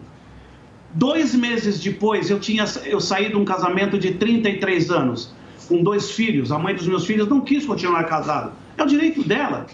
[0.92, 5.34] Dois meses depois, eu, tinha, eu saí de um casamento de 33 anos,
[5.66, 6.52] com dois filhos.
[6.52, 8.52] A mãe dos meus filhos não quis continuar casado.
[8.76, 9.66] É o direito dela.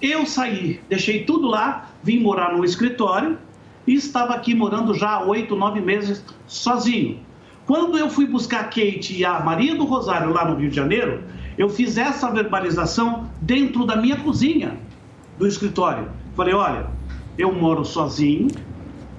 [0.00, 3.36] Eu saí, deixei tudo lá, vim morar no escritório
[3.86, 7.20] e estava aqui morando já há oito, nove meses sozinho.
[7.66, 10.76] Quando eu fui buscar a Kate e a Maria do Rosário lá no Rio de
[10.76, 11.22] Janeiro,
[11.58, 14.78] eu fiz essa verbalização dentro da minha cozinha
[15.38, 16.08] do escritório.
[16.34, 16.86] Falei, olha,
[17.36, 18.48] eu moro sozinho,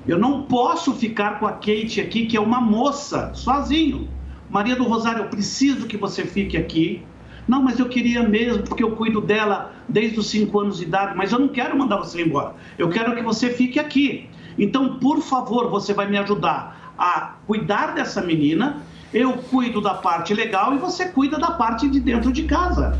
[0.07, 4.07] eu não posso ficar com a Kate aqui, que é uma moça, sozinho.
[4.49, 7.03] Maria do Rosário, eu preciso que você fique aqui.
[7.47, 11.15] Não, mas eu queria mesmo, porque eu cuido dela desde os 5 anos de idade,
[11.15, 12.55] mas eu não quero mandar você embora.
[12.77, 14.29] Eu quero que você fique aqui.
[14.57, 18.83] Então, por favor, você vai me ajudar a cuidar dessa menina.
[19.13, 22.99] Eu cuido da parte legal e você cuida da parte de dentro de casa.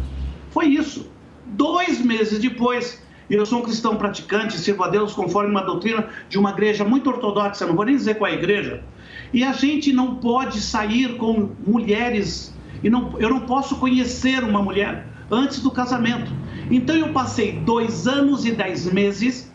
[0.49, 1.11] Foi isso.
[1.45, 3.03] Dois meses depois,
[3.35, 7.09] eu sou um cristão praticante, sirvo a Deus conforme uma doutrina de uma igreja muito
[7.09, 8.83] ortodoxa, não vou nem dizer qual é a igreja.
[9.33, 12.53] E a gente não pode sair com mulheres,
[12.83, 16.31] e não, eu não posso conhecer uma mulher antes do casamento.
[16.71, 19.51] Então eu passei dois anos e dez meses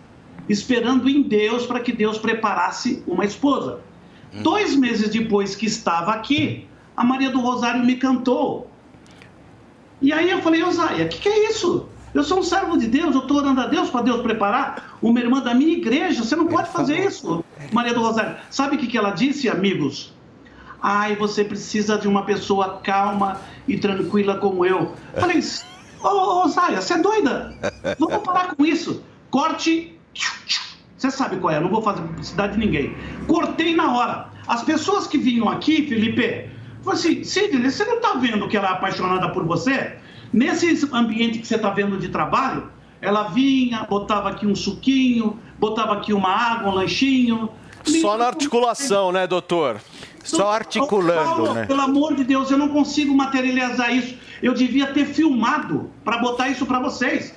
[0.49, 3.81] esperando em Deus para que Deus preparasse uma esposa.
[4.43, 8.71] Dois meses depois que estava aqui, a Maria do Rosário me cantou.
[10.03, 11.89] E aí eu falei, Osaia, o que, que é isso?
[12.15, 15.19] Eu sou um servo de Deus, eu estou orando a Deus para Deus preparar uma
[15.19, 16.23] irmã da minha igreja.
[16.23, 18.37] Você não pode fazer isso, Maria do Rosário.
[18.51, 20.15] Sabe o que, ela disse, amigos?
[20.81, 24.93] Ai, você precisa de uma pessoa calma e tranquila como eu.
[25.19, 25.43] Falei,
[26.03, 27.53] ô Osaia, você é doida?
[27.99, 29.03] Vamos parar com isso.
[29.29, 29.99] Corte.
[30.97, 32.97] Você sabe qual é, eu não vou fazer publicidade de ninguém.
[33.27, 34.29] Cortei na hora.
[34.47, 36.49] As pessoas que vinham aqui, Felipe,
[36.83, 39.99] falaram assim, Sidney, você não está vendo que ela é apaixonada por você?
[40.35, 42.69] Nesse ambiente que você está vendo de trabalho,
[43.01, 47.49] ela vinha, botava aqui um suquinho, botava aqui uma água, um lanchinho.
[47.85, 49.81] Só na articulação, né, doutor?
[50.25, 51.67] Só articulando, Paulo, né?
[51.67, 54.17] Pelo amor de Deus, eu não consigo materializar isso.
[54.43, 57.33] Eu devia ter filmado para botar isso para vocês.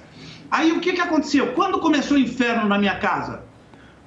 [0.50, 1.54] Aí o que, que aconteceu?
[1.54, 3.44] Quando começou o inferno na minha casa?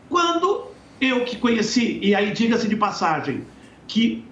[0.09, 0.65] Quando
[1.01, 3.47] eu que conheci, e aí diga-se de passagem,
[3.87, 4.25] que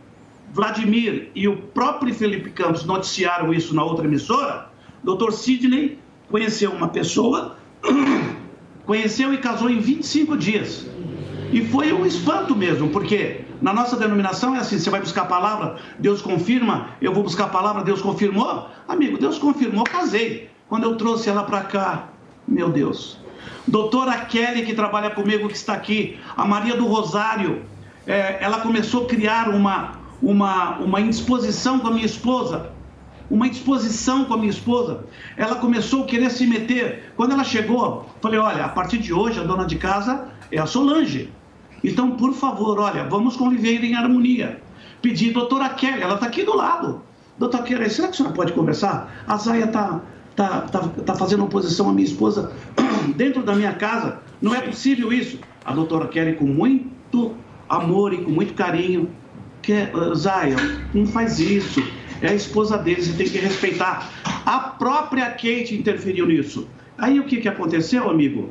[0.52, 4.70] Vladimir e o próprio Felipe Campos noticiaram isso na outra emissora,
[5.02, 5.30] Dr.
[5.32, 5.98] Sidney
[6.30, 7.56] conheceu uma pessoa,
[8.86, 10.88] conheceu e casou em 25 dias.
[11.52, 15.26] E foi um espanto mesmo, porque na nossa denominação é assim: você vai buscar a
[15.26, 18.68] palavra, Deus confirma, eu vou buscar a palavra, Deus confirmou.
[18.86, 20.50] Amigo, Deus confirmou, casei.
[20.68, 22.08] Quando eu trouxe ela para cá,
[22.46, 23.18] meu Deus.
[23.66, 27.62] Doutora Kelly, que trabalha comigo, que está aqui, a Maria do Rosário,
[28.06, 29.92] é, ela começou a criar uma,
[30.22, 32.70] uma, uma indisposição com a minha esposa.
[33.30, 35.04] Uma indisposição com a minha esposa.
[35.36, 37.12] Ela começou a querer se meter.
[37.16, 40.66] Quando ela chegou, falei: olha, a partir de hoje a dona de casa é a
[40.66, 41.30] Solange.
[41.84, 44.60] Então, por favor, olha, vamos conviver em harmonia.
[45.00, 47.02] Pedi doutora Kelly, ela está aqui do lado.
[47.38, 49.24] Doutora Kelly, será que a senhora pode conversar?
[49.26, 50.00] A Zaya está
[50.34, 52.52] tá, tá, tá fazendo oposição à minha esposa
[53.14, 54.18] dentro da minha casa.
[54.42, 55.38] Não é possível isso.
[55.64, 57.34] A doutora Kelly, com muito
[57.68, 59.08] amor e com muito carinho,
[59.62, 60.56] que, uh, Zaya,
[60.94, 61.82] não faz isso.
[62.20, 64.10] É a esposa dele, você tem que respeitar.
[64.44, 66.68] A própria Kate interferiu nisso.
[66.97, 68.51] Aí o que, que aconteceu, amigo?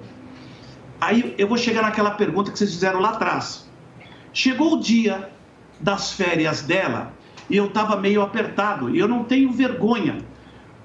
[1.02, 3.70] Aí eu vou chegar naquela pergunta que vocês fizeram lá atrás.
[4.34, 5.30] Chegou o dia
[5.80, 7.14] das férias dela
[7.50, 8.96] e eu estava meio apertado.
[8.96, 10.20] E eu não tenho vergonha.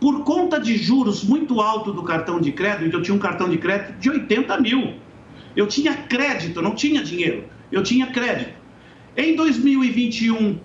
[0.00, 3.58] Por conta de juros muito alto do cartão de crédito, eu tinha um cartão de
[3.58, 4.94] crédito de 80 mil.
[5.54, 7.44] Eu tinha crédito, não tinha dinheiro.
[7.70, 8.61] Eu tinha crédito.
[9.14, 10.58] Em 2021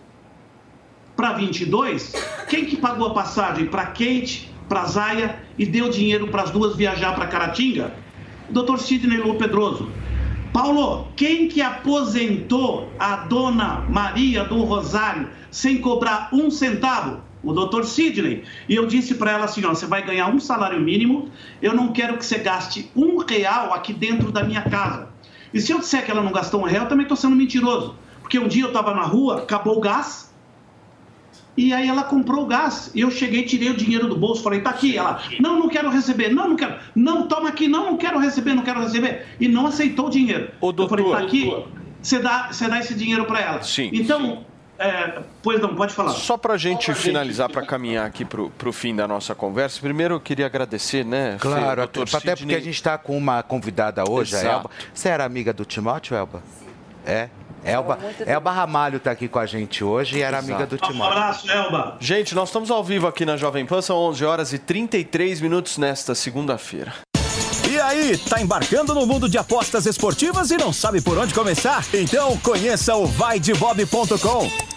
[1.18, 2.14] para 22,
[2.48, 6.74] quem que pagou a passagem para Kate, para Zaya e deu dinheiro para as duas
[6.74, 7.94] viajar para Caratinga?
[8.50, 8.78] O Dr.
[8.78, 9.92] Sidney Lu Pedroso.
[10.54, 17.20] Paulo, quem que aposentou a dona Maria do Rosário sem cobrar um centavo?
[17.44, 18.46] O doutor Sidney.
[18.70, 21.30] E eu disse para ela assim: ó, você vai ganhar um salário mínimo,
[21.62, 25.10] eu não quero que você gaste um real aqui dentro da minha casa.
[25.54, 28.07] E se eu disser que ela não gastou um real, eu também estou sendo mentiroso.
[28.28, 30.30] Porque um dia eu estava na rua, acabou o gás,
[31.56, 32.92] e aí ela comprou o gás.
[32.94, 34.98] E eu cheguei, tirei o dinheiro do bolso, falei, tá aqui.
[34.98, 36.76] Ela, não, não quero receber, não, não quero.
[36.94, 39.28] Não, toma aqui, não, não quero receber, não quero receber.
[39.40, 40.52] E não aceitou o dinheiro.
[40.60, 41.66] doutor, eu falei, tá aqui,
[42.02, 43.64] você dá, você dá esse dinheiro para ela.
[43.64, 43.92] Sim.
[43.94, 44.44] Então,
[44.78, 46.10] é, pois não, pode falar.
[46.10, 50.16] Só para a gente finalizar, para caminhar aqui para o fim da nossa conversa, primeiro
[50.16, 51.38] eu queria agradecer, né?
[51.40, 54.56] Claro, Fê, doutor até porque a gente está com uma convidada hoje, a Exato.
[54.56, 54.70] Elba.
[54.94, 56.44] Você era amiga do Timóteo, Elba?
[57.06, 57.30] É?
[57.64, 61.04] Elba, Elba Ramalho está aqui com a gente hoje e era amiga do Timóteo.
[61.04, 61.98] Um abraço, Elba.
[62.00, 65.78] Gente, nós estamos ao vivo aqui na Jovem Pan, são 11 horas e 33 minutos
[65.78, 66.94] nesta segunda-feira.
[67.70, 71.84] E aí, tá embarcando no mundo de apostas esportivas e não sabe por onde começar?
[71.94, 74.77] Então conheça o vaidebob.com.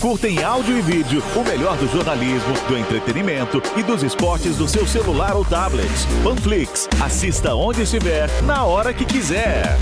[0.00, 4.66] Curta em áudio e vídeo o melhor do jornalismo, do entretenimento e dos esportes do
[4.66, 5.90] seu celular ou tablet.
[6.24, 6.88] Panflix.
[7.04, 9.76] Assista onde estiver, na hora que quiser.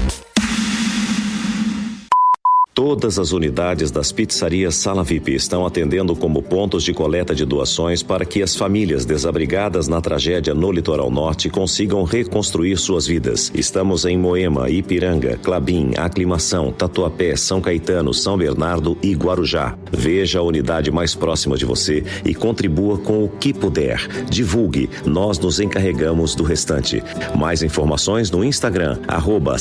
[2.78, 8.04] Todas as unidades das pizzarias Sala VIP estão atendendo como pontos de coleta de doações
[8.04, 13.50] para que as famílias desabrigadas na tragédia no litoral norte consigam reconstruir suas vidas.
[13.52, 19.76] Estamos em Moema, Ipiranga, Clabim, Aclimação, Tatuapé, São Caetano, São Bernardo e Guarujá.
[19.90, 24.06] Veja a unidade mais próxima de você e contribua com o que puder.
[24.30, 27.02] Divulgue, nós nos encarregamos do restante.
[27.34, 29.56] Mais informações no Instagram, arroba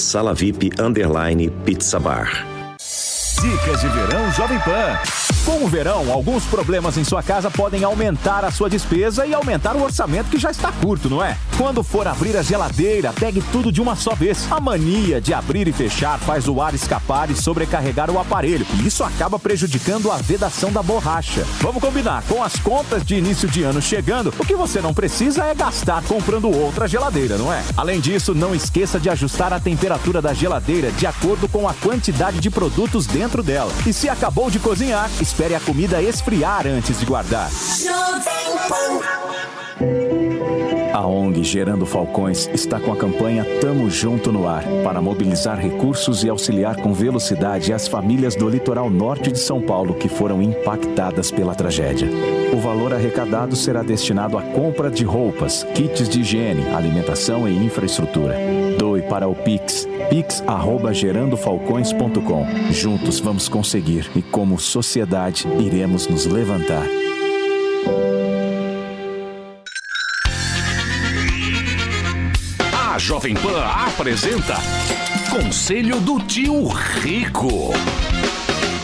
[0.80, 1.52] underline.
[3.42, 4.98] Dicas de verão Jovem Pan.
[5.46, 9.78] Com o verão, alguns problemas em sua casa podem aumentar a sua despesa e aumentar
[9.78, 11.38] o orçamento que já está curto, não é?
[11.58, 14.46] Quando for abrir a geladeira, pegue tudo de uma só vez.
[14.52, 18.88] A mania de abrir e fechar faz o ar escapar e sobrecarregar o aparelho, e
[18.88, 21.46] isso acaba prejudicando a vedação da borracha.
[21.62, 25.46] Vamos combinar, com as contas de início de ano chegando, o que você não precisa
[25.46, 27.64] é gastar comprando outra geladeira, não é?
[27.78, 32.40] Além disso, não esqueça de ajustar a temperatura da geladeira de acordo com a quantidade
[32.40, 33.72] de produtos dentro dela.
[33.86, 37.50] E se acabou de cozinhar, espere a comida esfriar antes de guardar.
[40.98, 46.24] A ONG Gerando Falcões está com a campanha Tamo Junto no Ar para mobilizar recursos
[46.24, 51.30] e auxiliar com velocidade as famílias do litoral norte de São Paulo que foram impactadas
[51.30, 52.10] pela tragédia.
[52.52, 58.36] O valor arrecadado será destinado à compra de roupas, kits de higiene, alimentação e infraestrutura.
[58.80, 62.72] Doe para o Pix, pix@gerandofalcões.com.
[62.72, 66.88] Juntos vamos conseguir e como sociedade iremos nos levantar.
[73.08, 74.56] Jovem Pan apresenta
[75.30, 77.72] Conselho do Tio Rico.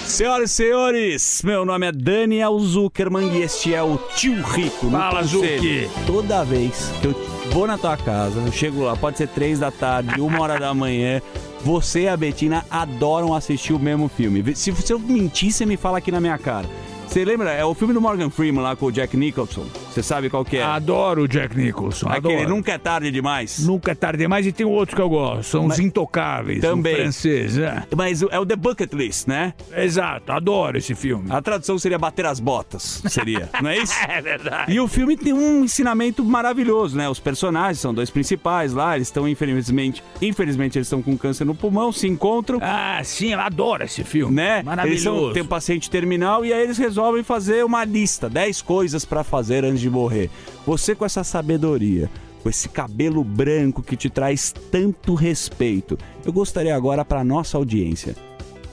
[0.06, 4.86] Senhoras e senhores, meu nome é Daniel Zuckerman e este é o Tio Rico.
[4.86, 5.24] no Fala.
[5.24, 5.90] Zuki.
[6.08, 7.16] Toda vez que eu
[7.52, 10.74] vou na tua casa, eu chego lá, pode ser três da tarde, uma hora da
[10.74, 11.22] manhã,
[11.60, 14.56] você e a Betina adoram assistir o mesmo filme.
[14.56, 16.70] Se, se eu mentir, você me fala aqui na minha cara.
[17.10, 17.52] Você lembra?
[17.52, 19.66] É o filme do Morgan Freeman lá com o Jack Nicholson.
[19.94, 20.64] Você sabe qual que é?
[20.64, 22.10] Adoro o Jack Nicholson.
[22.10, 22.50] Aquele adoro.
[22.50, 23.60] Nunca é Tarde Demais.
[23.66, 25.44] Nunca é tarde demais e tem outro que eu gosto.
[25.44, 26.62] São Mas- os Intocáveis.
[26.62, 26.96] Também.
[26.96, 27.84] Francês, é.
[27.96, 29.54] Mas é o The Bucket List, né?
[29.76, 31.26] Exato, adoro esse filme.
[31.30, 33.94] A tradução seria bater as botas, seria, não é isso?
[34.10, 34.72] É verdade.
[34.74, 37.08] E o filme tem um ensinamento maravilhoso, né?
[37.10, 41.54] Os personagens são dois principais lá, eles estão infelizmente, infelizmente eles estão com câncer no
[41.56, 42.60] pulmão, se encontram.
[42.62, 44.34] Ah, sim, eu adoro esse filme.
[44.36, 44.56] Né?
[44.56, 45.04] Eles Maravilhoso.
[45.04, 49.24] são, tem um paciente terminal e aí eles resolvem fazer uma lista, 10 coisas pra
[49.24, 50.30] fazer antes de morrer.
[50.66, 52.10] Você com essa sabedoria,
[52.42, 58.16] com esse cabelo branco que te traz tanto respeito, eu gostaria agora pra nossa audiência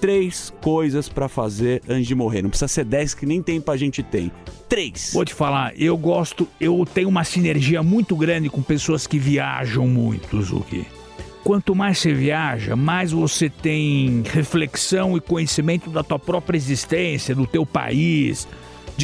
[0.00, 2.42] três coisas pra fazer antes de morrer.
[2.42, 4.32] Não precisa ser dez que nem tempo a gente tem.
[4.68, 5.10] Três.
[5.12, 9.86] Vou te falar, eu gosto, eu tenho uma sinergia muito grande com pessoas que viajam
[9.86, 10.86] muito, Zuki.
[11.44, 17.46] Quanto mais você viaja, mais você tem reflexão e conhecimento da tua própria existência, do
[17.46, 18.46] teu país.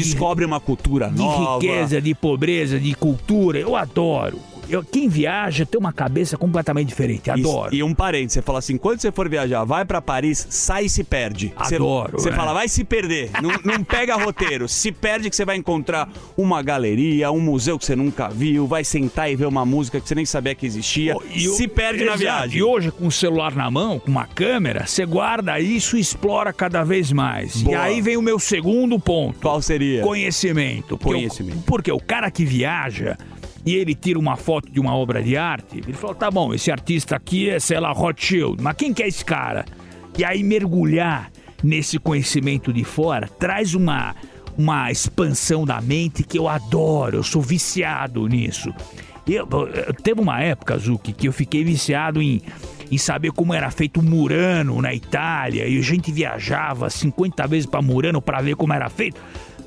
[0.02, 1.54] Descobre uma cultura de nova.
[1.54, 3.58] riqueza, de pobreza, de cultura.
[3.58, 4.38] Eu adoro.
[4.68, 7.30] Eu, quem viaja tem uma cabeça completamente diferente.
[7.30, 7.74] Adoro.
[7.74, 10.86] E, e um parente, você fala assim, quando você for viajar, vai pra Paris, sai
[10.86, 11.52] e se perde.
[11.58, 12.32] Você- Adoro, Você é.
[12.32, 13.30] fala, vai se perder.
[13.42, 14.68] não, não pega roteiro.
[14.68, 18.82] Se perde que você vai encontrar uma galeria, um museu que você nunca viu, vai
[18.84, 21.14] sentar e ver uma música que você nem sabia que existia.
[21.34, 22.18] E o- se perde na Exato.
[22.18, 22.58] viagem.
[22.58, 26.52] E hoje, com o celular na mão, com uma câmera, você guarda isso e explora
[26.52, 27.60] cada vez mais.
[27.60, 27.80] E Boa.
[27.80, 29.38] aí vem o meu segundo ponto.
[29.40, 30.02] Qual seria?
[30.02, 30.98] Conhecimento.
[30.98, 31.58] Porque Conhecimento.
[31.58, 33.16] O, porque o cara que viaja
[33.66, 36.70] e ele tira uma foto de uma obra de arte, ele fala, tá bom, esse
[36.70, 39.64] artista aqui é, sei lá, Rothschild, mas quem que é esse cara?
[40.16, 41.30] E aí mergulhar
[41.64, 44.14] nesse conhecimento de fora traz uma,
[44.56, 48.72] uma expansão da mente que eu adoro, eu sou viciado nisso.
[49.26, 52.40] Eu, eu- teve uma época, Zuki, que eu fiquei viciado em,
[52.92, 55.66] em saber como era feito Murano na Itália.
[55.66, 59.20] E a gente viajava 50 vezes para Murano para ver como era feito.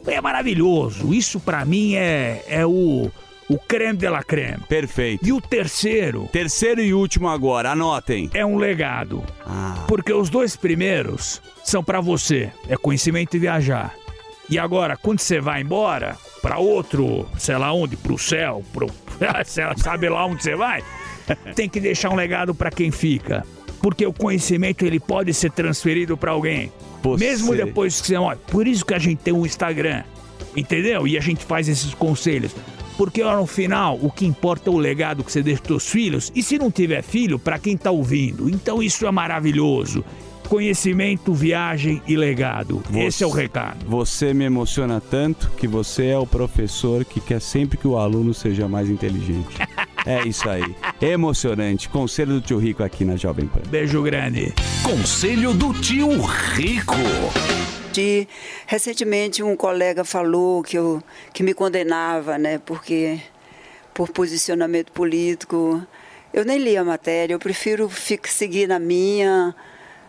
[0.07, 1.13] É maravilhoso.
[1.13, 3.11] Isso para mim é, é o,
[3.49, 4.59] o creme de la creme.
[4.69, 5.25] Perfeito.
[5.27, 6.29] E o terceiro.
[6.31, 8.29] Terceiro e último agora, anotem.
[8.33, 9.23] É um legado.
[9.45, 9.85] Ah.
[9.87, 12.51] Porque os dois primeiros são para você.
[12.69, 13.95] É conhecimento e viajar.
[14.49, 18.87] E agora, quando você vai embora para outro, sei lá onde, pro céu, pro,
[19.77, 20.83] sabe lá onde você vai,
[21.55, 23.45] tem que deixar um legado para quem fica.
[23.81, 26.71] Porque o conhecimento ele pode ser transferido para alguém.
[27.01, 28.37] Você- Mesmo depois que você olha.
[28.47, 30.03] Por isso que a gente tem um Instagram.
[30.55, 31.07] Entendeu?
[31.07, 32.53] E a gente faz esses conselhos.
[32.99, 36.31] Porque no final, o que importa é o legado que você deixa pros seus filhos.
[36.35, 38.49] E se não tiver filho, para quem tá ouvindo.
[38.49, 40.03] Então isso é maravilhoso.
[40.49, 42.83] Conhecimento, viagem e legado.
[42.93, 43.85] Esse é o recado.
[43.87, 48.33] Você me emociona tanto que você é o professor que quer sempre que o aluno
[48.33, 49.55] seja mais inteligente.
[50.05, 50.75] é isso aí.
[50.99, 51.87] Emocionante.
[51.87, 53.61] Conselho do tio Rico aqui na Jovem Pan.
[53.69, 54.53] Beijo grande.
[54.83, 56.95] Conselho do tio Rico.
[57.91, 58.27] De,
[58.67, 61.03] recentemente um colega falou que, eu,
[61.33, 63.19] que me condenava, né, porque
[63.93, 65.85] por posicionamento político.
[66.33, 69.53] Eu nem li a matéria, eu prefiro ficar, seguir na minha,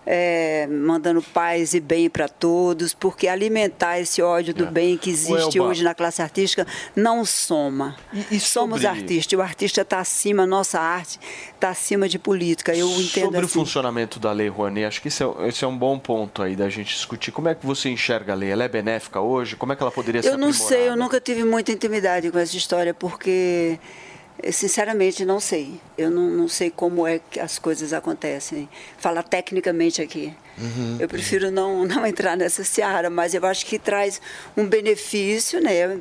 [0.06, 5.59] é, mandando paz e bem para todos, porque alimentar esse ódio do bem que existe
[5.59, 5.70] Elba.
[5.70, 6.66] hoje na classe artística
[6.97, 7.97] não soma.
[8.40, 11.18] Somos sobre- artistas, e o artista está acima, nossa arte
[11.55, 12.74] está acima de política.
[12.74, 13.59] Eu entendo Sobre o assim.
[13.60, 16.68] funcionamento da Lei Rouanet, acho que esse é, esse é um bom ponto aí da
[16.68, 17.31] gente discutir.
[17.31, 18.51] Como é que você enxerga a lei?
[18.51, 19.55] Ela é benéfica hoje?
[19.56, 22.39] Como é que ela poderia ser Eu não sei, eu nunca tive muita intimidade com
[22.39, 23.78] essa história, porque,
[24.53, 25.81] sinceramente, não sei.
[25.97, 28.69] Eu não, não sei como é que as coisas acontecem.
[28.99, 30.35] Falar tecnicamente aqui.
[30.59, 30.97] Uhum.
[31.01, 34.21] Eu prefiro não, não entrar nessa seara, mas eu acho que traz
[34.57, 35.99] um benefício, né?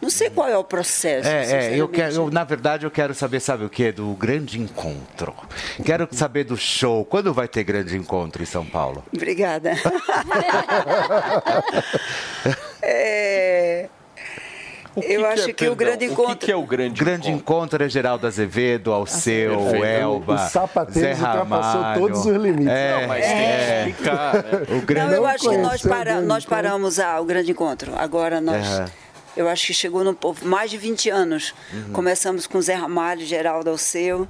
[0.00, 1.28] Não sei qual é o processo.
[1.28, 3.90] É, é, eu quero, eu, na verdade, eu quero saber, sabe o quê?
[3.92, 5.34] Do grande encontro.
[5.84, 7.04] Quero saber do show.
[7.04, 9.04] Quando vai ter grande encontro em São Paulo?
[9.12, 9.72] Obrigada.
[12.86, 13.88] É,
[15.02, 16.50] eu acho que, o grande encontro.
[16.50, 17.82] é o grande, grande encontro?
[17.82, 19.84] é Geraldo Azevedo, Alceu, Perfeito.
[19.84, 22.00] Elba, O sapatênis Zé ultrapassou Ramalho.
[22.00, 22.68] todos os limites.
[22.68, 23.88] É, Não, mas tem que é.
[23.88, 24.50] explicar, né?
[24.76, 27.92] O grande Não, eu acho que nós, o para, nós paramos ah, o grande encontro.
[27.96, 28.64] Agora nós.
[28.66, 28.84] Aham.
[29.36, 31.52] Eu acho que chegou no povo mais de 20 anos.
[31.72, 31.92] Uhum.
[31.92, 34.28] Começamos com Zé Ramalho, Geraldo Alceu.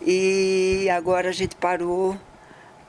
[0.00, 2.16] E agora a gente parou.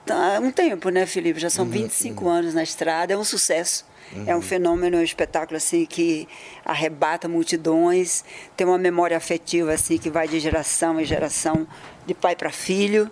[0.06, 1.40] Tá, um tempo, né, Felipe?
[1.40, 3.12] Já são Uhum, 25 anos na estrada.
[3.14, 3.87] É um sucesso.
[4.26, 6.28] É um fenômeno, é um espetáculo assim que
[6.64, 8.24] arrebata multidões,
[8.56, 11.68] tem uma memória afetiva assim que vai de geração em geração,
[12.06, 13.10] de pai para filho.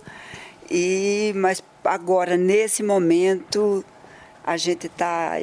[0.70, 3.84] E mas agora nesse momento
[4.44, 5.34] a gente está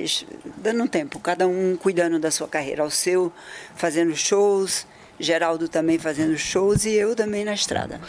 [0.57, 3.33] dando um tempo, cada um cuidando da sua carreira, o seu
[3.75, 4.87] fazendo shows,
[5.19, 8.01] Geraldo também fazendo shows e eu também na estrada.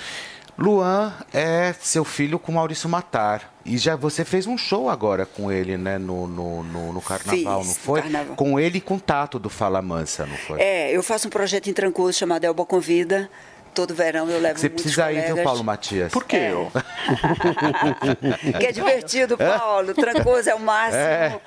[0.58, 3.52] Luan é seu filho com Maurício Matar.
[3.66, 5.98] E já você fez um show agora com ele, né?
[5.98, 8.02] No, no, no, no carnaval, Fiz, não no foi?
[8.02, 8.36] carnaval.
[8.36, 10.60] Com ele e com o Tato do Fala Mansa, não foi?
[10.62, 13.30] É, eu faço um projeto em Trancoso chamado Elba Convida.
[13.74, 15.44] Todo verão eu levo Você precisa ir, viu.
[15.44, 16.12] Paulo Matias?
[16.12, 16.36] Por quê?
[16.52, 16.72] eu?
[18.60, 19.96] Que é divertido, Paulo.
[19.96, 21.02] Trancoso é o máximo.
[21.02, 21.40] É.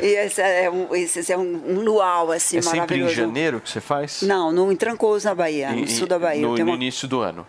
[0.00, 3.14] E esse é um, esse é um, um luau, assim, É sempre em maravilhoso.
[3.14, 4.22] janeiro que você faz?
[4.22, 6.42] Não, no, em Trancoso, na Bahia, no Em- sul da Bahia.
[6.46, 7.44] No, no uma- início do ano.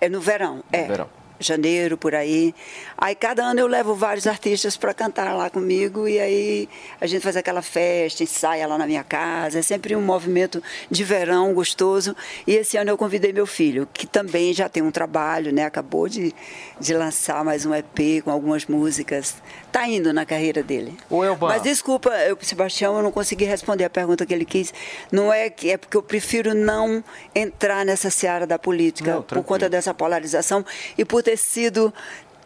[0.00, 0.84] É no verão, é.
[0.84, 1.08] verão.
[1.38, 2.54] Janeiro, por aí.
[2.96, 6.68] Aí cada ano eu levo vários artistas para cantar lá comigo e aí
[7.00, 9.58] a gente faz aquela festa, ensaia lá na minha casa.
[9.58, 12.16] É sempre um movimento de verão gostoso.
[12.46, 15.64] E esse ano eu convidei meu filho, que também já tem um trabalho, né?
[15.64, 16.34] Acabou de,
[16.80, 19.36] de lançar mais um EP com algumas músicas.
[19.70, 20.96] Tá indo na carreira dele.
[21.08, 21.48] Ô, Elba.
[21.48, 24.72] Mas desculpa, eu, Sebastião, eu não consegui responder a pergunta que ele quis.
[25.12, 27.04] Não é que é porque eu prefiro não
[27.34, 30.64] entrar nessa seara da política Não, por conta dessa polarização
[30.96, 31.92] e por ter sido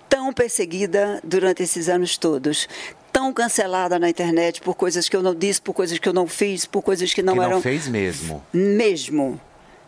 [0.08, 2.68] tão perseguida durante esses anos todos.
[3.12, 6.26] Tão cancelada na internet por coisas que eu não disse, por coisas que eu não
[6.26, 7.62] fiz, por coisas que não que não eram.
[7.62, 8.42] fez mesmo.
[8.52, 9.40] Mesmo.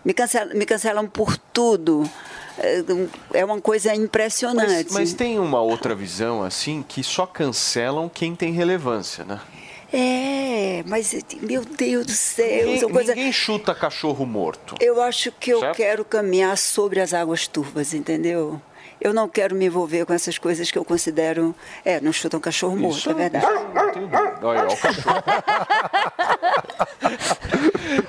[0.05, 2.09] Me cancelam, me cancelam por tudo.
[2.59, 2.85] É,
[3.41, 4.85] É uma coisa impressionante.
[4.85, 9.41] Mas, mas tem uma outra visão, assim, que só cancelam quem tem relevância, né?
[9.93, 13.15] É, mas meu Deus do céu, Ninguém, são coisas.
[13.17, 14.75] ninguém chuta cachorro morto.
[14.81, 15.77] Eu acho que eu Certo?
[15.77, 18.61] quero caminhar sobre as águas turvas, entendeu?
[19.05, 21.55] Eu não quero me envolver com essas coisas que eu considero.
[21.85, 23.45] É, não chutam cachorro morto, Isso é verdade.
[23.47, 24.39] Não tenho dúvida.
[24.43, 25.23] Olha, o cachorro.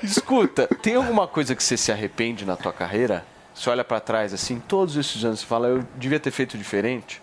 [0.02, 3.26] Escuta, tem alguma coisa que você se arrepende na tua carreira?
[3.54, 7.20] Você olha pra trás assim, todos esses anos, você fala, eu devia ter feito diferente?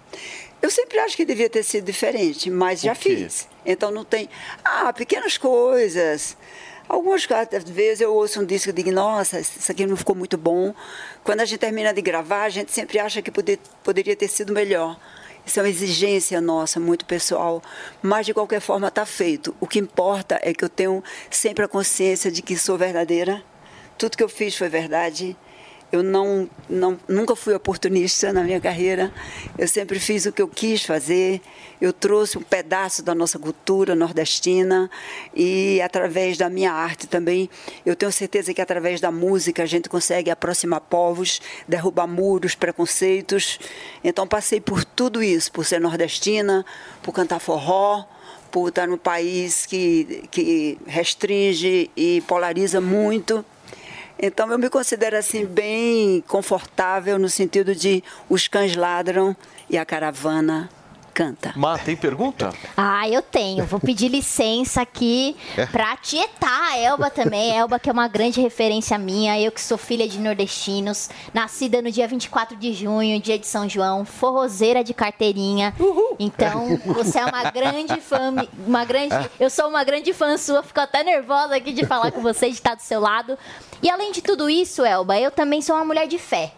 [0.61, 3.15] Eu sempre acho que devia ter sido diferente, mas já quê?
[3.17, 3.49] fiz.
[3.65, 4.29] Então não tem.
[4.63, 6.37] Ah, pequenas coisas.
[6.88, 7.26] Algumas
[7.65, 10.73] vezes eu ouço um disco e digo, nossa, isso aqui não ficou muito bom.
[11.23, 14.53] Quando a gente termina de gravar, a gente sempre acha que poder- poderia ter sido
[14.53, 14.97] melhor.
[15.45, 17.61] Isso é uma exigência nossa, muito pessoal.
[18.01, 19.55] Mas, de qualquer forma, está feito.
[19.60, 23.43] O que importa é que eu tenho sempre a consciência de que sou verdadeira.
[23.97, 25.35] Tudo que eu fiz foi verdade.
[25.93, 29.13] Eu não, não, nunca fui oportunista na minha carreira.
[29.55, 31.39] Eu sempre fiz o que eu quis fazer.
[31.79, 34.89] Eu trouxe um pedaço da nossa cultura nordestina
[35.35, 37.47] e através da minha arte também,
[37.85, 43.59] eu tenho certeza que através da música a gente consegue aproximar povos, derrubar muros, preconceitos.
[44.03, 46.65] Então passei por tudo isso, por ser nordestina,
[47.03, 48.03] por cantar forró,
[48.49, 53.45] por estar num país que, que restringe e polariza muito.
[54.25, 59.35] Então eu me considero assim bem confortável no sentido de os cães ladram
[59.69, 60.69] e a caravana
[61.14, 61.53] canta.
[61.56, 62.52] Má, tem pergunta?
[62.76, 63.65] Ah, eu tenho.
[63.65, 65.65] Vou pedir licença aqui É.
[65.65, 67.56] pra tietar a Elba também.
[67.56, 69.40] Elba, que é uma grande referência minha.
[69.40, 71.10] Eu que sou filha de nordestinos.
[71.34, 74.03] Nascida no dia 24 de junho, dia de São João.
[74.06, 75.73] Forrozeira de carteirinha.
[76.19, 78.34] Então, você é uma grande fã.
[78.65, 80.64] Uma grande, eu sou uma grande fã sua.
[80.64, 83.38] Fico até nervosa aqui de falar com você, de estar do seu lado.
[83.81, 86.53] E além de tudo isso, Elba, eu também sou uma mulher de fé.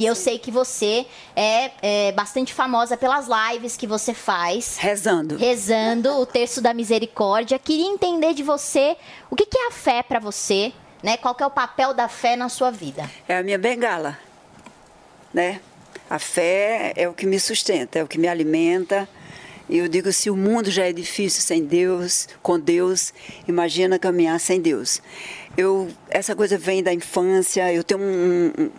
[0.00, 1.04] E eu sei que você
[1.36, 4.78] é, é, bastante famosa pelas lives que você faz.
[4.78, 5.36] Rezando.
[5.36, 7.58] Rezando o terço da misericórdia.
[7.58, 8.96] Queria entender de você
[9.30, 10.72] o que, que é a fé para você,
[11.02, 11.18] né?
[11.18, 13.10] Qual é o papel da fé na sua vida?
[13.28, 14.18] É a minha bengala,
[15.34, 15.60] né?
[16.08, 19.06] A fé é o que me sustenta, é o que me alimenta.
[19.68, 23.12] E eu digo, se o mundo já é difícil sem Deus, com Deus,
[23.46, 25.00] imagina caminhar sem Deus.
[25.58, 28.70] Eu, essa coisa vem da infância, eu tenho um- um-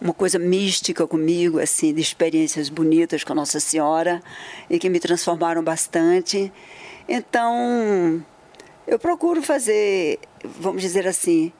[0.00, 4.22] uma coisa mística comigo, assim, de experiências bonitas com a Nossa Senhora
[4.68, 6.52] e que me transformaram bastante.
[7.08, 8.24] Então,
[8.86, 11.52] eu procuro fazer, vamos dizer assim,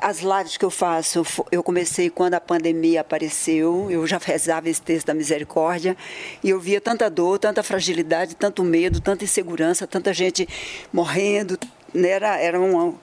[0.00, 4.80] as lives que eu faço, eu comecei quando a pandemia apareceu, eu já rezava esse
[4.80, 5.96] texto da misericórdia,
[6.44, 10.46] e eu via tanta dor, tanta fragilidade, tanto medo, tanta insegurança, tanta gente
[10.92, 11.58] morrendo,
[11.92, 12.10] né?
[12.10, 12.94] era, era uma...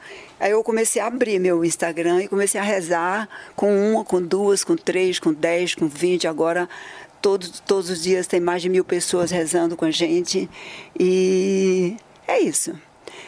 [0.44, 4.62] Aí eu comecei a abrir meu Instagram e comecei a rezar com uma, com duas,
[4.62, 6.68] com três, com dez, com vinte, agora
[7.22, 10.50] todos, todos os dias tem mais de mil pessoas rezando com a gente,
[11.00, 11.96] e
[12.28, 12.78] é isso.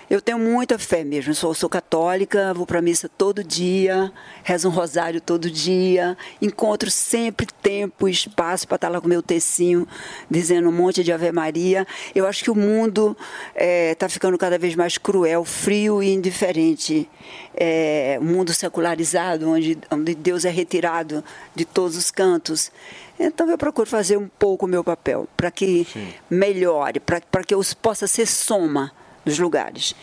[0.08, 1.34] Eu tenho muita fé mesmo.
[1.34, 4.12] Sou, sou católica, vou para missa todo dia,
[4.44, 9.24] rezo um rosário todo dia, encontro sempre tempo e espaço para estar lá com meu
[9.24, 9.88] tecinho,
[10.30, 11.88] dizendo um monte de Ave Maria.
[12.14, 13.18] Eu acho que o mundo
[13.56, 17.10] está ficando cada vez mais cruel, frio e indiferente.
[17.56, 21.24] É, um mundo secularizado, onde, onde Deus é retirado
[21.56, 22.72] de todos os cantos.
[23.20, 25.88] Então eu procuro fazer um pouco o meu papel para que
[26.30, 28.92] melhore, para que eu possa ser soma
[29.26, 29.96] dos lugares.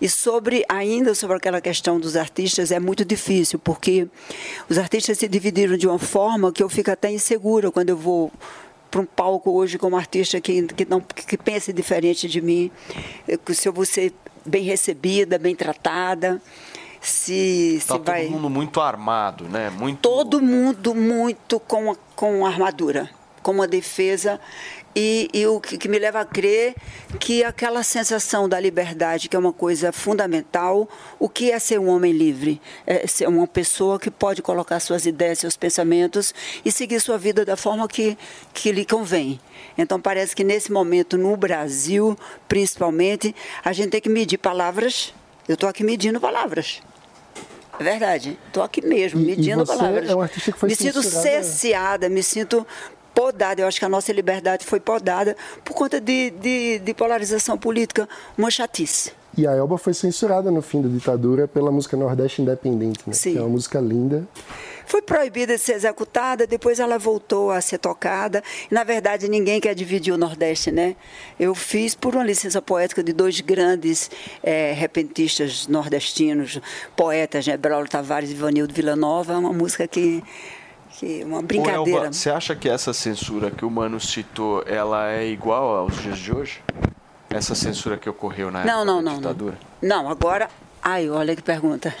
[0.00, 4.06] E sobre ainda sobre aquela questão dos artistas é muito difícil, porque
[4.70, 8.32] os artistas se dividiram de uma forma que eu fico até insegura quando eu vou
[8.90, 12.70] para um palco hoje como artista que, que não que pense diferente de mim,
[13.26, 14.14] Eu- se eu vou ser
[14.46, 16.40] bem recebida, bem tratada,
[17.00, 19.70] se, Tá se todo vai mundo muito armado, né?
[19.70, 19.98] Muito.
[20.00, 23.10] todo mundo muito com, com armadura.
[23.42, 24.40] como uma defesa
[25.00, 26.74] e, e o que, me leva a crer
[27.20, 30.88] que aquela sensação da liberdade, que é uma coisa fundamental,
[31.20, 32.60] o que é ser um homem livre?
[32.84, 36.34] É ser uma pessoa que pode colocar suas ideias, seus pensamentos
[36.64, 38.18] e seguir sua vida da forma que,
[38.52, 39.38] que lhe convém.
[39.76, 42.18] Então, parece que nesse momento, no Brasil,
[42.48, 43.32] principalmente,
[43.64, 45.14] a gente tem que medir palavras.
[45.46, 46.82] Eu estou aqui medindo palavras.
[47.78, 48.36] É verdade.
[48.48, 50.10] Estou aqui mesmo, medindo e você palavras.
[50.10, 52.66] É um artista que foi me sinto cerceada, me sinto
[53.18, 53.62] podada.
[53.62, 58.08] Eu acho que a nossa liberdade foi podada por conta de, de, de polarização política,
[58.36, 59.10] uma chatice.
[59.36, 63.12] E a Elba foi censurada no fim da ditadura pela música Nordeste Independente, né?
[63.12, 63.32] Sim.
[63.32, 64.24] Que é uma música linda.
[64.86, 68.42] Foi proibida de ser executada, depois ela voltou a ser tocada.
[68.70, 70.94] Na verdade, ninguém quer dividir o Nordeste, né?
[71.38, 74.10] Eu fiz por uma licença poética de dois grandes
[74.42, 76.60] é, repentistas nordestinos,
[76.96, 77.56] poetas, né?
[77.56, 80.22] Braulio Tavares e Ivanildo Villanova, uma música que
[80.98, 82.00] que uma brincadeira.
[82.00, 86.18] Elba, você acha que essa censura que o Mano citou, ela é igual aos dias
[86.18, 86.60] de hoje?
[87.30, 89.58] Essa censura que ocorreu na não, época não, da não, ditadura?
[89.80, 90.48] Não, não agora
[90.90, 91.94] Ai, olha que pergunta.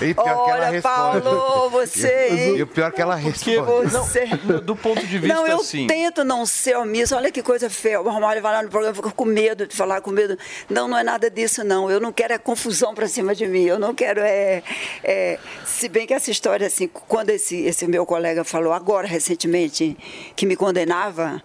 [0.00, 1.22] e pior olha, que ela responde.
[1.24, 2.54] Paulo, você.
[2.56, 3.90] E o pior que ela responde.
[3.90, 4.28] Você...
[4.44, 5.88] Não, do ponto de vista Não, eu assim.
[5.88, 7.16] tento não ser omissa.
[7.16, 8.00] Olha que coisa feia.
[8.00, 10.38] O Romário vai lá no programa, fica com medo de falar, com medo.
[10.70, 11.90] Não, não é nada disso, não.
[11.90, 13.64] Eu não quero é confusão para cima de mim.
[13.64, 14.62] Eu não quero é,
[15.02, 15.40] é.
[15.64, 19.98] Se bem que essa história, assim, quando esse, esse meu colega falou agora, recentemente,
[20.36, 21.42] que me condenava,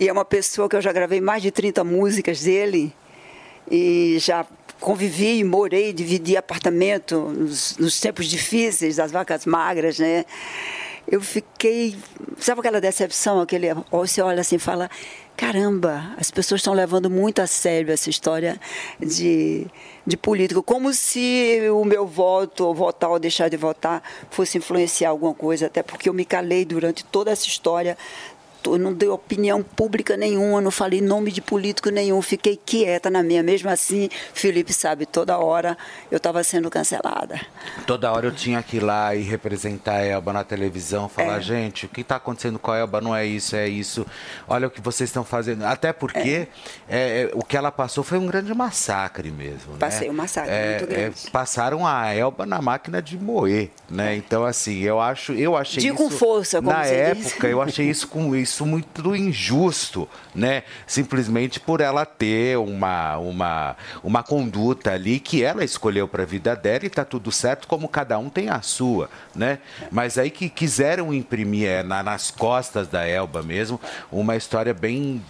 [0.00, 2.94] e é uma pessoa que eu já gravei mais de 30 músicas dele
[3.70, 4.46] e já
[4.80, 10.24] convivi, morei, dividi apartamento nos, nos, tempos difíceis das vacas magras, né?
[11.06, 11.96] Eu fiquei,
[12.38, 14.90] sabe aquela decepção, aquele, você olha assim fala,
[15.36, 18.58] caramba, as pessoas estão levando muito a sério essa história
[18.98, 19.66] de,
[20.06, 25.10] de político, como se o meu voto, ou votar ou deixar de votar, fosse influenciar
[25.10, 27.98] alguma coisa, até porque eu me calei durante toda essa história
[28.66, 33.22] eu não dei opinião pública nenhuma, não falei nome de político nenhum, fiquei quieta na
[33.22, 33.42] minha.
[33.42, 35.76] Mesmo assim, Felipe sabe, toda hora
[36.10, 37.40] eu estava sendo cancelada.
[37.86, 41.40] Toda hora eu tinha que ir lá e representar a Elba na televisão, falar, é.
[41.40, 44.06] gente, o que está acontecendo com a Elba não é isso, é isso.
[44.48, 45.64] Olha o que vocês estão fazendo.
[45.64, 46.48] Até porque
[46.88, 47.04] é.
[47.04, 49.76] É, o que ela passou foi um grande massacre mesmo.
[49.78, 50.12] Passei né?
[50.12, 51.30] um massacre muito grande.
[51.30, 54.14] passaram a Elba na máquina de moer, né?
[54.16, 55.96] Então, assim, eu acho, eu achei de isso...
[55.96, 60.62] com força, como Na você época, eu achei isso com isso isso muito injusto, né?
[60.86, 66.54] Simplesmente por ela ter uma, uma, uma conduta ali que ela escolheu para a vida
[66.54, 69.58] dela e tá tudo certo, como cada um tem a sua, né?
[69.90, 75.22] Mas aí que quiseram imprimir é, na, nas costas da Elba mesmo uma história bem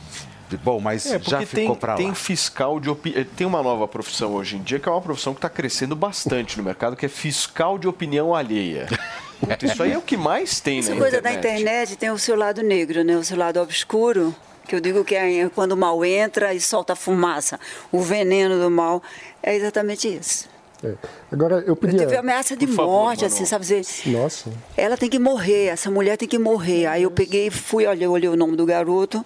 [0.62, 1.98] Bom, mas é, já ficou para lá.
[1.98, 3.24] Tem fiscal de opinião.
[3.36, 6.56] Tem uma nova profissão hoje em dia que é uma profissão que está crescendo bastante
[6.58, 8.86] no mercado, que é fiscal de opinião alheia.
[9.46, 11.42] Puta, isso aí é o que mais tem Essa na coisa internet.
[11.42, 13.16] da internet tem o seu lado negro, né?
[13.16, 14.34] O seu lado obscuro.
[14.66, 17.60] Que eu digo que é quando o mal entra e solta fumaça.
[17.92, 19.02] O veneno do mal.
[19.42, 20.48] É exatamente isso.
[20.82, 20.94] É.
[21.30, 22.00] Agora, eu podia...
[22.00, 23.64] Eu tive ameaça de morte, assim, sabe?
[23.64, 24.50] Dizer, Nossa.
[24.76, 26.86] Ela tem que morrer, essa mulher tem que morrer.
[26.86, 29.24] Aí eu peguei, fui, olhei, olhei o nome do garoto,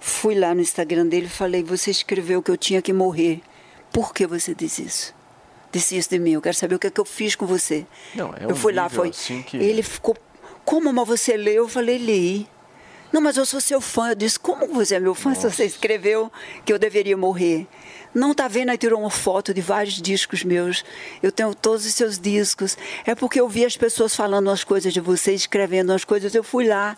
[0.00, 3.40] fui lá no Instagram dele e falei, você escreveu que eu tinha que morrer.
[3.92, 5.14] Por que você disse isso?
[5.72, 7.84] Disse isso de mim, eu quero saber o que é que eu fiz com você.
[8.14, 9.08] Não, é eu fui lá, foi.
[9.10, 10.16] assim que- Ele ficou,
[10.64, 11.64] como, mas você leu?
[11.64, 12.48] Eu falei, li.
[13.12, 14.10] Não, mas eu sou seu fã.
[14.10, 16.30] Eu disse, como você é meu fã se você escreveu
[16.64, 17.66] que eu deveria morrer?
[18.14, 18.70] Não tá vendo?
[18.70, 20.84] Aí tirou uma foto de vários discos meus.
[21.22, 22.76] Eu tenho todos os seus discos.
[23.04, 26.34] É porque eu vi as pessoas falando umas coisas de você, escrevendo umas coisas.
[26.34, 26.96] Eu fui lá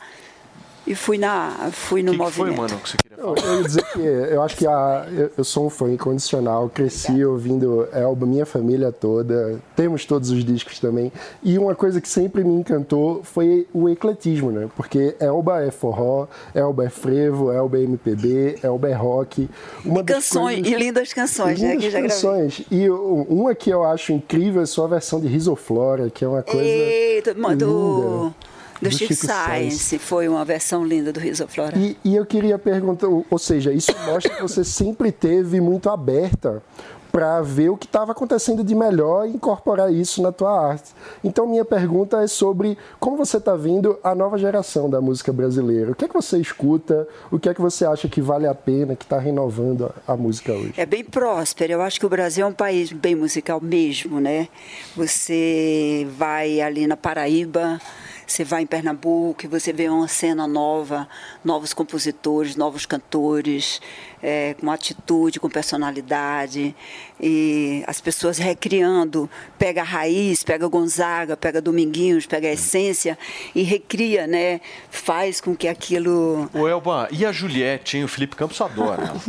[0.90, 2.70] e fui, na, fui no que, que foi, movimento.
[2.72, 5.44] mano, que você queria Eu, eu ia dizer que eu acho que a, eu, eu
[5.44, 11.12] sou um fã incondicional, cresci ouvindo Elba, minha família toda, temos todos os discos também.
[11.42, 14.68] E uma coisa que sempre me encantou foi o ecletismo, né?
[14.76, 19.48] Porque Elba é forró, Elba é frevo, Elba é MPB, Elba é rock.
[19.84, 21.68] Uma E das canções, coisas- e lindas canções, e né?
[21.70, 22.14] lindas Que já gravei.
[22.16, 22.62] canções.
[22.70, 26.64] E uma que eu acho incrível é sua versão de Risoflora, que é uma coisa
[26.64, 27.56] Eita, linda.
[27.56, 28.32] do,
[28.80, 29.98] do Chico, Chico Science.
[29.98, 31.76] Foi uma versão linda do Risoflora.
[31.78, 36.62] E, e eu queria perguntar, ou seja, isso mostra que você sempre teve muito aberta
[37.10, 40.92] para ver o que estava acontecendo de melhor e incorporar isso na tua arte.
[41.24, 45.90] Então minha pergunta é sobre como você está vendo a nova geração da música brasileira.
[45.92, 47.08] O que é que você escuta?
[47.30, 50.16] O que é que você acha que vale a pena, que está renovando a, a
[50.16, 50.74] música hoje?
[50.76, 51.72] É bem próspero.
[51.72, 54.48] Eu acho que o Brasil é um país bem musical mesmo, né?
[54.96, 57.80] Você vai ali na Paraíba,
[58.28, 61.08] Você vai em Pernambuco e você vê uma cena nova,
[61.42, 63.80] novos compositores, novos cantores,
[64.22, 66.74] é, com atitude, com personalidade.
[67.20, 69.28] E as pessoas recriando,
[69.58, 73.18] pega a raiz, pega Gonzaga, pega Dominguinhos, pega a essência
[73.54, 74.60] e recria, né?
[74.90, 76.48] Faz com que aquilo.
[76.54, 78.04] O Elba, e a Juliette, hein?
[78.04, 79.20] O Felipe Campos adora ela.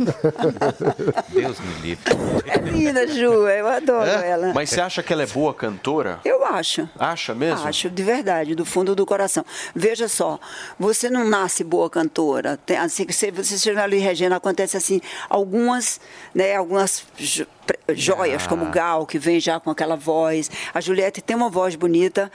[1.30, 2.04] Deus me livre.
[2.46, 4.28] É linda, Ju, eu adoro É?
[4.30, 4.52] ela.
[4.54, 6.20] Mas você acha que ela é boa cantora?
[6.24, 6.88] Eu acho.
[6.98, 7.66] Acha mesmo?
[7.66, 9.44] Acho, de verdade, do fundo do coração.
[9.74, 10.38] Veja só,
[10.78, 12.56] você não nasce boa cantora.
[12.64, 16.00] Tem, assim que você, você chega ali, Regina, acontece assim, algumas,
[16.34, 17.46] né, algumas jo-
[17.94, 18.48] joias, Ah.
[18.48, 20.50] como Gal, que vem já com aquela voz.
[20.74, 22.30] A Juliette tem uma voz bonita,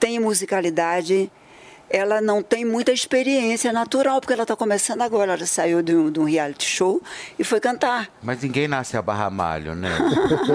[0.00, 1.30] tem musicalidade.
[1.90, 5.34] Ela não tem muita experiência natural, porque ela está começando agora.
[5.34, 7.00] Ela saiu de um, de um reality show
[7.38, 8.08] e foi cantar.
[8.22, 9.90] Mas ninguém nasce a barra malho, né?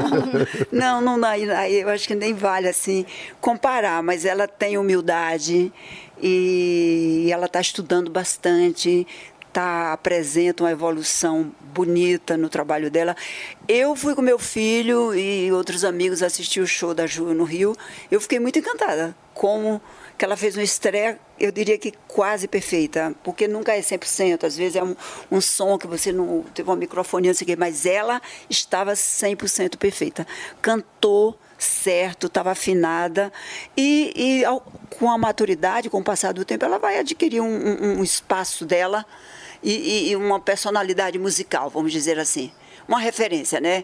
[0.72, 3.06] Não, não aí Eu acho que nem vale assim
[3.40, 5.72] comparar, mas ela tem humildade
[6.22, 9.08] e ela está estudando bastante,
[9.52, 13.16] tá, apresenta uma evolução bonita no trabalho dela.
[13.68, 17.76] Eu fui com meu filho e outros amigos assistir o show da Ju no Rio.
[18.10, 19.82] Eu fiquei muito encantada como
[20.18, 24.58] que ela fez uma estreia, eu diria que quase perfeita, porque nunca é 100%, às
[24.58, 24.94] vezes é um,
[25.32, 28.92] um som que você não teve uma microfonia, não sei o quê, mas ela estava
[28.92, 30.28] 100% perfeita.
[30.62, 33.32] Cantou certo, estava afinada
[33.76, 34.62] e, e ao-
[34.98, 38.66] com a maturidade, com o passar do tempo, ela vai adquirir um, um- um espaço
[38.66, 39.06] dela
[39.62, 42.52] e, e- uma personalidade musical, vamos dizer assim.
[42.88, 43.84] Uma referência, né?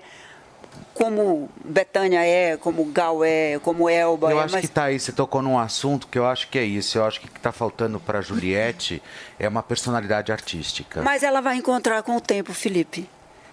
[0.93, 4.99] Como Betânia é, como Gal é, como Elba Eu é, acho mas que tá aí,
[4.99, 6.97] você tocou num assunto que eu acho que é isso.
[6.97, 9.01] Eu acho que o que tá faltando pra Juliette
[9.37, 11.01] é uma personalidade artística.
[11.01, 13.09] Mas ela vai encontrar com o tempo, Felipe.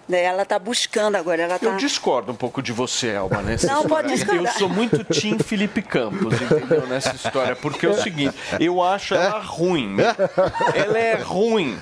[0.07, 0.21] Né?
[0.23, 1.71] Ela está buscando agora, ela Eu está...
[1.77, 4.03] discordo um pouco de você, Elba, nessa Não, história.
[4.03, 4.53] pode discordar.
[4.53, 6.85] Eu sou muito Tim Felipe Campos, entendeu?
[6.87, 7.55] Nessa história.
[7.55, 9.95] Porque é o seguinte, eu acho ela ruim.
[10.75, 11.77] Ela é ruim.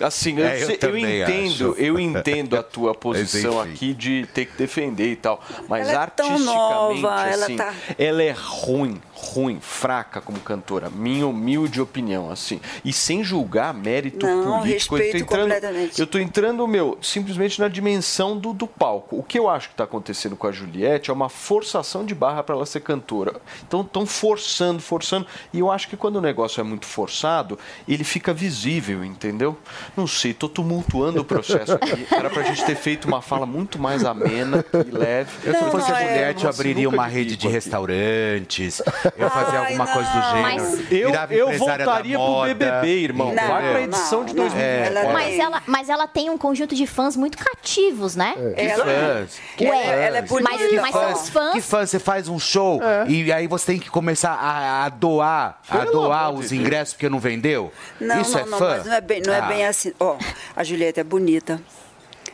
[0.00, 1.80] Assim, eu, É, eu eu entendo, acho.
[1.80, 5.42] eu entendo a tua posição aqui de ter que defender e tal.
[5.68, 10.38] Mas Ela é tão artisticamente, nova, ela assim, tá- ela é ruim, ruim, fraca como
[10.40, 10.88] cantora.
[10.90, 12.60] Minha humilde opinião, assim.
[12.84, 14.94] E sem julgar mérito Não, político.
[14.94, 16.00] eu tô respeito entrando- completamente.
[16.00, 19.16] Eu tô entrando, meu, simplesmente na dimensão do, do palco.
[19.18, 22.42] O que eu acho que está acontecendo com a Juliette é uma forçação de barra
[22.42, 23.40] para ela ser cantora.
[23.66, 25.26] Então estão forçando, forçando.
[25.52, 27.58] E eu acho que quando o negócio é muito forçado,
[27.88, 29.56] ele fica visível, entendeu?
[29.96, 32.06] Não sei, tô tumultuando o processo aqui.
[32.14, 35.30] Era pra gente ter feito uma fala muito mais amena e leve.
[35.44, 38.82] Eu, se Não, fosse não, a é- Juliette, eu abriria uma de rede de restaurantes,
[39.16, 40.42] eu fazia alguma coisa do gênero.
[40.42, 42.54] Mas- Eu, virava eu empresária voltaria da pro.
[42.54, 43.34] BBB, irmão.
[43.34, 44.44] Não, Vai pra edição de não.
[44.44, 44.98] 2004.
[44.98, 48.34] Ela Mas ela, mas ela tem um conjunto de fãs muito cativos, né?
[48.56, 49.40] Ela, fãs.
[49.56, 50.50] Que ela, ela é bonita.
[50.50, 51.52] Mas, mas são os fãs.
[51.52, 55.60] Que fã, você faz um show e aí você tem que começar a, a doar,
[55.68, 56.60] a doar amor de os Deus.
[56.60, 57.72] ingressos porque não vendeu?
[58.00, 58.68] Não, Isso não, é não, fã?
[58.76, 59.42] mas não é bem, não é Ah.
[59.46, 59.92] bem assim.
[59.98, 60.16] Ó,
[60.54, 61.60] a Julieta é bonita.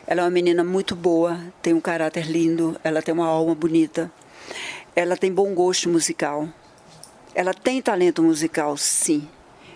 [0.07, 4.11] Ela é uma menina muito boa, tem um caráter lindo, ela tem uma alma bonita.
[4.95, 6.49] Ela tem bom gosto musical.
[7.33, 9.25] Ela tem talento musical, sim.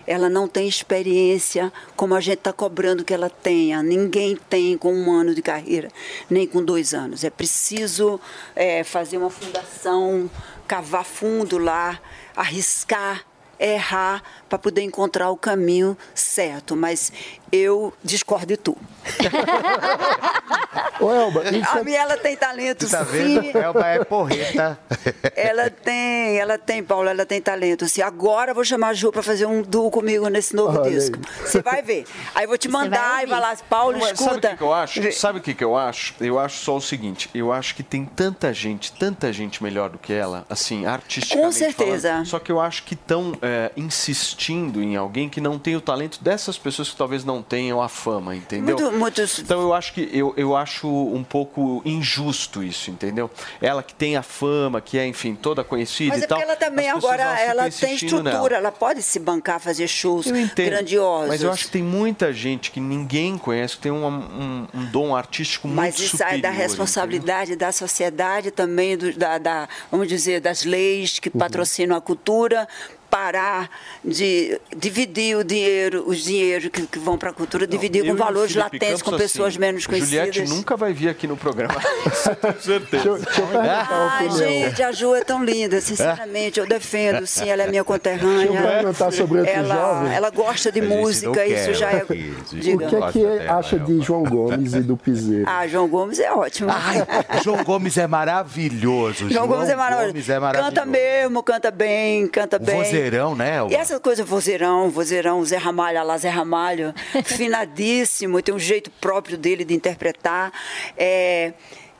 [0.06, 3.82] Ela não tem experiência como a gente está cobrando que ela tenha.
[3.82, 5.88] Ninguém tem com um ano de carreira,
[6.30, 7.24] nem com dois anos.
[7.24, 8.20] É preciso
[8.54, 10.30] é, fazer uma fundação,
[10.66, 12.00] cavar fundo lá,
[12.36, 13.24] arriscar,
[13.58, 16.76] errar para poder encontrar o caminho certo.
[16.76, 17.12] Mas
[17.52, 18.76] eu discordo de tu.
[21.00, 23.40] Ô, Elba, A você- minha ela tem talento, Tá sim.
[23.40, 23.58] vendo?
[23.58, 24.78] Elba é porreta.
[25.36, 27.86] Ela tem, ela tem, Paulo, ela tem talento.
[27.88, 30.88] Se agora eu vou chamar a Ju para fazer um duo comigo nesse novo Olha
[30.88, 30.94] aí.
[30.94, 31.18] disco.
[31.44, 32.04] Você vai ver.
[32.34, 34.48] Aí eu vou te Você vai mandar e vai lá, Paulo, Mas sabe o escuta.
[34.50, 35.12] que, que eu acho?
[35.12, 36.14] Sabe o que, que eu acho?
[36.20, 39.98] Eu acho só o seguinte: eu acho que tem tanta gente, tanta gente melhor do
[39.98, 41.46] que ela, assim, artisticamente.
[41.46, 42.08] Com certeza.
[42.08, 42.26] falando.
[42.26, 43.32] só que eu acho que estão
[43.76, 47.88] insistindo em alguém que não tem o talento dessas pessoas que talvez não tenham a
[47.88, 48.78] fama, entendeu?
[48.78, 49.38] Muito, muitos.
[49.38, 53.30] Então eu acho que eu, eu acho um pouco injusto isso, entendeu?
[53.60, 56.38] Ela que tem a fama, que é, enfim, toda conhecida Mas e é tal.
[56.38, 58.28] porque ela também agora ela tem insistindo nela.
[58.30, 61.28] estrutura, ela pode se bancar, fazer shows grandiosos.
[61.28, 64.84] Mas eu acho que tem muita gente que ninguém conhece, que tem um, um- um
[64.86, 69.68] dom artístico muito Mas isso aí é da responsabilidade da sociedade também, do- da, da-
[69.90, 72.68] vamos dizer, das leis que patrocinam a cultura,
[73.10, 73.70] parar
[74.04, 78.16] de dividir o dinheiro, os dinheiros que, que vão para a cultura, dividir Eu com
[78.16, 80.34] valores latentes, com Campos, pessoas assim, menos conhecidas.
[80.34, 81.74] Juliette nunca vai vir aqui no programa.
[82.60, 82.86] Certeza.
[82.90, 87.26] Deixa eu, deixa eu perguntar a gente, a Ju é tão linda, sinceramente, eu defendo,
[87.26, 88.48] sim, ela é minha conterrânea.
[88.48, 90.12] Deixa eu perguntar sobre outros ela, jovens.
[90.12, 91.96] ela gosta de não música, quer isso já é.
[91.98, 92.88] aqui, a gente O Diga.
[92.88, 94.04] que é que acha de Elba.
[94.04, 95.44] João Gomes e do Piseiro?
[95.46, 96.70] Ah, João Gomes é ótimo.
[96.70, 97.06] Ai,
[97.42, 99.28] João Gomes é maravilhoso.
[99.30, 100.12] João Gomes é maravilhoso.
[100.12, 100.74] Gomes é maravilhoso.
[100.74, 102.95] Canta mesmo, canta bem, canta bem.
[102.96, 103.58] Vozeirão, né?
[103.70, 106.94] E essa coisa vozeirão, vozeirão, Zé Ramalho, lá Zé Ramalho,
[107.24, 110.52] finadíssimo, tem um jeito próprio dele de interpretar.
[110.96, 111.52] É,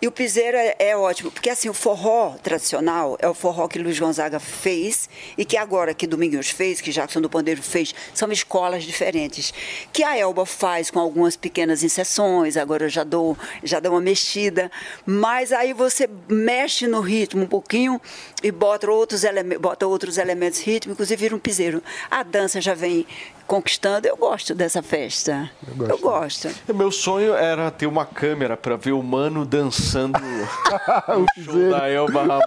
[0.06, 3.76] e o piseiro é, é, ótimo, porque assim, o forró tradicional é o forró que
[3.76, 8.30] Luiz Gonzaga fez e que agora que Dominguinhos fez, que Jackson do Pandeiro fez, são
[8.30, 9.52] escolas diferentes.
[9.92, 14.00] Que a Elba faz com algumas pequenas inserções, agora eu já dou, já dou uma
[14.00, 14.70] mexida,
[15.04, 18.00] mas aí você mexe no ritmo um pouquinho
[18.44, 19.22] e bota outros,
[19.60, 21.82] bota outros elementos rítmicos e vira um piseiro.
[22.08, 23.04] A dança já vem
[23.46, 25.50] conquistando, eu gosto dessa festa.
[25.66, 25.90] Eu gosto.
[25.90, 26.74] Eu gosto.
[26.74, 32.20] Meu sonho era ter uma câmera para ver o Mano dançando o show da Elba
[32.20, 32.42] Ramalho.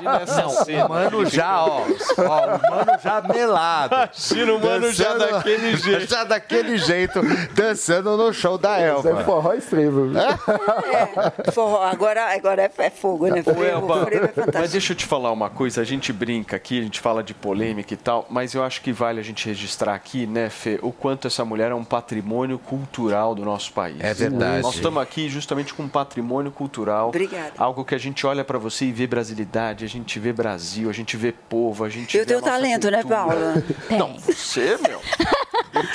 [0.00, 0.86] Imagina essa Não, cena.
[0.86, 1.80] o Mano já, ó,
[2.18, 3.94] ó, o Mano já melado.
[3.94, 6.10] Imagina o Mano já Dançando- daquele jeito.
[6.10, 7.20] Já daquele jeito,
[7.54, 9.20] dançando no show da Elba.
[9.20, 10.10] É forró e frevo.
[10.16, 13.42] É, forró, agora, agora é, é fogo, né?
[13.42, 14.58] Frevo, Elba, frevo é fantástico.
[14.58, 15.80] mas deixa eu te falar uma coisa.
[15.80, 18.92] A gente brinca aqui, a gente fala de polêmica e tal, mas eu acho que
[18.92, 23.34] vale a gente registrar aqui, né, Fê, o quanto essa mulher é um patrimônio cultural
[23.34, 23.96] do nosso país.
[24.00, 24.62] É verdade.
[24.62, 27.08] Nós estamos aqui justamente com um patrimônio cultural.
[27.08, 27.52] Obrigada.
[27.56, 30.92] Algo que a gente olha para você e vê brasilidade, a gente vê Brasil, a
[30.92, 33.16] gente vê povo, a gente Eu vê tenho talento, né, cultura.
[33.26, 33.64] Paula?
[33.90, 35.00] Não, você, meu.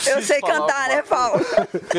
[0.05, 1.41] Eu sei cantar, né, Paulo?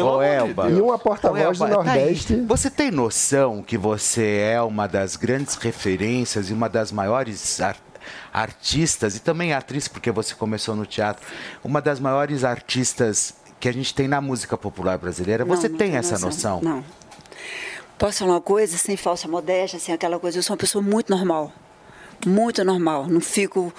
[0.05, 0.71] Ô, Elba.
[0.71, 1.71] E uma porta-voz do tá.
[1.75, 2.37] Nordeste.
[2.47, 7.77] Você tem noção que você é uma das grandes referências e uma das maiores ar-
[8.33, 11.27] artistas, e também atriz, porque você começou no teatro,
[11.63, 15.45] uma das maiores artistas que a gente tem na música popular brasileira.
[15.45, 16.61] Não, Você não tem essa noção?
[16.63, 16.85] Não.
[17.97, 20.39] Posso falar uma coisa sem falsa modéstia, sem aquela coisa?
[20.39, 21.53] Eu sou uma pessoa muito normal.
[22.27, 23.07] Muito normal.
[23.07, 23.73] Não fico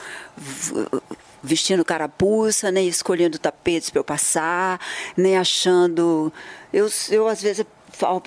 [1.43, 4.79] vestindo carapuça, nem escolhendo tapetes para eu passar,
[5.17, 6.31] nem achando.
[6.71, 7.65] Eu, eu às vezes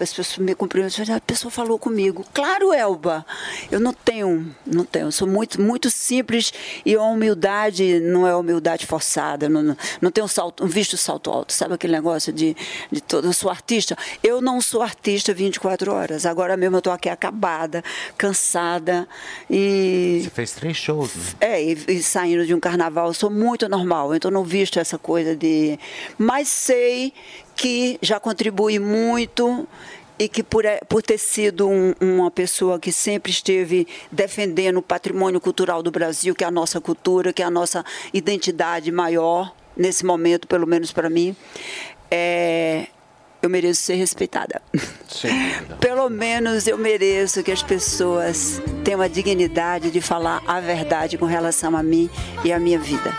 [0.01, 2.25] as pessoas me cumprimentam, a pessoa falou comigo.
[2.33, 3.25] Claro, Elba.
[3.71, 5.11] Eu não tenho, não tenho.
[5.11, 6.53] Sou muito, muito simples
[6.85, 9.49] e a humildade não é humildade forçada.
[9.49, 11.53] Não, não, tenho salto, um visto salto alto.
[11.53, 12.57] Sabe aquele negócio de,
[12.91, 13.27] de todo.
[13.27, 13.97] Eu sou artista.
[14.23, 16.27] Eu não sou artista 24 horas.
[16.27, 17.83] Agora mesmo eu estou aqui acabada,
[18.17, 19.09] cansada
[19.51, 21.23] e Você fez três shows, né?
[21.41, 24.99] é, e, e saindo de um carnaval, eu sou muito normal, então não visto essa
[24.99, 25.79] coisa de.
[26.19, 27.13] Mas sei
[27.57, 29.67] que já contribui muito
[30.19, 34.83] e que por, eh, por ter sido um- uma pessoa que sempre esteve defendendo o
[34.83, 37.85] patrimônio cultural do Brasil, que é a nossa cultura, que é a nossa
[38.15, 41.37] identidade maior, nesse momento, pelo menos para mim,
[42.11, 42.87] é,
[43.43, 44.61] eu mereço ser respeitada.
[45.81, 51.27] Pelo menos eu mereço que as pessoas tenham a dignidade de falar a verdade com
[51.27, 52.11] relação a mim
[52.45, 53.13] e a minha vida.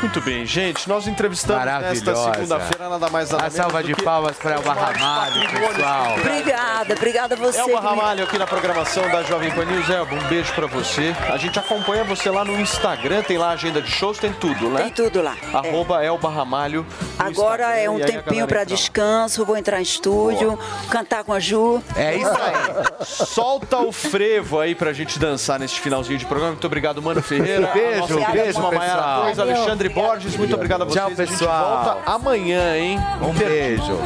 [0.00, 0.86] Muito bem, gente.
[0.88, 4.56] Nós entrevistamos nesta segunda-feira nada mais nada A menos salva do de que palmas para
[4.56, 6.14] Elba Ramalho, pessoal.
[6.18, 7.58] Obrigada, obrigada a você.
[7.60, 9.88] Elba que me- Ramalho aqui na programação da Jovem Pan News.
[9.88, 11.14] Elba, um beijo pra você.
[11.32, 14.68] A gente acompanha você lá no Instagram, tem lá a agenda de shows, tem tudo,
[14.68, 14.82] né?
[14.82, 15.36] Tem tudo lá.
[15.54, 16.84] Arroba Elba Ramalho.
[17.18, 20.58] Agora Instagram, é um a tempinho para descanso, vou entrar em estúdio,
[20.90, 21.82] cantar com a Ju.
[21.96, 23.04] É isso aí.
[23.04, 26.52] Solta o frevo aí pra gente dançar neste finalzinho de programa.
[26.52, 27.70] Muito obrigado, Mano Ferreira.
[27.72, 29.20] Beijo, nossa beijo, pessoal.
[29.22, 30.36] Torres, Alexandre Borges.
[30.36, 30.94] Muito obrigado a vocês.
[30.94, 31.84] Tchau, A gente pessoal.
[31.84, 32.98] volta amanhã, hein?
[33.22, 33.98] Um beijo.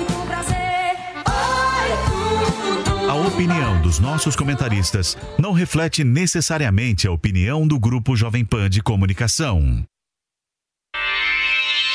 [3.09, 8.83] A opinião dos nossos comentaristas não reflete necessariamente a opinião do Grupo Jovem Pan de
[8.83, 9.83] Comunicação.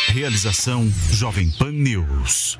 [0.08, 2.60] Realização Jovem Pan News.